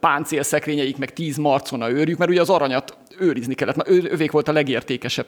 [0.00, 3.76] páncélszekrényeik, meg tíz marcona őrjük, mert ugye az aranyat őrizni kellett.
[3.76, 5.26] Na, ő, övék volt a legértékesebb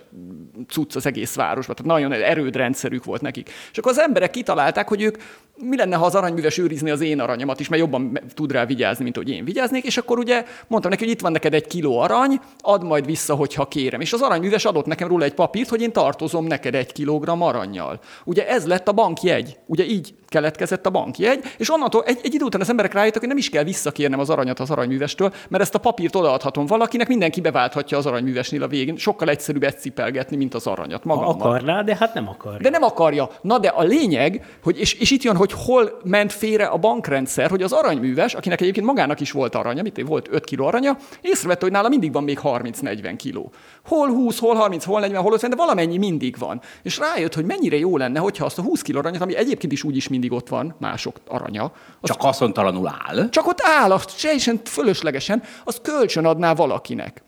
[0.69, 3.51] cucc az egész városban, tehát nagyon erődrendszerük volt nekik.
[3.73, 5.17] És akkor az emberek kitalálták, hogy ők
[5.57, 9.05] mi lenne, ha az aranyműves őrizni az én aranyamat is, mert jobban tud rá vigyázni,
[9.05, 11.99] mint hogy én vigyáznék, és akkor ugye mondtam neki, hogy itt van neked egy kiló
[11.99, 14.01] arany, add majd vissza, hogyha kérem.
[14.01, 18.01] És az aranyműves adott nekem róla egy papírt, hogy én tartozom neked egy kilogramm aranyjal.
[18.25, 19.57] Ugye ez lett a bankjegy.
[19.67, 23.29] Ugye így keletkezett a bankjegy, és onnantól egy, egy idő után az emberek rájöttek, hogy
[23.29, 27.41] nem is kell visszakérnem az aranyat az aranyművestől, mert ezt a papírt odaadhatom valakinek, mindenki
[27.41, 28.97] beválthatja az aranyművesnél a végén.
[28.97, 31.05] Sokkal egyszerűbb ezt cipelgetni, mint az aranyat.
[31.05, 31.33] Magammal.
[31.33, 32.61] Ha akarná, de hát nem akar.
[32.61, 33.31] De nem akarja.
[33.41, 37.51] Na de a lényeg, hogy, és, és itt jön, hogy hol ment félre a bankrendszer,
[37.51, 41.65] hogy az aranyműves, akinek egyébként magának is volt aranya, mit volt 5 kiló aranya, észrevette,
[41.65, 43.53] hogy nála mindig van még 30-40 kiló.
[43.85, 46.61] Hol 20, hol 30, hol 40, hol 50, de valamennyi mindig van.
[46.83, 49.83] És rájött, hogy mennyire jó lenne, hogyha azt a 20 kiló aranyat, ami egyébként is
[49.83, 53.29] úgyis mindig ott van, mások aranya, az Csak haszontalanul áll.
[53.29, 57.23] csak ott áll, azt teljesen fölöslegesen, azt kölcsön adná valakinek.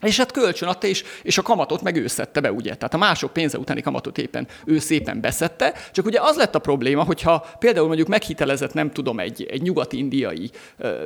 [0.00, 2.74] És hát kölcsön adta, és, és a kamatot meg ő szedte be, ugye?
[2.74, 6.58] Tehát a mások pénze utáni kamatot éppen ő szépen beszedte, csak ugye az lett a
[6.58, 10.50] probléma, hogyha például mondjuk meghitelezett, nem tudom, egy, egy nyugat-indiai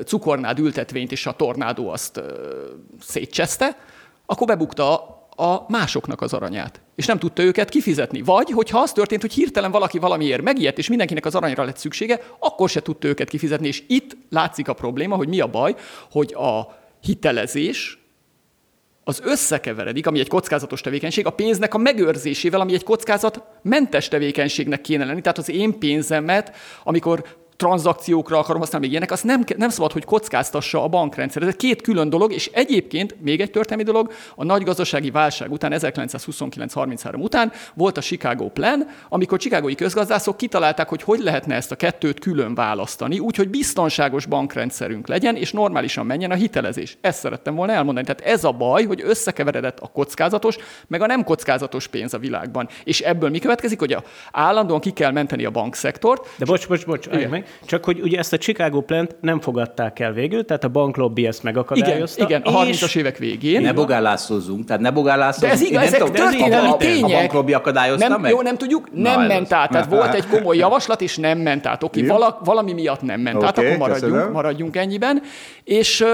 [0.05, 2.23] cukornád ültetvényt, és a tornádó azt ö,
[3.01, 3.77] szétcseszte,
[4.27, 8.23] akkor bebukta a másoknak az aranyát, és nem tudta őket kifizetni.
[8.23, 12.21] Vagy, hogyha az történt, hogy hirtelen valaki valamiért megijedt, és mindenkinek az aranyra lett szüksége,
[12.39, 13.67] akkor se tudta őket kifizetni.
[13.67, 15.75] És itt látszik a probléma, hogy mi a baj,
[16.11, 17.99] hogy a hitelezés,
[19.05, 25.05] az összekeveredik, ami egy kockázatos tevékenység, a pénznek a megőrzésével, ami egy kockázatmentes tevékenységnek kéne
[25.05, 25.21] lenni.
[25.21, 27.25] Tehát az én pénzemet, amikor
[27.59, 31.43] tranzakciókra akarom használni, még ilyenek, azt nem, nem szabad, hogy kockáztassa a bankrendszer.
[31.43, 35.53] Ez egy két külön dolog, és egyébként még egy történelmi dolog, a nagy gazdasági válság
[35.53, 41.73] után, 1929-33 után volt a Chicago Plan, amikor chicagói közgazdászok kitalálták, hogy hogy lehetne ezt
[41.73, 46.99] a kettőt külön választani, úgyhogy biztonságos bankrendszerünk legyen, és normálisan menjen a hitelezés.
[47.01, 48.07] Ezt szerettem volna elmondani.
[48.07, 50.57] Tehát ez a baj, hogy összekeveredett a kockázatos,
[50.87, 52.69] meg a nem kockázatos pénz a világban.
[52.85, 54.03] És ebből mi következik, hogy a
[54.33, 57.47] állandóan ki kell menteni a bankszektort, De bocs, bocs, bocs, meg.
[57.65, 61.41] Csak hogy ugye ezt a Chicago plant nem fogadták el végül, tehát a banklobby ezt
[61.43, 62.25] igen, megakadályozta.
[62.25, 63.61] igen, a és- 30-as évek végén.
[63.61, 65.53] Ne bogállászózzunk, tehát ne bogállászózzunk.
[65.53, 67.05] De ez igaz, ezek történelmi a- a- tények.
[67.05, 68.31] A banklobby akadályozta nem, meg?
[68.31, 69.71] Jó, nem tudjuk, nem Na, ment át.
[69.71, 71.83] Tehát volt egy komoly javaslat, és nem ment át.
[71.83, 74.33] Oké, vala, valami miatt nem ment át, Oké, akkor maradjunk, köszönöm.
[74.33, 75.23] maradjunk ennyiben.
[75.65, 76.05] És,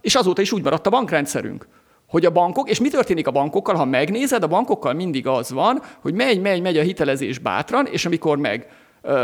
[0.00, 1.66] és azóta is úgy maradt a bankrendszerünk
[2.08, 5.82] hogy a bankok, és mi történik a bankokkal, ha megnézed, a bankokkal mindig az van,
[6.00, 8.66] hogy megy, megy, megy a hitelezés bátran, és amikor meg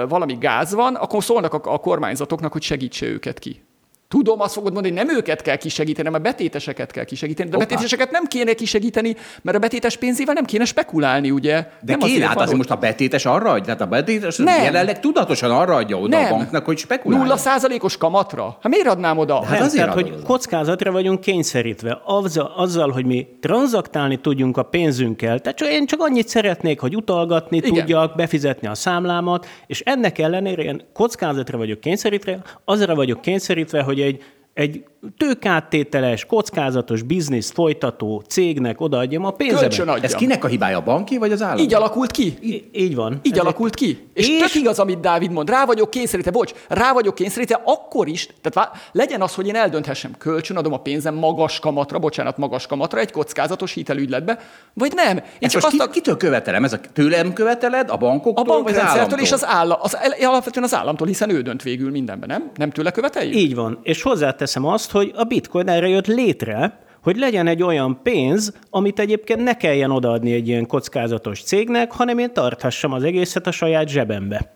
[0.08, 3.65] valami gáz van, akkor szólnak a, kormányzatoknak, hogy segítse őket ki.
[4.08, 7.50] Tudom, azt fogod mondani, hogy nem őket kell kisegíteni, hanem a betéteseket kell kisegíteni.
[7.50, 11.54] De a betéteseket nem kéne kisegíteni, mert a betétes pénzével nem kéne spekulálni, ugye?
[11.80, 14.62] De nem kéne, hát azért most a betétes arra adja, tehát a betétes Nem.
[14.62, 16.32] jelenleg tudatosan arra adja oda nem.
[16.32, 17.24] a banknak, hogy spekulálja.
[17.24, 18.58] Nulla százalékos kamatra?
[18.62, 19.44] Hát miért adnám oda?
[19.44, 20.22] Hát Nem, azért tehát, hogy oda.
[20.26, 22.00] kockázatra vagyunk kényszerítve.
[22.04, 25.38] Azzal, azzal, hogy mi tranzaktálni tudjunk a pénzünkkel.
[25.38, 27.70] Tehát csak, én csak annyit szeretnék, hogy utalgatni Igen.
[27.72, 33.95] tudjak, befizetni a számlámat, és ennek ellenére én kockázatra vagyok kényszerítve, azra vagyok kényszerítve, hogy
[34.00, 34.84] egy egy
[35.16, 40.02] tőkáttételes, kockázatos biznisz folytató cégnek odaadjam a pénzemet.
[40.04, 41.58] Ez kinek a hibája, a banki vagy az állam?
[41.58, 42.38] Így alakult ki.
[42.40, 43.20] Í- Így van.
[43.22, 44.08] Így alakult ki.
[44.14, 45.50] És, és tök igaz, amit Dávid mond.
[45.50, 49.54] Rá vagyok kényszerítve, bocs, rá vagyok kényszerítve, akkor is, tehát vá- legyen az, hogy én
[49.54, 54.38] eldönthessem, kölcsön adom a pénzem magas kamatra, bocsánat, magas kamatra, egy kockázatos hitelügyletbe,
[54.74, 55.16] vagy nem.
[55.16, 56.64] Én Ezt csak azt ki, a, kitől követelem?
[56.64, 61.06] Ez a, tőlem követeled, a bankoktól, a bankrendszertől és az állam, az, alapvetően az államtól,
[61.06, 62.50] hiszen ő dönt végül mindenben, nem?
[62.54, 63.34] Nem tőle követeljük?
[63.36, 63.78] Így van.
[63.82, 68.98] És hozzáteszem azt, hogy a bitcoin erre jött létre, hogy legyen egy olyan pénz, amit
[68.98, 73.88] egyébként ne kelljen odaadni egy ilyen kockázatos cégnek, hanem én tarthassam az egészet a saját
[73.88, 74.52] zsebembe.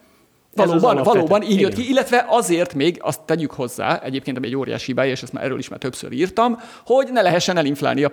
[0.55, 4.47] Ez az Valóban, valóban így jött ki, illetve azért még azt tegyük hozzá, egyébként ami
[4.47, 8.03] egy óriási hibája, és ezt már erről is már többször írtam, hogy ne lehessen elinflálni
[8.03, 8.11] a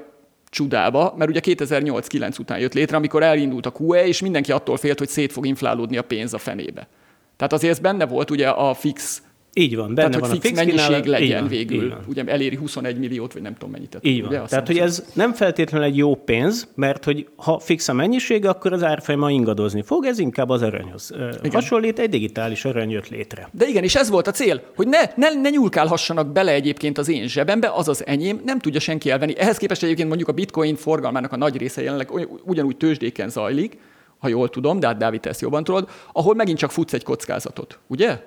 [0.50, 4.98] csudába, mert ugye 2008-9 után jött létre, amikor elindult a QE, és mindenki attól félt,
[4.98, 6.88] hogy szét fog inflálódni a pénz a fenébe.
[7.36, 9.22] Tehát azért ez benne volt ugye a fix,
[9.52, 11.06] Így van, benne tehát van hogy a fix, fix mennyiség kínálat.
[11.06, 11.88] Legyen van, végül.
[11.88, 12.04] van.
[12.08, 13.90] Ugye eléri 21 milliót, vagy nem tudom mennyit.
[13.90, 14.40] tett, Így ugye, van.
[14.40, 18.46] azt Tehát, hogy ez nem feltétlenül egy jó pénz, mert hogy ha fix a mennyiség,
[18.46, 23.08] akkor az árfolyama ingadozni fog, ez inkább az aranyhoz ö, hasonlít, egy digitális arany jött
[23.08, 23.48] létre.
[23.52, 27.08] De igen, és ez volt a cél, hogy ne, ne, ne nyúlkálhassanak bele egyébként az
[27.08, 29.38] én zsebembe, az az enyém, nem tudja senki elvenni.
[29.38, 32.10] Ehhez képest egyébként mondjuk a bitcoin forgalmának a nagy része jelenleg
[32.44, 33.78] ugyanúgy tőzsdéken zajlik,
[34.18, 37.78] ha jól tudom, de hát Dávid, ezt jobban tudod, ahol megint csak futsz egy kockázatot,
[37.86, 38.20] ugye?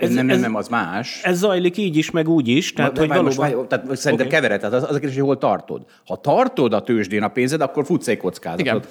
[0.00, 1.20] Ez, nem, nem, nem, az más.
[1.22, 3.66] Ez zajlik így is, meg úgy is, tehát De hogy várj, most valóban...
[3.68, 4.38] várj, tehát szerintem okay.
[4.38, 5.82] kevered, tehát az, az a kérdés, hogy hol tartod.
[6.06, 8.66] Ha tartod a tőzsdén a pénzed, akkor futsz egy kockázatot.
[8.66, 8.82] Igen.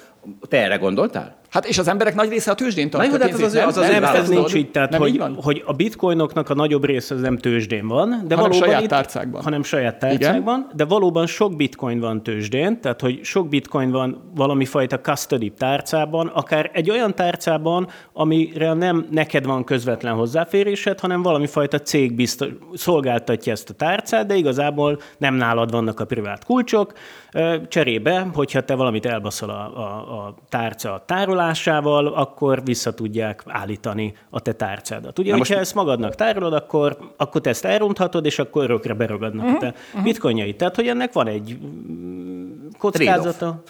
[0.49, 1.35] Te erre gondoltál?
[1.49, 3.77] Hát és az emberek nagy része a tőzsdén Na jó, de hát az az- az
[3.77, 4.01] az nem?
[4.01, 5.37] Nem, nincs így, tehát Nem hogy, így van?
[5.43, 8.89] hogy a bitcoinoknak a nagyobb része az nem tőzsdén van, de Hanem valóban saját itt,
[8.89, 9.43] tárcákban.
[9.43, 14.65] Hanem saját tárcákban, de valóban sok bitcoin van tőzsdén, tehát hogy sok bitcoin van valami
[14.65, 21.47] fajta custody tárcában, akár egy olyan tárcában, amire nem neked van közvetlen hozzáférésed, hanem valami
[21.47, 26.93] fajta cég biztos, szolgáltatja ezt a tárcát, de igazából nem nálad vannak a privát kulcsok.
[27.67, 34.39] Cserébe, hogyha te valamit elbaszol a, a, a tárca tárolásával, akkor vissza tudják állítani a
[34.39, 35.19] te tárcádat.
[35.19, 39.57] Ugye, most- ezt magadnak tárolod, akkor, akkor te ezt elronthatod, és akkor örökre beragadnak uh-huh,
[39.57, 39.73] a te
[40.03, 40.55] bitcoinjai.
[40.55, 43.61] Tehát, hogy ennek van egy mm, kockázata.
[43.65, 43.69] Ö,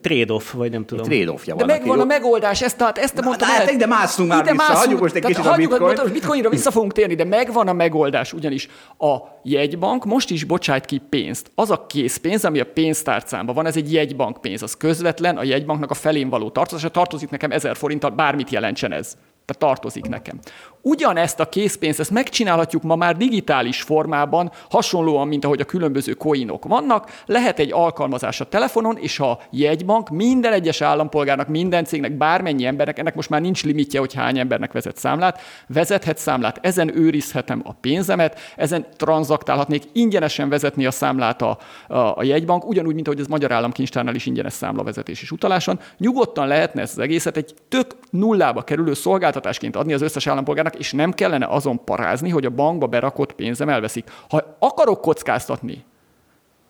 [0.00, 1.04] Trade-off, vagy nem tudom.
[1.04, 1.76] Trade-offja De van.
[1.76, 3.74] megvan a megoldás, ezt, tehát ezt Na, mondtam de hát el.
[3.74, 4.80] ide másszunk már Ide vissza, másszunk.
[4.84, 5.98] hagyjuk most egy kicsit a hagyjuk, bitcoint.
[6.00, 8.68] Most bitcoinra vissza fogunk térni, de megvan a megoldás, ugyanis
[8.98, 11.50] a jegybank most is bocsájt ki pénzt.
[11.54, 15.94] Az a készpénz, ami a pénztárcámban van, ez egy jegybankpénz, az közvetlen a jegybanknak a
[15.94, 19.16] felén való tartozása, tartozik nekem 1000 forinttal, bármit jelentsen ez.
[19.44, 20.38] Tehát tartozik nekem.
[20.86, 26.64] Ugyanezt a készpénzt, ezt megcsinálhatjuk ma már digitális formában, hasonlóan, mint ahogy a különböző coinok
[26.64, 27.10] vannak.
[27.26, 32.98] Lehet egy alkalmazás a telefonon, és a jegybank minden egyes állampolgárnak, minden cégnek, bármennyi embernek,
[32.98, 37.72] ennek most már nincs limitje, hogy hány embernek vezet számlát, vezethet számlát, ezen őrizhetem a
[37.72, 41.58] pénzemet, ezen tranzaktálhatnék, ingyenesen vezetni a számlát a,
[41.88, 45.80] a, a jegybank, ugyanúgy, mint ahogy az Magyar Államkincstárnál is ingyenes számlavezetés és utaláson.
[45.98, 50.92] Nyugodtan lehetne ezt az egészet egy tök nullába kerülő szolgáltatásként adni az összes állampolgárnak, és
[50.92, 54.10] nem kellene azon parázni, hogy a bankba berakott pénzem elveszik.
[54.28, 55.84] Ha akarok kockáztatni,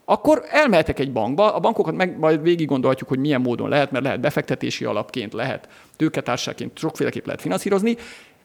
[0.05, 4.03] akkor elmehetek egy bankba, a bankokat meg majd végig gondolhatjuk, hogy milyen módon lehet, mert
[4.03, 7.97] lehet befektetési alapként, lehet tőketársaként, sokféleképp lehet finanszírozni,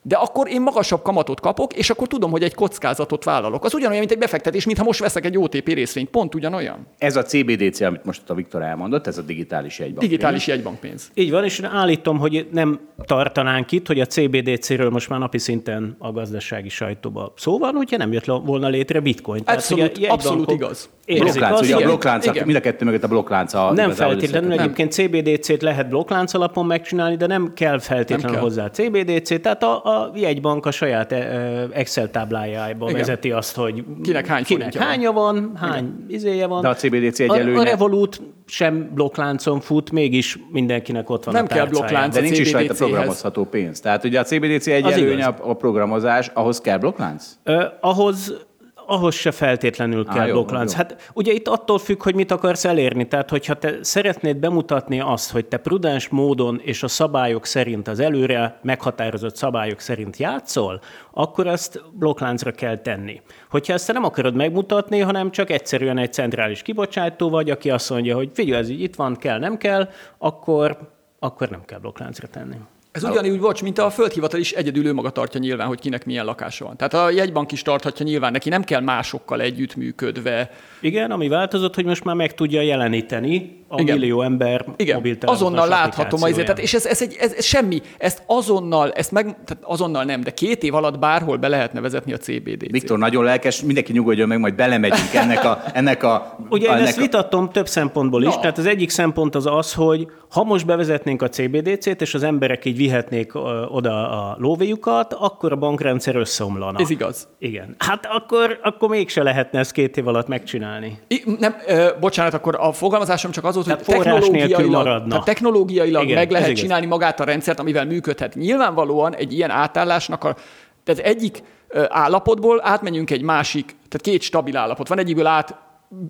[0.02, 3.64] de akkor én magasabb kamatot kapok, és akkor tudom, hogy egy kockázatot vállalok.
[3.64, 6.08] Az ugyanolyan, mint egy befektetés, mintha most veszek egy OTP részvényt.
[6.08, 6.86] Pont ugyanolyan.
[6.98, 10.00] Ez a CBDC, amit most a Viktor elmondott, ez a digitális jegybank.
[10.00, 11.10] Digitális jegybankpénz.
[11.14, 15.38] Így van, és én állítom, hogy nem tartanánk itt, hogy a CBDC-ről most már napi
[15.38, 19.42] szinten a gazdasági sajtóban szó van, hogyha nem jött volna létre bitcoin.
[19.44, 20.88] Abszolút- jegybankok abszolút igaz.
[21.10, 22.44] Érzik Blokklánc, ugye a igen, blokklánc, igen.
[22.44, 27.16] mind a kettő mögött a blokklánc a Nem feltétlenül, egyébként CBDC-t lehet blokklánc alapon megcsinálni,
[27.16, 28.42] de nem kell feltétlenül Nem kell.
[28.42, 32.98] hozzá CBDC, tehát a, a jegybank a saját eh, Excel táblájába Igen.
[32.98, 34.82] vezeti azt, hogy Kinek hány kinek van.
[34.82, 36.62] hánya van, hány izéje van.
[36.62, 41.44] De a CBDC egy a, a Revolut sem blokkláncon fut, mégis mindenkinek ott van Nem
[41.44, 42.14] a kell blokklánc.
[42.14, 43.80] De nincs is rajta programozható pénz.
[43.80, 47.24] Tehát ugye a CBDC egy előnye a a programozás, ahhoz kell blokklánc?
[47.44, 48.46] Ö, ahhoz,
[48.90, 50.70] ahhoz se feltétlenül kell jó, blokklánc.
[50.72, 50.76] jó.
[50.76, 53.08] Hát ugye itt attól függ, hogy mit akarsz elérni.
[53.08, 58.00] Tehát, hogyha te szeretnéd bemutatni azt, hogy te prudens módon és a szabályok szerint, az
[58.00, 60.80] előre meghatározott szabályok szerint játszol,
[61.10, 63.22] akkor ezt blokkláncra kell tenni.
[63.50, 68.16] Hogyha ezt nem akarod megmutatni, hanem csak egyszerűen egy centrális kibocsátó vagy, aki azt mondja,
[68.16, 69.88] hogy figyelj, ez így itt van, kell, nem kell,
[70.18, 70.78] akkor,
[71.18, 72.56] akkor nem kell blokkláncra tenni.
[72.92, 76.24] Ez ugyanúgy, bocs, mint a földhivatal is egyedül ő maga tartja nyilván, hogy kinek milyen
[76.24, 76.76] lakása van.
[76.76, 80.50] Tehát a jegybank is tarthatja nyilván, neki nem kell másokkal együttműködve.
[80.80, 83.98] Igen, ami változott, hogy most már meg tudja jeleníteni a Igen.
[83.98, 86.44] millió ember Igen, mobiltelefonos azonnal láthatom az applikációján.
[86.44, 90.20] tehát, és ez, ez, egy, ez, ez, semmi, ezt azonnal, ezt meg, tehát azonnal nem,
[90.20, 92.70] de két év alatt bárhol be lehetne vezetni a CBD-t.
[92.70, 95.62] Viktor nagyon lelkes, mindenki nyugodjon meg, majd belemegyünk ennek a...
[95.72, 98.40] Ennek a Ugye én ennek ezt a, vitattam több szempontból is, Na.
[98.40, 102.64] tehát az egyik szempont az az, hogy ha most bevezetnénk a CBDC-t, és az emberek
[102.64, 103.34] így vihetnék
[103.68, 106.78] oda a lóvéjukat, akkor a bankrendszer összeomlana.
[106.78, 107.28] Ez igaz.
[107.38, 107.74] Igen.
[107.78, 110.69] Hát akkor, akkor mégse lehetne ezt két év alatt megcsinálni.
[111.08, 115.24] I, nem, ö, bocsánat, akkor a fogalmazásom csak az volt, hogy Tehát nélkül technológiailag, tehát
[115.24, 116.60] technológiailag Igen, meg lehet igaz.
[116.60, 118.34] csinálni magát a rendszert, amivel működhet.
[118.34, 120.36] Nyilvánvalóan egy ilyen átállásnak a,
[120.84, 125.54] tehát egyik ö, állapotból átmenjünk egy másik, tehát két stabil állapot van, egyikből át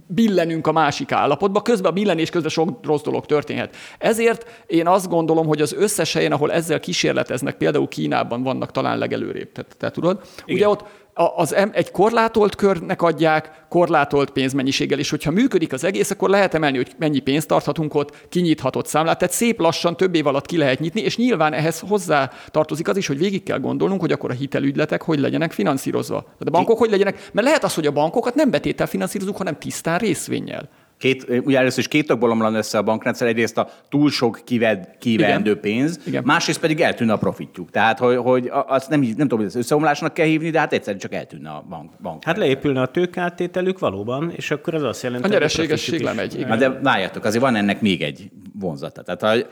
[0.07, 3.77] billenünk a másik állapotba, közben a billenés közben sok rossz dolog történhet.
[3.99, 8.99] Ezért én azt gondolom, hogy az összes helyen, ahol ezzel kísérleteznek, például Kínában vannak talán
[8.99, 10.57] legelőrébb, tehát te tudod, Igen.
[10.57, 10.85] ugye ott
[11.27, 16.77] az egy korlátolt körnek adják, korlátolt pénzmennyiséggel, és hogyha működik az egész, akkor lehet emelni,
[16.77, 20.81] hogy mennyi pénzt tarthatunk ott, kinyithatott számlát, tehát szép lassan több év alatt ki lehet
[20.81, 24.35] nyitni, és nyilván ehhez hozzá tartozik az is, hogy végig kell gondolnunk, hogy akkor a
[24.35, 26.21] hitelügyletek hogy legyenek finanszírozva.
[26.21, 29.59] Tehát a bankok hogy legyenek, mert lehet az, hogy a bankokat nem betétel finanszírozunk, hanem
[29.59, 30.69] tisztán részvénnyel.
[31.01, 34.89] Két, ugye először is két okból omlan össze a bankrendszer, egyrészt a túl sok kived,
[34.99, 35.61] kivendő Igen.
[35.61, 36.23] pénz, Igen.
[36.25, 37.71] másrészt pedig eltűnne a profitjuk.
[37.71, 41.01] Tehát, hogy, hogy azt nem, nem tudom, hogy ezt összeomlásnak kell hívni, de hát egyszerűen
[41.01, 41.91] csak eltűnne a bank.
[42.03, 46.35] bank Hát leépülne a tőkáltételük valóban, és akkor az azt jelenti, A hogy nyereségesség lemegy,
[46.35, 46.49] igen.
[46.49, 49.03] Na de várjátok, azért van ennek még egy vonzata.
[49.03, 49.49] Tehát ha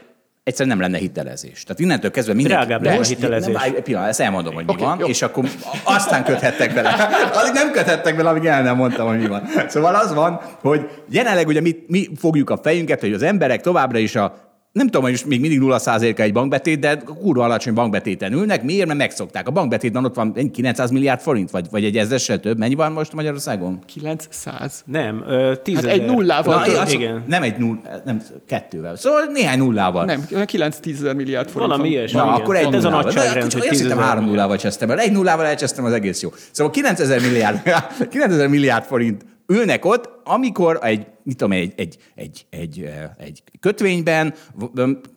[0.48, 1.62] egyszerűen nem lenne hitelezés.
[1.62, 2.64] Tehát innentől kezdve mindenki...
[2.64, 3.52] Drágább lenne hitelezés.
[3.52, 5.06] Nem, várj, egy pillanat, ezt elmondom, hogy mi Oké, van, jó.
[5.06, 5.44] és akkor
[5.84, 6.88] aztán köthettek bele.
[7.38, 9.42] Addig nem köthettek bele, amíg el nem mondtam, hogy mi van.
[9.68, 13.98] Szóval az van, hogy jelenleg ugye mi, mi fogjuk a fejünket, hogy az emberek továbbra
[13.98, 15.81] is a nem tudom, hogy most még mindig 0
[16.16, 18.62] egy bankbetét, de kurva alacsony bankbetéten ülnek.
[18.62, 18.86] Miért?
[18.86, 19.49] Mert megszokták.
[19.49, 22.59] A bankbetétben ott van egy 900 milliárd forint, vagy, vagy egy ezerrel több.
[22.59, 23.78] Mennyi van most Magyarországon?
[23.86, 24.82] 900.
[24.86, 27.24] Nem, ö, 10 Hát egy nullával Na, az, igen.
[27.27, 28.97] Nem egy null, nem kettővel.
[28.97, 30.05] Szóval néhány nullával.
[30.05, 31.70] Nem, 9-10 ezer milliárd forint.
[31.70, 32.19] Valami ilyesmi.
[32.19, 32.40] Na, igen.
[32.40, 34.99] akkor egy ez a nagyságrend, hogy Azt 10 hittem három nullával csesztem el.
[34.99, 36.31] Egy nullával elcsesztem, az egész jó.
[36.51, 37.61] Szóval 9000 milliárd,
[38.11, 44.34] 9000 milliárd forint ülnek ott, amikor egy, mit tudom, egy, egy, egy, egy, egy kötvényben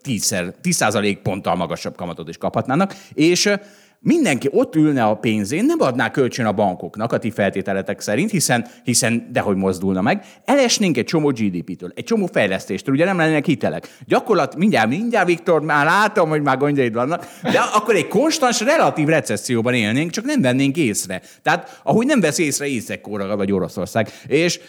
[0.02, 3.54] 10 10 ponttal magasabb kamatot is kaphatnának, és
[4.04, 8.68] mindenki ott ülne a pénzén, nem adná kölcsön a bankoknak a ti feltételetek szerint, hiszen,
[8.84, 13.98] hiszen dehogy mozdulna meg, elesnénk egy csomó GDP-től, egy csomó fejlesztéstől, ugye nem lennének hitelek.
[14.06, 19.08] Gyakorlat, mindjárt, mindjárt, Viktor, már látom, hogy már gondjaid vannak, de akkor egy konstans, relatív
[19.08, 21.22] recesszióban élnénk, csak nem vennénk észre.
[21.44, 24.10] Tehát, ahogy nem vesz észre Észak-Korea vagy Oroszország.
[24.28, 24.60] És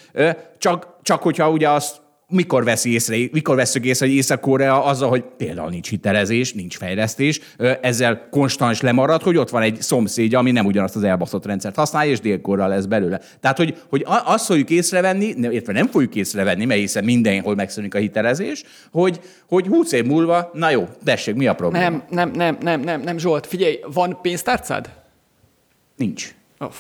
[0.59, 2.02] csak, csak hogyha ugye azt
[2.33, 7.41] mikor veszi észre, mikor veszük észre, hogy Észak-Korea azzal, hogy például nincs hitelezés, nincs fejlesztés,
[7.81, 12.11] ezzel konstans lemarad, hogy ott van egy szomszédja, ami nem ugyanazt az elbaszott rendszert használja,
[12.11, 13.21] és Dél-Korea lesz belőle.
[13.41, 17.99] Tehát, hogy, hogy azt fogjuk észrevenni, illetve nem fogjuk észrevenni, mert hiszen mindenhol megszűnik a
[17.99, 21.89] hitelezés, hogy, hogy 20 év múlva, na jó, tessék, mi a probléma?
[21.89, 24.91] Nem, nem, nem, nem, nem, nem, Zsolt, figyelj, van pénztárcád?
[25.97, 26.35] Nincs.
[26.63, 26.71] Oh,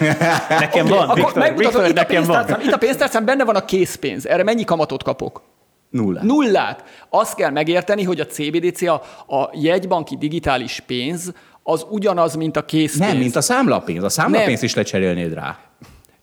[0.48, 2.36] Nekem Oké, van, akkor Viktor, megmutatom, Viktor, itt, a nekem van.
[2.36, 4.26] pénztárcám, itt a pénztárcám benne van a készpénz.
[4.26, 5.42] Erre mennyi kamatot kapok?
[5.90, 6.22] Nulla.
[6.22, 6.84] Nullát.
[7.10, 8.92] Azt kell megérteni, hogy a CBDC, a,
[9.26, 13.10] a jegybanki digitális pénz, az ugyanaz, mint a készpénz.
[13.10, 14.02] Nem, mint a számlapénz.
[14.02, 15.58] A számlapénzt is lecserélnéd rá.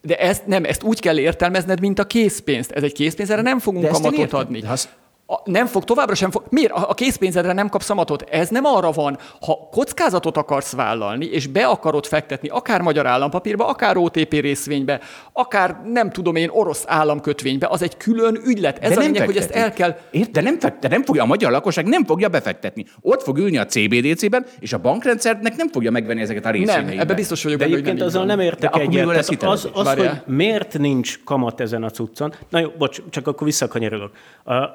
[0.01, 2.71] De ezt nem, ezt úgy kell értelmezned, mint a készpénzt.
[2.71, 4.59] Ez egy készpénz, erre nem fogunk kamatot adni.
[4.59, 4.89] De az-
[5.29, 6.43] A, nem fog, továbbra sem fog.
[6.49, 6.71] Miért?
[6.71, 8.29] A a készpénzedre nem kapsz kamatot.
[8.29, 13.67] Ez nem arra van, ha kockázatot akarsz vállalni, és be akarod fektetni, akár magyar állampapírba,
[13.67, 14.99] akár OTP részvénybe,
[15.33, 18.77] akár nem tudom én, orosz államkötvénybe, az egy külön ügylet.
[18.77, 21.51] Ez a lényeg, hogy ezt el kell Ért, de nem, fekte, nem fogja, a magyar
[21.51, 22.85] lakosság nem fogja befektetni.
[23.01, 26.87] Ott fog ülni a CBDC-ben, és a bankrendszernek nem fogja megvenni ezeket a részvényeit.
[26.87, 29.05] Nem, ebbe biztos vagyok De benne, hogy egyébként így azzal nem értek De akkor egyet.
[29.05, 30.23] lesz Tehát az, az Várjál.
[30.25, 32.33] hogy miért nincs kamat ezen a cuccon.
[32.49, 34.11] Na jó, bocs, csak akkor visszakanyarodok.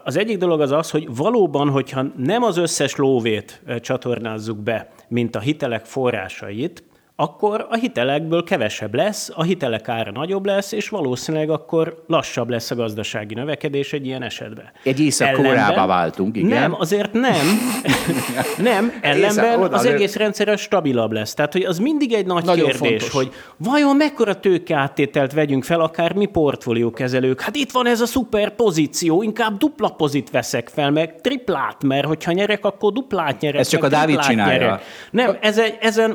[0.04, 4.88] Az egyik dolog az az, hogy valóban, hogyha nem az összes lóvét eh, csatornázzuk be,
[5.08, 6.82] mint a hitelek forrásait,
[7.22, 12.70] akkor a hitelekből kevesebb lesz, a hitelek ára nagyobb lesz, és valószínűleg akkor lassabb lesz
[12.70, 14.64] a gazdasági növekedés egy ilyen esetben.
[14.82, 16.60] Egy Ellenben- váltunk, igen.
[16.60, 17.46] Nem, azért nem.
[18.72, 21.34] nem, ellenben Észak- az egész rendszer stabilabb lesz.
[21.34, 23.10] Tehát, hogy az mindig egy nagy Nagyon kérdés, fontos.
[23.10, 27.40] hogy vajon mekkora tőkeáttételt vegyünk fel, akár mi portfóliókezelők.
[27.40, 32.06] Hát itt van ez a szuper pozíció, inkább dupla pozit veszek fel, meg triplát, mert
[32.06, 33.60] hogyha nyerek, akkor duplát nyerek.
[33.60, 34.60] Ezt csak a Dávid csinálja.
[34.60, 34.82] Nyerek.
[35.10, 36.10] Nem, ezen, ezen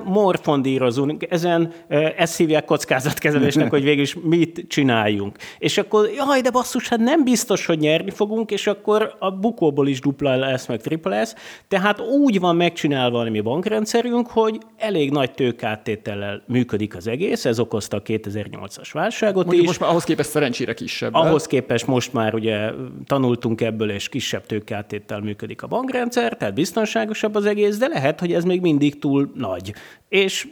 [0.97, 1.73] morfondírozunk, ezen
[2.17, 5.37] ezt hívják kockázatkezelésnek, hogy végül is mit csináljunk.
[5.59, 9.87] És akkor, jaj, de basszus, hát nem biztos, hogy nyerni fogunk, és akkor a bukóból
[9.87, 11.35] is dupla lesz, meg tripla lesz.
[11.67, 17.59] Tehát úgy van megcsinálva a mi bankrendszerünk, hogy elég nagy tőkáttétellel működik az egész, ez
[17.59, 19.67] okozta a 2008-as válságot Mondjuk is.
[19.67, 21.13] most már ahhoz képest szerencsére kisebb.
[21.13, 22.71] Ahhoz képest most már ugye
[23.05, 28.33] tanultunk ebből, és kisebb tőkeáttéttel működik a bankrendszer, tehát biztonságosabb az egész, de lehet, hogy
[28.33, 29.73] ez még mindig túl nagy.
[30.09, 30.47] És,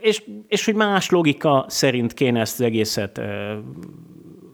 [0.00, 3.20] és, és hogy más logika szerint kéne ezt az egészet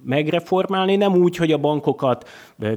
[0.05, 2.28] megreformálni, nem úgy, hogy a bankokat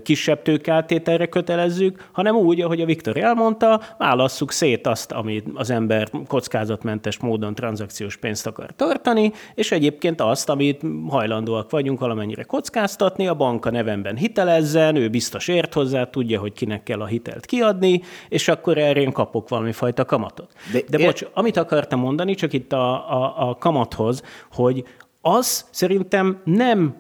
[0.03, 6.09] kisebb tőkeáttételre kötelezzük, hanem úgy, ahogy a Viktor elmondta, válasszuk szét azt, amit az ember
[6.27, 13.33] kockázatmentes módon tranzakciós pénzt akar tartani, és egyébként azt, amit hajlandóak vagyunk valamennyire kockáztatni, a
[13.33, 18.01] bank a nevemben hitelezzen, ő biztos ért hozzá, tudja, hogy kinek kell a hitelt kiadni,
[18.29, 20.51] és akkor erre én kapok valami fajta kamatot.
[20.71, 24.21] De De, de ér- bocs, amit akartam mondani, csak itt a, a, a kamathoz,
[24.51, 24.83] hogy
[25.21, 26.95] az szerintem nem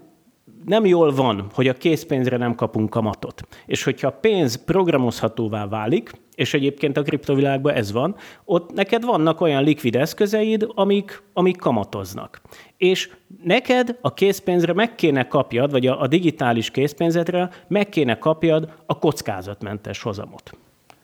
[0.65, 3.47] nem jól van, hogy a készpénzre nem kapunk kamatot.
[3.65, 8.15] És hogyha a pénz programozhatóvá válik, és egyébként a kriptovilágban ez van,
[8.45, 12.41] ott neked vannak olyan likvid eszközeid, amik, amik kamatoznak.
[12.77, 13.09] És
[13.43, 18.99] neked a készpénzre meg kéne kapjad, vagy a, a digitális készpénzedre meg kéne kapjad a
[18.99, 20.51] kockázatmentes hozamot.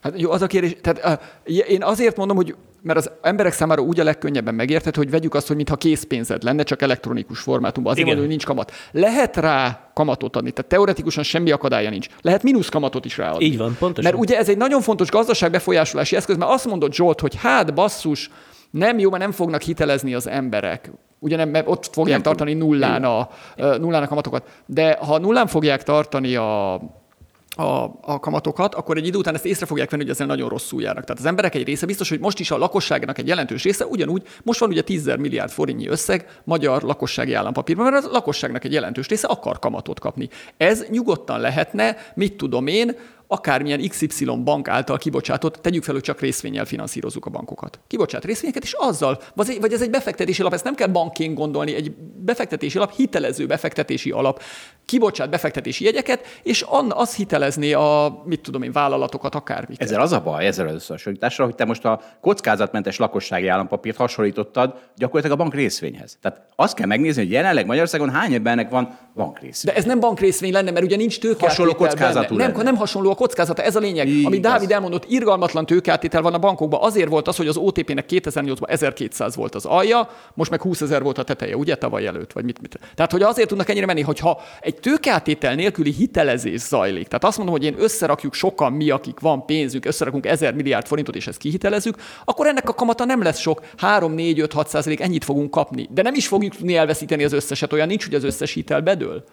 [0.02, 3.82] Hát jó, az a kérdés, tehát uh, én azért mondom, hogy mert az emberek számára
[3.82, 7.92] úgy a legkönnyebben megérthető, hogy vegyük azt, hogy mintha készpénzed lenne, csak elektronikus formátumban.
[7.92, 8.72] Azért mondom, hogy nincs kamat.
[8.92, 12.08] Lehet rá kamatot adni, tehát teoretikusan semmi akadálya nincs.
[12.22, 13.46] Lehet mínusz kamatot is ráadni.
[13.46, 14.12] Így van, pontosan.
[14.12, 18.30] Mert ugye ez egy nagyon fontos gazdaságbefolyásolási eszköz, mert azt mondott Zsolt, hogy hát basszus,
[18.72, 20.92] nem jó, mert nem fognak hitelezni az emberek.
[21.20, 24.48] Ugye nem, mert ott fogják Nem tartani nullán a, nullán a kamatokat.
[24.66, 26.82] De ha nullán fogják tartani a,
[27.56, 30.82] a, a kamatokat, akkor egy idő után ezt észre fogják venni, hogy ezzel nagyon rosszul
[30.82, 31.04] járnak.
[31.04, 34.24] Tehát az emberek egy része biztos, hogy most is a lakosságnak egy jelentős része, ugyanúgy
[34.44, 39.08] most van ugye 10 milliárd forintnyi összeg magyar lakossági állampapírban, mert a lakosságnak egy jelentős
[39.08, 40.30] része akar kamatot kapni.
[40.58, 42.96] Ez nyugodtan lehetne, mit tudom én,
[43.28, 47.80] akármilyen XY bank által kibocsátott, tegyük fel, hogy csak részvényel finanszírozzuk a bankokat.
[47.88, 51.92] Kibocsát részvényeket, és azzal, vagy ez egy befektetési alap, ezt nem kell bankként gondolni, egy
[52.16, 54.42] befektetési alap, hitelező befektetési alap,
[54.86, 59.82] kibocsát befektetési jegyeket, és az hitelezné a, mit tudom én, vállalatokat, akármit.
[59.82, 64.74] Ezzel az a baj, ezzel az összehasonlításra, hogy te most a kockázatmentes lakossági állampapírt hasonlítottad
[64.96, 66.18] gyakorlatilag a bank részvényhez.
[66.22, 69.74] Tehát azt kell megnézni, hogy jelenleg Magyarországon hány embernek van bankrészvény.
[69.74, 71.48] De ez nem bankrészvény lenne, mert ugye nincs tőke.
[71.48, 74.08] Hasonló kockázatú nem, nem hasonló a kockázata, ez a lényeg.
[74.08, 76.82] Így, Ami Dávid elmondott, irgalmatlan tőkeáttétel van a bankokban.
[76.84, 81.04] Azért volt az, hogy az OTP-nek 2008-ban 1200 volt az alja, most meg 20 ezer
[81.04, 82.80] volt a teteje, ugye tavaly előtt, vagy mit, mit.
[82.96, 87.08] Tehát, hogy azért tudnak ennyire menni, hogyha egy tőkeáttétel nélküli hitelezés zajlik.
[87.08, 91.16] Tehát azt mondom, hogy én összerakjuk sokan mi, akik van pénzünk, összerakunk 1000 milliárd forintot,
[91.16, 91.96] és ezt kihitelezzük,
[92.26, 95.88] akkor ennek a kamata nem lesz sok, 3, 4, 5, 6 százalék, ennyit fogunk kapni.
[95.92, 99.24] De nem is fogjuk tudni elveszíteni az összeset, olyan nincs, hogy az összes hitel bedől.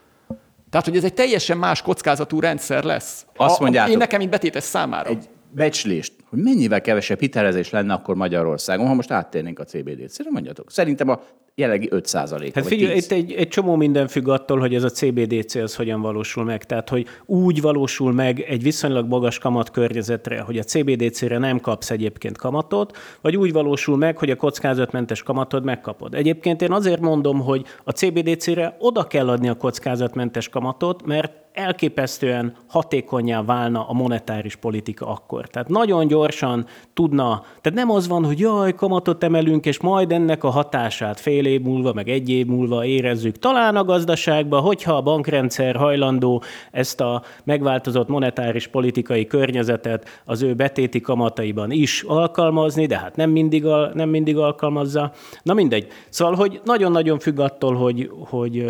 [0.70, 3.26] Tehát, hogy ez egy teljesen más kockázatú rendszer lesz.
[3.36, 5.08] Azt mondjátok, én nekem, mint betétes számára.
[5.08, 10.70] Egy becslést, hogy mennyivel kevesebb hitelezés lenne akkor Magyarországon, ha most áttérnénk a CBDC-re, mondjatok.
[10.70, 11.20] Szerintem a
[11.60, 12.54] jelenlegi 5 százalék.
[12.54, 16.00] Hát figyelj, itt egy, egy csomó minden függ attól, hogy ez a CBDC az hogyan
[16.00, 16.64] valósul meg.
[16.64, 21.90] Tehát, hogy úgy valósul meg egy viszonylag magas kamat környezetre, hogy a CBDC-re nem kapsz
[21.90, 26.14] egyébként kamatot, vagy úgy valósul meg, hogy a kockázatmentes kamatod megkapod.
[26.14, 32.54] Egyébként én azért mondom, hogy a CBDC-re oda kell adni a kockázatmentes kamatot, mert elképesztően
[32.66, 35.46] hatékonyá válna a monetáris politika akkor.
[35.46, 40.44] Tehát nagyon gyorsan tudna, tehát nem az van, hogy jaj, kamatot emelünk, és majd ennek
[40.44, 43.38] a hatását fél év múlva, meg egy év múlva érezzük.
[43.38, 50.54] Talán a gazdaságban, hogyha a bankrendszer hajlandó ezt a megváltozott monetáris politikai környezetet az ő
[50.54, 53.64] betéti kamataiban is alkalmazni, de hát nem mindig,
[53.94, 55.12] nem mindig alkalmazza.
[55.42, 55.86] Na mindegy.
[56.08, 58.64] Szóval, hogy nagyon-nagyon függ attól, hogy, hogy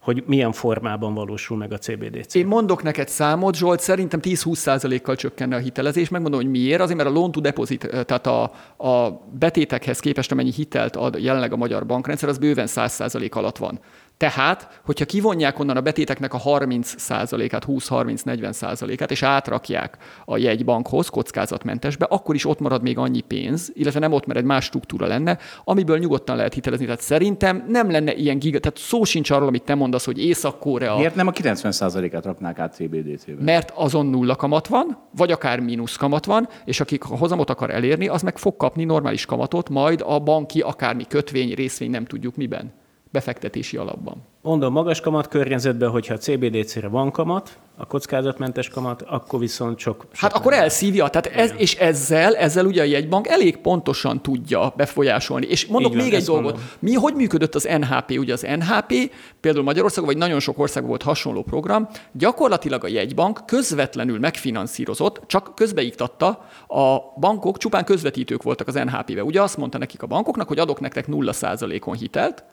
[0.00, 2.34] hogy milyen formában valósul meg a CBDC.
[2.34, 6.08] Én mondok neked számot, Zsolt, szerintem 10-20%-kal csökkenne a hitelezés.
[6.08, 6.80] Megmondom, hogy miért.
[6.80, 8.42] Azért, mert a loan to deposit, tehát a,
[8.76, 13.80] a betétekhez képest, amennyi hitelt ad jelenleg a magyar bankrendszer, az bőven 100% alatt van.
[14.18, 22.34] Tehát, hogyha kivonják onnan a betéteknek a 30%-át, 20-30-40%-át, és átrakják a jegybankhoz kockázatmentesbe, akkor
[22.34, 25.98] is ott marad még annyi pénz, illetve nem ott, mert egy más struktúra lenne, amiből
[25.98, 26.84] nyugodtan lehet hitelezni.
[26.84, 30.96] Tehát szerintem nem lenne ilyen giga, tehát szó sincs arról, amit te mondasz, hogy Észak-Korea.
[30.96, 33.42] Miért nem a 90%-át raknák át CBDC-be?
[33.42, 37.70] Mert azon nulla kamat van, vagy akár mínusz kamat van, és akik a hozamot akar
[37.70, 42.36] elérni, az meg fog kapni normális kamatot, majd a banki akármi kötvény, részvény, nem tudjuk
[42.36, 42.86] miben
[43.18, 44.16] befektetési alapban.
[44.42, 50.06] Mondom, magas kamat környezetben, hogyha a CBDC-re van kamat, a kockázatmentes kamat, akkor viszont sok...
[50.12, 55.46] Hát akkor elszívja, tehát ez, és ezzel, ezzel ugye a jegybank elég pontosan tudja befolyásolni.
[55.46, 56.44] És mondok Így még van, egy dolgot.
[56.44, 56.70] Mondom.
[56.78, 58.10] Mi, hogy működött az NHP?
[58.10, 58.94] Ugye az NHP,
[59.40, 65.54] például Magyarországon, vagy nagyon sok országban volt hasonló program, gyakorlatilag a jegybank közvetlenül megfinanszírozott, csak
[65.54, 66.28] közbeiktatta,
[66.68, 69.24] a bankok csupán közvetítők voltak az NHP-be.
[69.24, 72.44] Ugye azt mondta nekik a bankoknak, hogy adok nektek 0%-on hitelt,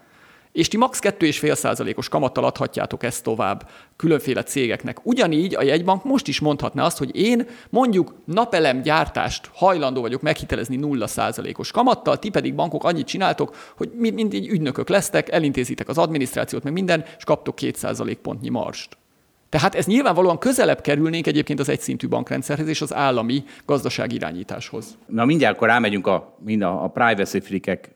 [0.56, 1.00] és ti max.
[1.02, 5.06] 2,5%-os kamattal adhatjátok ezt tovább különféle cégeknek.
[5.06, 10.80] Ugyanígy a jegybank most is mondhatná azt, hogy én mondjuk napelem gyártást hajlandó vagyok meghitelezni
[10.82, 16.64] 0%-os kamattal, ti pedig bankok annyit csináltok, hogy mind egy ügynökök lesztek, elintézitek az adminisztrációt,
[16.64, 18.98] meg minden, és kaptok 2% pontnyi marst.
[19.50, 24.98] Tehát ez nyilvánvalóan közelebb kerülnénk egyébként az egyszintű bankrendszerhez és az állami gazdaságirányításhoz.
[25.08, 27.95] Na mindjárt akkor rámegyünk a, mind a, a privacy freakek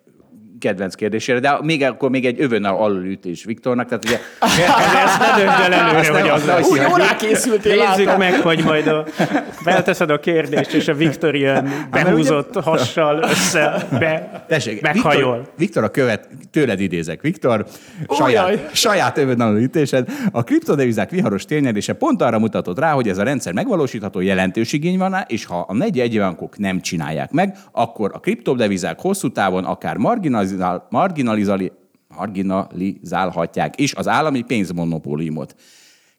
[0.59, 4.19] kedvenc kérdésére, de még akkor még egy övön alulütés Viktornak, tehát ugye...
[5.05, 6.69] ezt ne döntsd el előre, hogy az lesz.
[6.69, 9.05] Úgy jól készültél, Nézzük meg, hogy majd a,
[9.65, 15.35] felteszed a kérdést, és a Viktor ilyen behúzott hassal össze, be, Tessék, meghajol.
[15.35, 17.65] Viktor, Viktor a követ, tőled idézek, Viktor,
[18.09, 20.07] saját, saját övön alulütésed.
[20.31, 24.97] A kriptodevizák viharos térnyerése pont arra mutatott rá, hogy ez a rendszer megvalósítható, jelentős igény
[24.97, 29.63] van rá, és ha a negy egybankok nem csinálják meg, akkor a kriptodevizák hosszú távon
[29.65, 31.59] akár marginaliz marginalizál, marginalizál,
[32.07, 35.55] marginalizálhatják is az állami pénzmonopóliumot.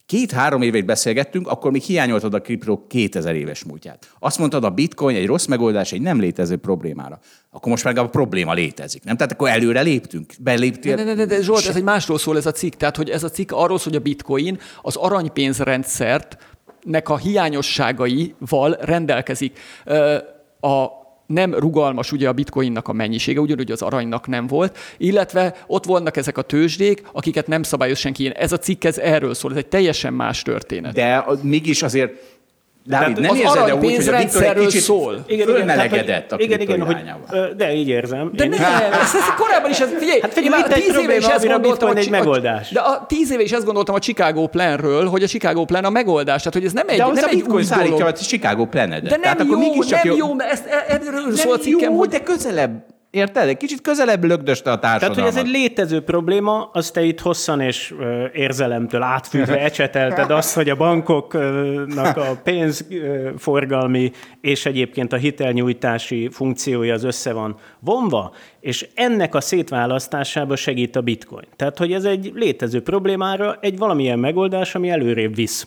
[0.07, 4.13] Két-három évet beszélgettünk, akkor még hiányoltad a kriptó 2000 éves múltját.
[4.19, 7.19] Azt mondtad, a bitcoin egy rossz megoldás egy nem létező problémára.
[7.51, 9.17] Akkor most meg a probléma létezik, nem?
[9.17, 10.95] Tehát akkor előre léptünk, beléptél.
[10.95, 12.75] Ne, ne, ne, de Zsolt, ez egy másról szól ez a cikk.
[12.75, 16.37] Tehát, hogy ez a cikk arról hogy a bitcoin az aranypénzrendszert
[16.85, 19.59] nek a hiányosságaival rendelkezik.
[20.61, 21.00] A
[21.31, 26.17] nem rugalmas ugye a bitcoinnak a mennyisége, ugyanúgy az aranynak nem volt, illetve ott vannak
[26.17, 28.33] ezek a tőzsdék, akiket nem szabályoz senki.
[28.35, 30.93] Ez a cikk ez erről szól, ez egy teljesen más történet.
[30.93, 32.39] De mégis azért
[32.85, 35.25] Dávid, nem az érzed -e úgy, hogy a Bitcoin egy kicsit szól.
[35.45, 36.97] fölmelegedett a igen, igen, hogy,
[37.57, 38.31] de így érzem.
[38.35, 38.61] De Én- nem,
[38.93, 41.71] ezt, ezt korábban is, ez, figyelj, Hát figyelj, itt tíz éve is ezt a gondoltam,
[41.71, 42.71] Bitcoin egy megoldás.
[42.71, 45.91] De a tíz éve is ezt gondoltam a Chicago Planről, hogy a Chicago Plan a
[45.91, 48.15] megoldás, tehát hogy ez nem egy, De nem a egy Bitcoin új szállítja dolog.
[48.15, 49.03] a Chicago planedet.
[49.03, 51.61] De nem Tehát akkor jó, mégiscsak nem jó, mert ezt, e- erről szól a Nem
[51.65, 52.71] cikkem, jó, hogy de közelebb.
[53.11, 53.49] Érted?
[53.49, 55.33] Egy kicsit közelebb lögdöste a Tehát, társadalmat.
[55.33, 60.55] hogy ez egy létező probléma, azt te itt hosszan és ö, érzelemtől átfűzve ecsetelted azt,
[60.55, 64.11] hogy a bankoknak a pénzforgalmi
[64.41, 71.01] és egyébként a hitelnyújtási funkciója az össze van vonva, és ennek a szétválasztásába segít a
[71.01, 71.47] bitcoin.
[71.57, 75.67] Tehát, hogy ez egy létező problémára egy valamilyen megoldás, ami előrébb visz.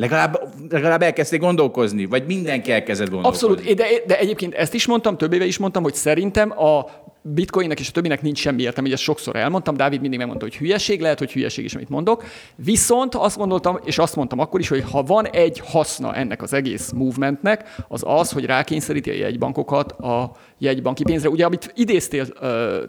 [0.00, 0.40] Legalább,
[0.70, 3.48] legalább elkezdték gondolkozni, vagy mindenki elkezdett gondolkozni.
[3.48, 6.84] Abszolút, de, de egyébként ezt is mondtam, több éve is mondtam, hogy szerintem a
[7.22, 10.56] bitcoinnek és a többinek nincs semmi értelme, hogy ezt sokszor elmondtam, Dávid mindig megmondta, hogy
[10.56, 12.24] hülyeség, lehet, hogy hülyeség is, amit mondok.
[12.56, 16.52] Viszont azt gondoltam, és azt mondtam akkor is, hogy ha van egy haszna ennek az
[16.52, 21.28] egész movementnek, az az, hogy rákényszeríti a jegybankokat a jegybanki pénzre.
[21.28, 22.26] Ugye, amit idéztél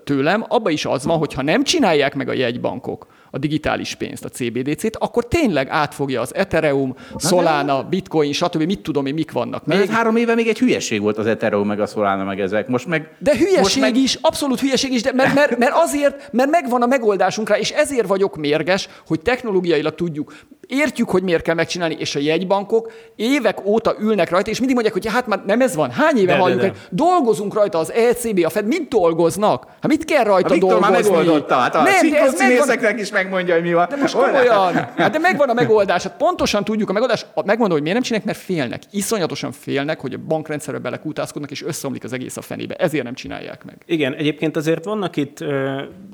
[0.03, 4.25] tőlem, abba is az van, hogy ha nem csinálják meg a jegybankok a digitális pénzt,
[4.25, 8.63] a CBDC-t, akkor tényleg átfogja az Ethereum, Solana, Bitcoin, stb.
[8.63, 9.89] Mit tudom én, mik vannak Még még.
[9.89, 12.67] három éve még egy hülyeség volt az Ethereum, meg a Solana, meg ezek.
[12.67, 13.15] Most meg...
[13.19, 13.95] De hülyeség most meg...
[13.95, 17.69] is, abszolút hülyeség is, de mert, mert, mert azért, mert megvan a megoldásunk rá, és
[17.69, 20.33] ezért vagyok mérges, hogy technológiailag tudjuk.
[20.73, 24.95] Értjük, hogy miért kell megcsinálni, és a jegybankok évek óta ülnek rajta, és mindig mondják,
[24.95, 25.89] hogy hát már nem ez van.
[25.91, 26.73] Hány éve De, halljuk, de.
[26.89, 29.65] dolgozunk rajta, az ECB, a Fed, mit dolgoznak?
[29.67, 31.15] Hát mit kell rajta A Viktor már dolgozni?
[31.15, 33.87] megoldotta, hát a nem, de ez megvan, is megmondja, hogy mi van.
[33.89, 34.73] de most komolyan.
[34.73, 36.03] Hát de megvan a megoldás.
[36.03, 37.25] Hát pontosan tudjuk a megoldás.
[37.35, 38.81] Megmondom, hogy miért nem csinálják, mert félnek.
[38.91, 42.75] Iszonyatosan félnek, hogy a bankrendszerbe belekutázkodnak, és összeomlik az egész a fenébe.
[42.75, 43.75] Ezért nem csinálják meg.
[43.85, 45.37] Igen, egyébként azért vannak itt,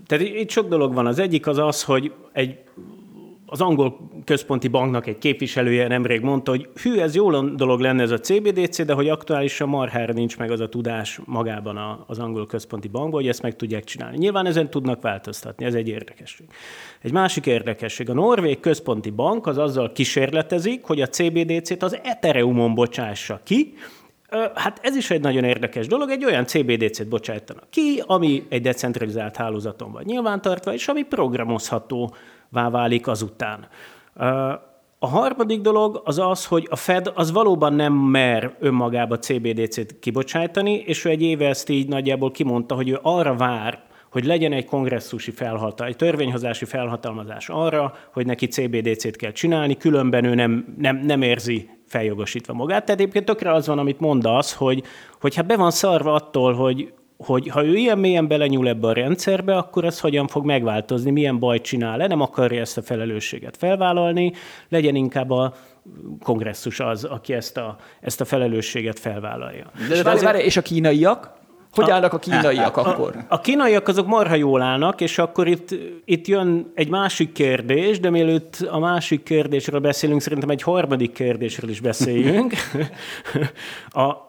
[0.08, 1.06] tehát itt sok dolog van.
[1.08, 2.58] Az egyik az az, hogy egy
[3.50, 8.12] az angol központi banknak egy képviselője nemrég mondta, hogy hű, ez jó dolog lenne ez
[8.12, 12.48] a CBDC, de hogy aktuálisan marhára nincs meg az a tudás magában a- az angol
[12.48, 14.18] központi bankban, hogy ezt meg tudják csinálni.
[14.18, 16.48] Nyilván ezen tudnak változtatni, ez egy érdekesség.
[17.02, 22.74] Egy másik érdekesség, a Norvég központi bank az azzal kísérletezik, hogy a CBDC-t az Ethereumon
[22.74, 23.74] bocsássa ki,
[24.56, 29.36] Hát ez is egy nagyon érdekes dolog, egy olyan CBDC-t bocsájtanak ki, ami egy decentralizált
[29.36, 32.14] hálózaton van nyilvántartva, és ami programozhatóvá
[32.50, 33.68] válik azután.
[35.00, 40.74] A harmadik dolog az az, hogy a Fed az valóban nem mer önmagába CBDC-t kibocsájtani,
[40.74, 44.66] és ő egy éve ezt így nagyjából kimondta, hogy ő arra vár, hogy legyen egy
[44.66, 50.98] kongresszusi felhatalmazás, egy törvényhozási felhatalmazás arra, hogy neki CBDC-t kell csinálni, különben ő nem, nem,
[50.98, 52.86] nem érzi feljogosítva magát.
[52.86, 54.84] Tehát egyébként tökre az van, amit mondasz, hogy,
[55.22, 58.94] hogy hát be van szarva attól, hogy, hogy ha ő ilyen mélyen belenyúl ebbe a
[58.94, 64.34] rendszerbe, akkor ez hogyan fog megváltozni, milyen bajt csinál-e, nem akarja ezt a felelősséget felvállalni,
[64.70, 65.54] legyen inkább a
[66.24, 69.66] kongresszus az, aki ezt a, ezt a felelősséget felvállalja.
[69.92, 71.36] És, várj, várj, és a kínaiak?
[71.72, 73.16] Hogy állnak a kínaiak akkor?
[73.28, 75.76] A kínaiak azok marha jól állnak, és akkor itt,
[76.06, 81.70] itt jön egy másik kérdés, de mielőtt a másik kérdésről beszélünk, szerintem egy harmadik kérdésről
[81.70, 82.54] is beszéljünk.
[83.90, 84.27] A, a-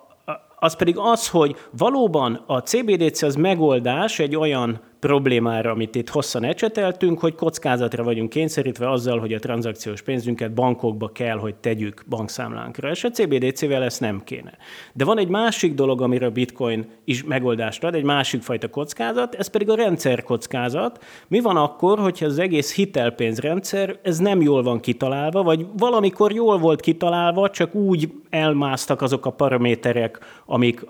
[0.58, 6.44] az pedig az, hogy valóban a CBDC az megoldás egy olyan problémára, amit itt hosszan
[6.44, 12.90] ecseteltünk, hogy kockázatra vagyunk kényszerítve azzal, hogy a tranzakciós pénzünket bankokba kell, hogy tegyük bankszámlánkra,
[12.90, 14.52] és a CBDC-vel ezt nem kéne.
[14.92, 19.34] De van egy másik dolog, amire a bitcoin is megoldást ad, egy másik fajta kockázat,
[19.34, 21.04] ez pedig a rendszerkockázat.
[21.28, 26.58] Mi van akkor, hogyha az egész hitelpénzrendszer, ez nem jól van kitalálva, vagy valamikor jól
[26.58, 30.84] volt kitalálva, csak úgy elmásztak azok a paraméterek, amik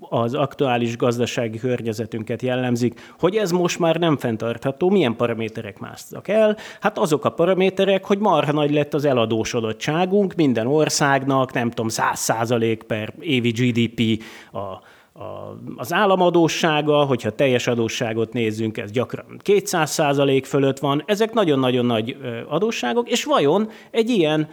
[0.00, 4.90] az aktuális gazdasági környezetünket jellemzik, hogy ez most már nem fenntartható.
[4.90, 6.56] Milyen paraméterek másztak el?
[6.80, 12.80] Hát azok a paraméterek, hogy marha nagy lett az eladósodottságunk minden országnak, nem tudom, 100%
[12.86, 14.22] per évi GDP
[14.52, 21.32] a a, az államadóssága, hogyha teljes adósságot nézzünk, ez gyakran 200 százalék fölött van, ezek
[21.32, 22.16] nagyon-nagyon nagy
[22.48, 24.48] adósságok, és vajon egy ilyen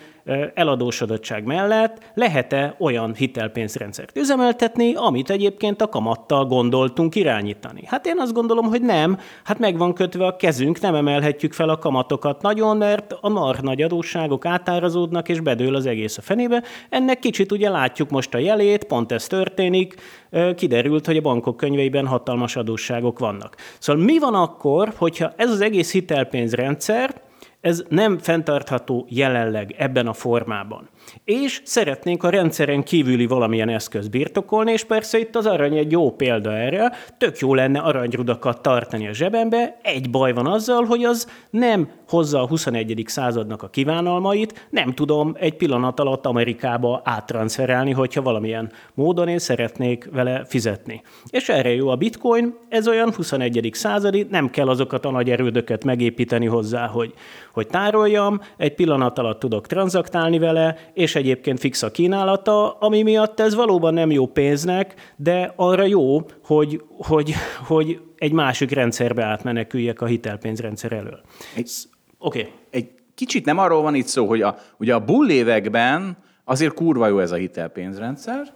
[0.54, 7.82] eladósodottság mellett lehet-e olyan hitelpénzrendszert üzemeltetni, amit egyébként a kamattal gondoltunk irányítani?
[7.86, 11.70] Hát én azt gondolom, hogy nem, hát meg van kötve a kezünk, nem emelhetjük fel
[11.70, 16.64] a kamatokat nagyon, mert a mar nagy adósságok átárazódnak, és bedől az egész a fenébe.
[16.90, 19.96] Ennek kicsit ugye látjuk most a jelét, pont ez történik,
[20.56, 23.56] kiderült, hogy a bankok könyveiben hatalmas adósságok vannak.
[23.80, 27.24] Szóval mi van akkor, hogyha ez az egész hitelpénzrendszer,
[27.66, 30.90] ez nem fenntartható jelenleg ebben a formában.
[31.23, 36.11] És szeretnénk a rendszeren kívüli valamilyen eszköz birtokolni, és persze itt az arany egy jó
[36.11, 36.91] példa erre.
[37.18, 39.77] Tök jó lenne aranyrudakat tartani a zsebembe.
[39.82, 43.03] Egy baj van azzal, hogy az nem hozza a 21.
[43.07, 50.10] századnak a kívánalmait, nem tudom egy pillanat alatt Amerikába áttranszferálni, hogyha valamilyen módon én szeretnék
[50.11, 51.02] vele fizetni.
[51.30, 53.69] És erre jó a bitcoin, ez olyan 21.
[53.73, 57.14] századi, nem kell azokat a nagy erődöket megépíteni hozzá, hogy,
[57.53, 63.40] hogy tároljam, egy pillanat alatt tudok tranzaktálni vele, és egyébként fix a kínálata, ami miatt
[63.40, 67.34] ez valóban nem jó pénznek, de arra jó, hogy, hogy,
[67.66, 71.22] hogy egy másik rendszerbe átmeneküljek a hitelpénzrendszer elől.
[72.18, 72.40] Oké.
[72.40, 72.52] Okay.
[72.70, 77.08] Egy kicsit nem arról van itt szó, hogy a, ugye a bull években azért kurva
[77.08, 78.54] jó ez a hitelpénzrendszer,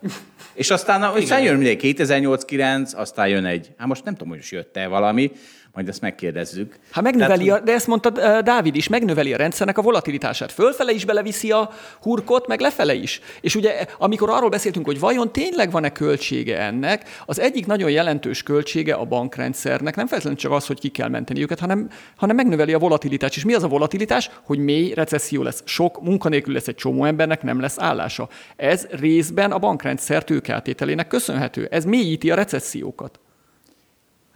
[0.53, 4.51] és aztán, aztán jön mindegy 2008-9, aztán jön egy, hát most nem tudom, hogy most
[4.51, 5.31] jött-e valami,
[5.73, 6.75] majd ezt megkérdezzük.
[6.91, 10.51] Hát megnöveli, Tehát, a, de ezt mondta Dávid is, megnöveli a rendszernek a volatilitását.
[10.51, 11.69] Fölfele is beleviszi a
[12.01, 13.21] hurkot, meg lefele is.
[13.41, 18.43] És ugye, amikor arról beszéltünk, hogy vajon tényleg van-e költsége ennek, az egyik nagyon jelentős
[18.43, 22.73] költsége a bankrendszernek nem feltétlenül csak az, hogy ki kell menteni őket, hanem, hanem megnöveli
[22.73, 23.35] a volatilitást.
[23.35, 24.29] És mi az a volatilitás?
[24.43, 25.61] Hogy mély recesszió lesz.
[25.65, 28.29] Sok munkanélkül lesz egy csomó embernek, nem lesz állása.
[28.55, 31.67] Ez részben a bankrendszer tőkeátételének köszönhető.
[31.71, 33.19] Ez mélyíti a recessziókat.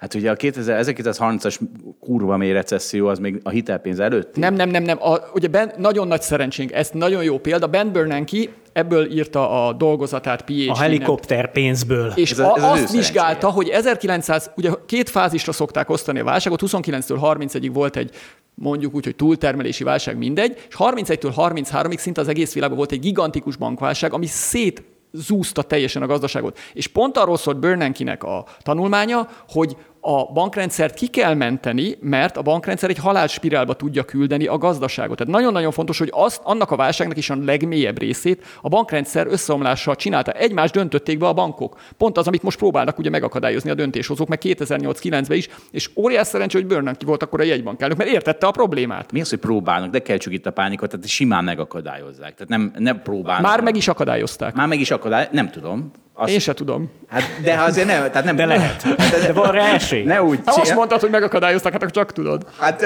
[0.04, 1.60] Hát ugye a 1930-as
[2.00, 4.36] kurva mély recesszió az még a hitelpénz előtt.
[4.36, 4.98] Nem, nem, nem, nem.
[5.04, 7.68] A, ugye ben, nagyon nagy szerencsénk, ez nagyon jó példa.
[7.68, 8.38] Ben Bernanke
[8.74, 12.12] ebből írta a dolgozatát phd A helikopter pénzből.
[12.16, 16.62] És ez a, ez azt vizsgálta, hogy 1900, ugye két fázisra szokták osztani a válságot,
[16.66, 18.12] 29-től 31-ig volt egy
[18.54, 23.00] mondjuk úgy, hogy túltermelési válság mindegy, és 31-től 33-ig szinte az egész világban volt egy
[23.00, 26.58] gigantikus bankválság, ami szét zúzta teljesen a gazdaságot.
[26.74, 32.42] És pont arról szólt Bernanke-nek a tanulmánya, hogy a bankrendszert ki kell menteni, mert a
[32.42, 35.18] bankrendszer egy halálspirálba tudja küldeni a gazdaságot.
[35.18, 39.96] Tehát nagyon-nagyon fontos, hogy azt, annak a válságnak is a legmélyebb részét a bankrendszer összeomlása
[39.96, 40.32] csinálta.
[40.32, 41.80] Egymás döntötték be a bankok.
[41.98, 46.58] Pont az, amit most próbálnak ugye megakadályozni a döntéshozók, meg 2008-9-ben is, és óriás szerencsé,
[46.58, 49.12] hogy Bernanke volt akkor a jegybankelnök, mert értette a problémát.
[49.12, 52.34] Mi az, hogy próbálnak, de kell csak itt a pánikot, tehát simán megakadályozzák.
[52.34, 53.46] Tehát nem, nem próbálnak.
[53.46, 54.54] Már meg is akadályozták.
[54.56, 55.92] Már meg is akadály, nem tudom.
[56.14, 56.32] Azt...
[56.32, 56.92] Én se tudom.
[57.08, 58.36] Hát, de azért nem, tehát nem...
[58.36, 58.84] De lehet.
[58.84, 60.04] De, de van rá esély.
[60.04, 60.40] Ne úgy.
[60.46, 62.46] Ha azt mondtad, hogy megakadályoztak, hát akkor csak tudod.
[62.60, 62.86] Hát,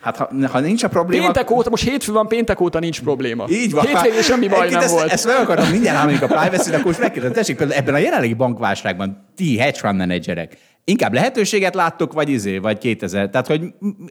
[0.00, 1.22] Hát ha, ha nincs a probléma...
[1.22, 3.44] Péntek óta, most hétfő van, péntek óta nincs probléma.
[3.48, 3.86] Így van.
[3.86, 5.10] Hétvégén semmi baj nem ezt, volt.
[5.10, 8.34] Ezt meg akarom mindjárt állni a privacy akkor most megkérdezem, tessék, például ebben a jelenlegi
[8.34, 13.62] bankválságban ti hedge fund menedzserek, inkább lehetőséget láttok, vagy izé, vagy 2000, tehát hogy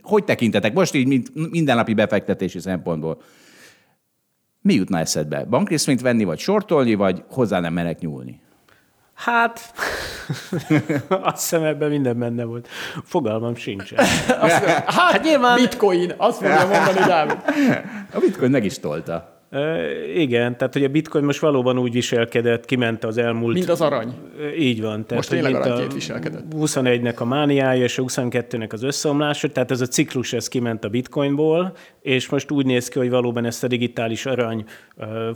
[0.01, 3.21] hogy tekintetek most így mint mindennapi befektetési szempontból?
[4.67, 5.45] Mi jutna eszedbe?
[5.49, 8.41] Bankrészvényt venni, vagy sortolni, vagy hozzá nem merek nyúlni?
[9.13, 9.73] Hát,
[11.09, 12.67] azt hiszem ebben minden benne volt.
[13.03, 13.99] Fogalmam sincsen.
[14.39, 15.55] Azt, hát, hát nyilván...
[15.55, 17.37] Bitcoin, azt fogja mondani Dávid.
[18.13, 19.36] A bitcoin meg is tolta.
[20.15, 23.53] Igen, tehát hogy a bitcoin most valóban úgy viselkedett, kiment az elmúlt...
[23.53, 24.13] Mint az arany.
[24.57, 24.91] Így van.
[24.91, 26.43] Tehát, most tényleg aranyként viselkedett.
[26.55, 30.89] 21-nek a mániája és a 22-nek az összeomlása, tehát ez a ciklus ez kiment a
[30.89, 34.65] bitcoinból, és most úgy néz ki, hogy valóban ezt a digitális arany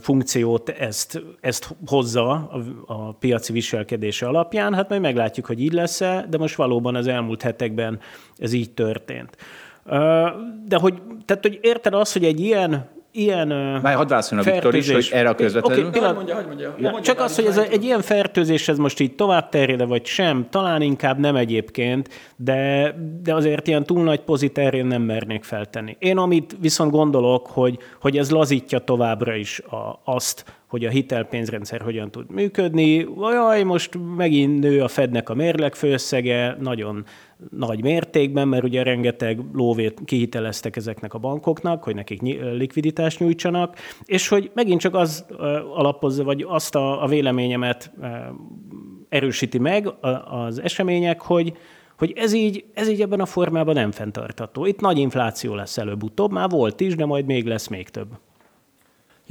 [0.00, 4.74] funkciót ezt, ezt hozza a, a piaci viselkedése alapján.
[4.74, 8.00] Hát majd meglátjuk, hogy így lesz-e, de most valóban az elmúlt hetekben
[8.36, 9.36] ez így történt.
[10.66, 10.94] De hogy,
[11.24, 13.48] tehát, hogy érted azt, hogy egy ilyen ilyen
[13.82, 15.86] Várj, hadd a Viktor is, hogy erre a közvetlenül.
[15.86, 16.74] Okay, pillanat, mondja, mondja.
[16.78, 19.86] Ja, mondja, csak az, hogy ez a, egy ilyen fertőzés, ez most így tovább terjed
[19.86, 25.44] vagy sem, talán inkább nem egyébként, de, de azért ilyen túl nagy pozit nem mernék
[25.44, 25.96] feltenni.
[25.98, 31.80] Én amit viszont gondolok, hogy, hogy ez lazítja továbbra is a, azt, hogy a hitelpénzrendszer
[31.80, 33.08] hogyan tud működni.
[33.18, 37.04] Jaj, most megint nő a Fednek a mérlegfőszege, nagyon
[37.50, 42.20] nagy mértékben, mert ugye rengeteg lóvét kihiteleztek ezeknek a bankoknak, hogy nekik
[42.52, 45.24] likviditást nyújtsanak, és hogy megint csak az
[45.74, 47.92] alapozza, vagy azt a, a véleményemet
[49.08, 49.88] erősíti meg
[50.24, 51.52] az események, hogy,
[51.98, 54.66] hogy ez így, ez így ebben a formában nem fenntartható.
[54.66, 58.08] Itt nagy infláció lesz előbb-utóbb, már volt is, de majd még lesz még több.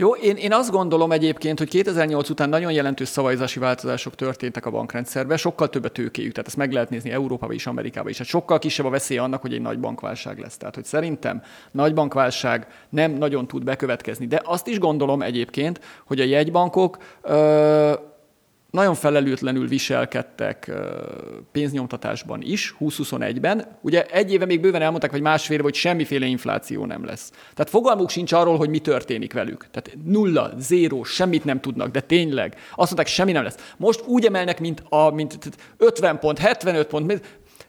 [0.01, 4.69] Jó, én, én azt gondolom egyébként, hogy 2008 után nagyon jelentős szavaizási változások történtek a
[4.69, 8.17] bankrendszerben, sokkal több a tőkéjük, tehát ezt meg lehet nézni Európában is, Amerikában is.
[8.17, 10.57] Hát sokkal kisebb a veszély annak, hogy egy nagy bankválság lesz.
[10.57, 11.41] Tehát, hogy szerintem
[11.71, 14.27] nagy bankválság nem nagyon tud bekövetkezni.
[14.27, 18.10] De azt is gondolom egyébként, hogy a jegybankok ö-
[18.71, 20.71] nagyon felelőtlenül viselkedtek
[21.51, 23.77] pénznyomtatásban is, 2021-ben.
[23.81, 27.29] Ugye egy éve még bőven elmondták, hogy másfél éve, hogy semmiféle infláció nem lesz.
[27.29, 29.67] Tehát fogalmuk sincs arról, hogy mi történik velük.
[29.71, 32.55] Tehát nulla, zéró, semmit nem tudnak, de tényleg.
[32.55, 33.73] Azt mondták, semmi nem lesz.
[33.77, 35.37] Most úgy emelnek, mint, a, mint
[35.77, 37.21] 50 pont, 75 pont.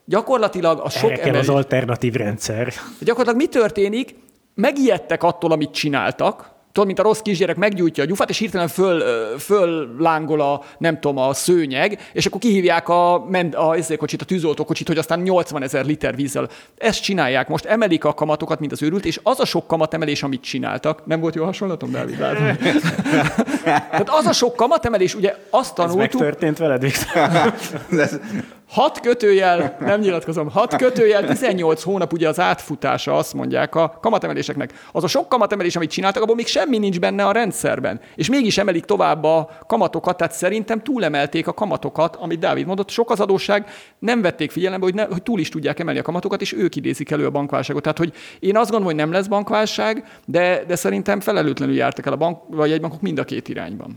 [0.04, 1.36] Gyakorlatilag a sok ember...
[1.36, 2.72] az alternatív rendszer.
[3.00, 4.14] Gyakorlatilag mi történik?
[4.54, 9.02] Megijedtek attól, amit csináltak, tudod, mint a rossz kisgyerek meggyújtja a gyufát, és hirtelen föl,
[9.38, 14.22] föl lángol a, nem tudom, a szőnyeg, és akkor kihívják a, men- a, a, kocsit,
[14.22, 16.48] a tűzoltókocsit, hogy aztán 80 ezer liter vízzel.
[16.78, 20.42] Ezt csinálják most, emelik a kamatokat, mint az őrült, és az a sok kamatemelés, amit
[20.42, 22.16] csináltak, nem volt jó hasonlatom, Dávid?
[23.64, 27.54] Tehát az a sok kamatemelés, ugye azt Ez tanultuk, megtörtént veled, Viktor?
[28.72, 34.72] Hat kötőjel, nem nyilatkozom, hat kötőjel, 18 hónap ugye az átfutása, azt mondják a kamatemeléseknek.
[34.92, 38.00] Az a sok kamatemelés, amit csináltak, abból még semmi nincs benne a rendszerben.
[38.14, 43.10] És mégis emelik tovább a kamatokat, tehát szerintem túlemelték a kamatokat, amit Dávid mondott, sok
[43.10, 43.66] az adósság,
[43.98, 47.10] nem vették figyelembe, hogy, ne, hogy túl is tudják emelni a kamatokat, és ők idézik
[47.10, 47.82] elő a bankválságot.
[47.82, 52.12] Tehát, hogy én azt gondolom, hogy nem lesz bankválság, de, de szerintem felelőtlenül jártak el
[52.12, 53.96] a bank, vagy egy bankok mind a két irányban.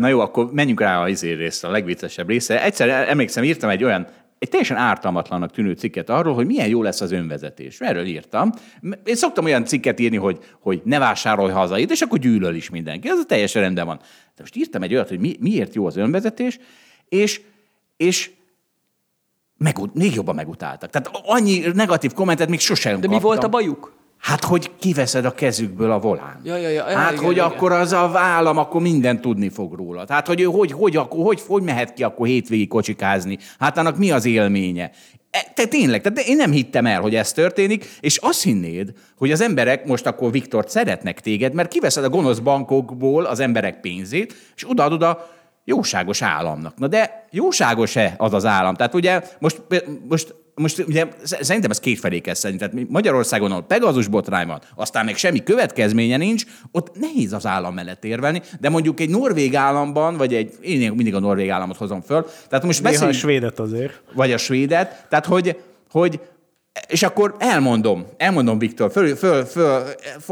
[0.00, 2.62] Na jó, akkor menjünk rá a izé részre, a legviccesebb része.
[2.62, 4.06] Egyszer emlékszem, írtam egy olyan,
[4.38, 7.80] egy teljesen ártalmatlannak tűnő cikket arról, hogy milyen jó lesz az önvezetés.
[7.80, 8.52] Erről írtam.
[9.04, 13.08] Én szoktam olyan cikket írni, hogy, hogy ne vásárolj hazait, és akkor gyűlöl is mindenki.
[13.08, 13.96] Ez teljesen rendben van.
[14.36, 16.58] De most írtam egy olyat, hogy mi, miért jó az önvezetés,
[17.08, 17.40] és,
[17.96, 18.30] és
[19.56, 20.90] meg, még jobban megutáltak.
[20.90, 23.22] Tehát annyi negatív kommentet még sosem De mi kaptam.
[23.22, 23.99] volt a bajuk?
[24.20, 26.40] Hát, hogy kiveszed a kezükből a volán.
[26.44, 27.46] Ja, ja, ja, ja, hát, igen, hogy igen.
[27.46, 30.04] akkor az a vállam, akkor mindent tudni fog róla.
[30.08, 33.38] Hát, hogy ő hogy, hogy, akkor, hogy, hogy mehet ki akkor hétvégi kocsikázni?
[33.58, 34.90] Hát annak mi az élménye?
[35.30, 39.32] E, te tényleg, tehát én nem hittem el, hogy ez történik, és azt hinnéd, hogy
[39.32, 44.34] az emberek most akkor Viktort szeretnek téged, mert kiveszed a gonosz bankokból az emberek pénzét,
[44.56, 45.30] és odaadod a
[45.64, 46.78] jóságos államnak.
[46.78, 48.74] Na de jóságos-e az az állam?
[48.74, 49.62] Tehát ugye most,
[50.08, 52.70] most most ugye szerintem ez kétfelé kell szerintem.
[52.70, 57.74] Tehát Magyarországon, ahol Pegazus botrány van, aztán még semmi következménye nincs, ott nehéz az állam
[57.74, 62.00] mellett érvelni, de mondjuk egy norvég államban, vagy egy, én mindig a norvég államot hozom
[62.00, 64.02] föl, tehát most Néha a svédet azért.
[64.12, 65.56] vagy a svédet, tehát hogy,
[65.90, 66.20] hogy
[66.88, 69.82] és akkor elmondom, elmondom, Viktor, föl, föl, föl,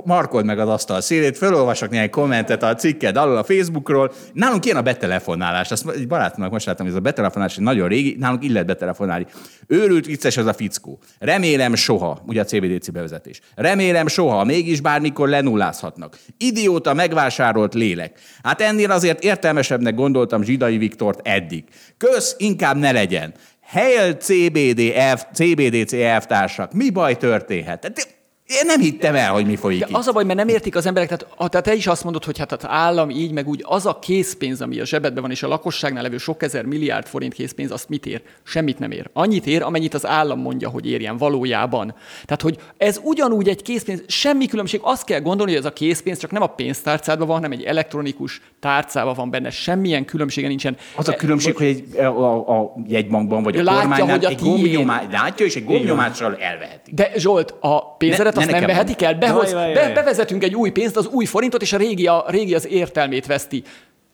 [0.04, 4.12] markold meg az asztal szélét, fölolvasok néhány kommentet a cikked alul a Facebookról.
[4.32, 5.70] Nálunk ilyen a betelefonálás.
[5.70, 9.26] Azt egy barátomnak most láttam, hogy ez a betelefonálás egy nagyon régi, nálunk illet betelefonálni.
[9.66, 10.98] Őrült vicces az a fickó.
[11.18, 13.40] Remélem soha, ugye a CBDC bevezetés.
[13.54, 16.18] Remélem soha, mégis bármikor lenullázhatnak.
[16.38, 18.18] Idióta megvásárolt lélek.
[18.42, 21.64] Hát ennél azért értelmesebbnek gondoltam Zsidai Viktort eddig.
[21.96, 23.34] Kösz, inkább ne legyen.
[23.70, 28.17] Hail CBD, F, CBDC elvtársak, mi baj történhet?
[28.48, 29.96] Én nem hittem el, hogy mi folyik De itt.
[29.96, 32.38] az a baj, mert nem értik az emberek, tehát, tehát te is azt mondod, hogy
[32.38, 35.48] hát az állam így, meg úgy, az a készpénz, ami a zsebedben van, és a
[35.48, 38.22] lakosságnál levő sok ezer milliárd forint készpénz, azt mit ér?
[38.42, 39.10] Semmit nem ér.
[39.12, 41.94] Annyit ér, amennyit az állam mondja, hogy érjen valójában.
[42.24, 46.18] Tehát, hogy ez ugyanúgy egy készpénz, semmi különbség, azt kell gondolni, hogy ez a készpénz
[46.18, 50.76] csak nem a pénztárcádban van, hanem egy elektronikus tárcában van benne, semmilyen különbsége nincsen.
[50.96, 54.28] Az a különbség, hogy egy, a, a, a jegybankban vagy a Látja, kormánynál hogy a
[54.28, 54.50] egy tiéd.
[54.52, 56.90] gombnyomás, látja, és egy gombnyomással elveheti.
[56.94, 59.92] De Zsolt, a pénzedet azt ne nem vehetik el, behoz, Jaj, jaj, be, jaj.
[59.92, 63.62] bevezetünk egy új pénzt, az új forintot, és a régi, a régi az értelmét veszti.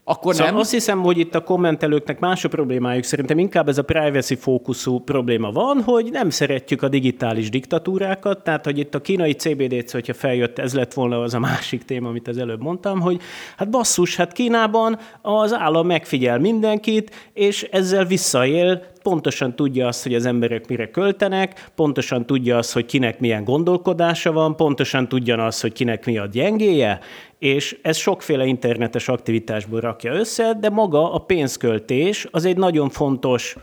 [0.06, 0.60] Akkor Szóval nem.
[0.60, 3.04] azt hiszem, hogy itt a kommentelőknek más a problémájuk.
[3.04, 8.64] Szerintem inkább ez a privacy fókuszú probléma van, hogy nem szeretjük a digitális diktatúrákat, tehát
[8.64, 12.28] hogy itt a kínai CBDC, hogyha feljött, ez lett volna az a másik téma, amit
[12.28, 13.20] az előbb mondtam, hogy
[13.56, 20.14] hát basszus, hát Kínában az állam megfigyel mindenkit, és ezzel visszaél, pontosan tudja azt, hogy
[20.14, 25.60] az emberek mire költenek, pontosan tudja azt, hogy kinek milyen gondolkodása van, pontosan tudja azt,
[25.60, 27.00] hogy kinek mi a gyengéje,
[27.44, 33.56] és ez sokféle internetes aktivitásból rakja össze, de maga a pénzköltés az egy nagyon fontos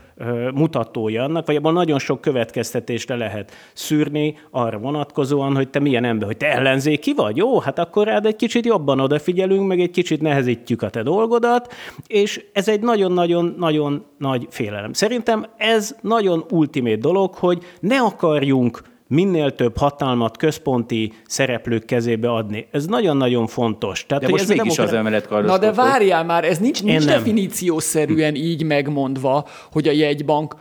[0.54, 6.04] mutatója annak, vagy abban nagyon sok következtetést le lehet szűrni arra vonatkozóan, hogy te milyen
[6.04, 9.90] ember, hogy te ellenzéki vagy, jó, hát akkor rád egy kicsit jobban odafigyelünk, meg egy
[9.90, 11.72] kicsit nehezítjük a te dolgodat,
[12.06, 14.92] és ez egy nagyon-nagyon-nagyon nagy félelem.
[14.92, 22.66] Szerintem ez nagyon ultimét dolog, hogy ne akarjunk minél több hatalmat központi szereplők kezébe adni.
[22.70, 24.06] Ez nagyon-nagyon fontos.
[24.06, 28.34] Tehát, De most mégis az demokra- emelet Na de várjál már, ez nincs, nincs definíciószerűen
[28.34, 30.54] így megmondva, hogy a jegybank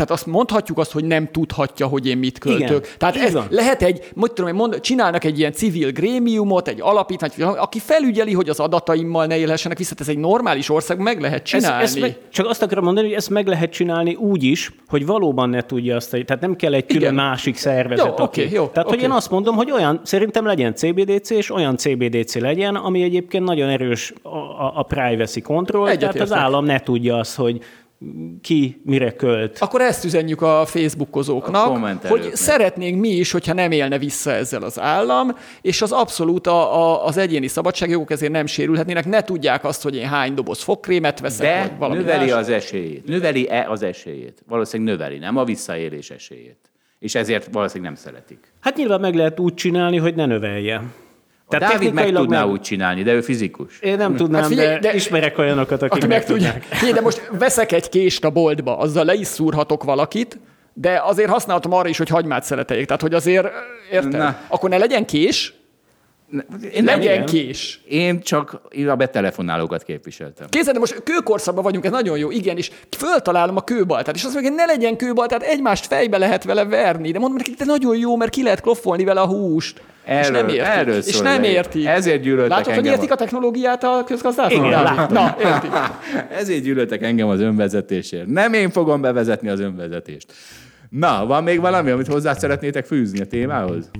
[0.00, 2.68] tehát azt mondhatjuk azt, hogy nem tudhatja, hogy én mit költök.
[2.68, 3.46] Igen, Tehát ez van.
[3.50, 8.48] lehet egy, hogy tudom, mond, csinálnak egy ilyen civil grémiumot, egy alapítványt, aki felügyeli, hogy
[8.48, 9.94] az adataimmal ne élhessenek vissza.
[9.98, 11.82] Ez egy normális ország, meg lehet Ez, csinálni.
[11.82, 15.48] ez meg, csak azt akarom mondani, hogy ezt meg lehet csinálni úgy is, hogy valóban
[15.48, 17.14] ne tudja azt, hogy- tehát nem kell egy külön Igen.
[17.14, 18.06] másik szervezet.
[18.18, 19.04] Jó, oké, jó, Tehát, hogy oké.
[19.04, 23.68] én azt mondom, hogy olyan, szerintem legyen CBDC, és olyan CBDC legyen, ami egyébként nagyon
[23.68, 27.60] erős a, a, a privacy control, tehát az állam ne tudja azt, hogy
[28.42, 29.58] ki mire költ.
[29.58, 32.28] Akkor ezt üzenjük a A Facebookozóknak, kommentelőknek.
[32.28, 36.78] hogy szeretnénk mi is, hogyha nem élne vissza ezzel az állam, és az abszolút a,
[36.78, 39.06] a, az egyéni szabadságjogok ezért nem sérülhetnének.
[39.06, 42.38] Ne tudják azt, hogy én hány doboz fogkrémet veszek, vagy De valami növeli más.
[42.38, 43.04] az esélyét.
[43.06, 44.42] Növeli-e az esélyét?
[44.48, 46.58] Valószínűleg növeli, nem a visszaélés esélyét.
[46.98, 48.38] És ezért valószínűleg nem szeretik.
[48.60, 50.82] Hát nyilván meg lehet úgy csinálni, hogy ne növelje.
[51.50, 53.78] Tehát Dávid meg technikailag tudná meg- úgy csinálni, de ő fizikus.
[53.80, 56.52] Én nem tudnám, Hát figyelj, de, de- ismerek olyanokat, akik Aki meg tudja.
[56.52, 56.62] tudnák.
[56.70, 60.38] Figyelj, de most veszek egy kést a boltba, azzal le is szúrhatok valakit,
[60.74, 62.86] de azért használhatom arra is, hogy hagymát szereteljék.
[62.86, 63.48] Tehát, hogy azért,
[63.92, 64.16] érted?
[64.16, 64.36] Na.
[64.48, 65.54] Akkor ne legyen kés,
[66.72, 67.26] Én, nem, legyen igen.
[67.26, 67.80] kés.
[67.88, 70.46] én csak a betelefonálókat képviseltem.
[70.48, 74.32] Képzeld, de most kőkorszakban vagyunk, ez nagyon jó, igen, és föltalálom a kőbaltát, és azt
[74.32, 77.96] mondja, hogy ne legyen kőbaltát, egymást fejbe lehet vele verni, de mondom neki, de nagyon
[77.96, 79.82] jó, mert ki lehet kloffolni vele a húst.
[80.10, 80.62] És Erről- nem értik.
[80.66, 81.86] erről és szól nem értik.
[81.86, 84.04] Ezért gyűlöltek Látod, hogy engem értik a- technológiát a
[84.82, 85.12] látom.
[85.16, 85.70] Na, értik.
[86.38, 88.26] Ezért gyűlöltek engem az önvezetésért.
[88.26, 90.32] Nem én fogom bevezetni az önvezetést.
[90.88, 93.90] Na, van még valami, amit hozzá szeretnétek fűzni a témához?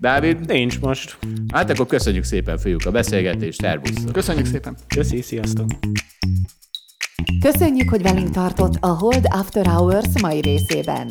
[0.00, 0.46] Dávid?
[0.46, 1.16] Nincs most.
[1.52, 3.60] Hát akkor köszönjük szépen, fiúk, a beszélgetést.
[3.60, 4.04] Szervusz!
[4.12, 4.76] Köszönjük szépen.
[4.94, 5.66] Köszi, sziasztok.
[7.40, 11.10] Köszönjük, hogy velünk tartott a Hold After Hours mai részében.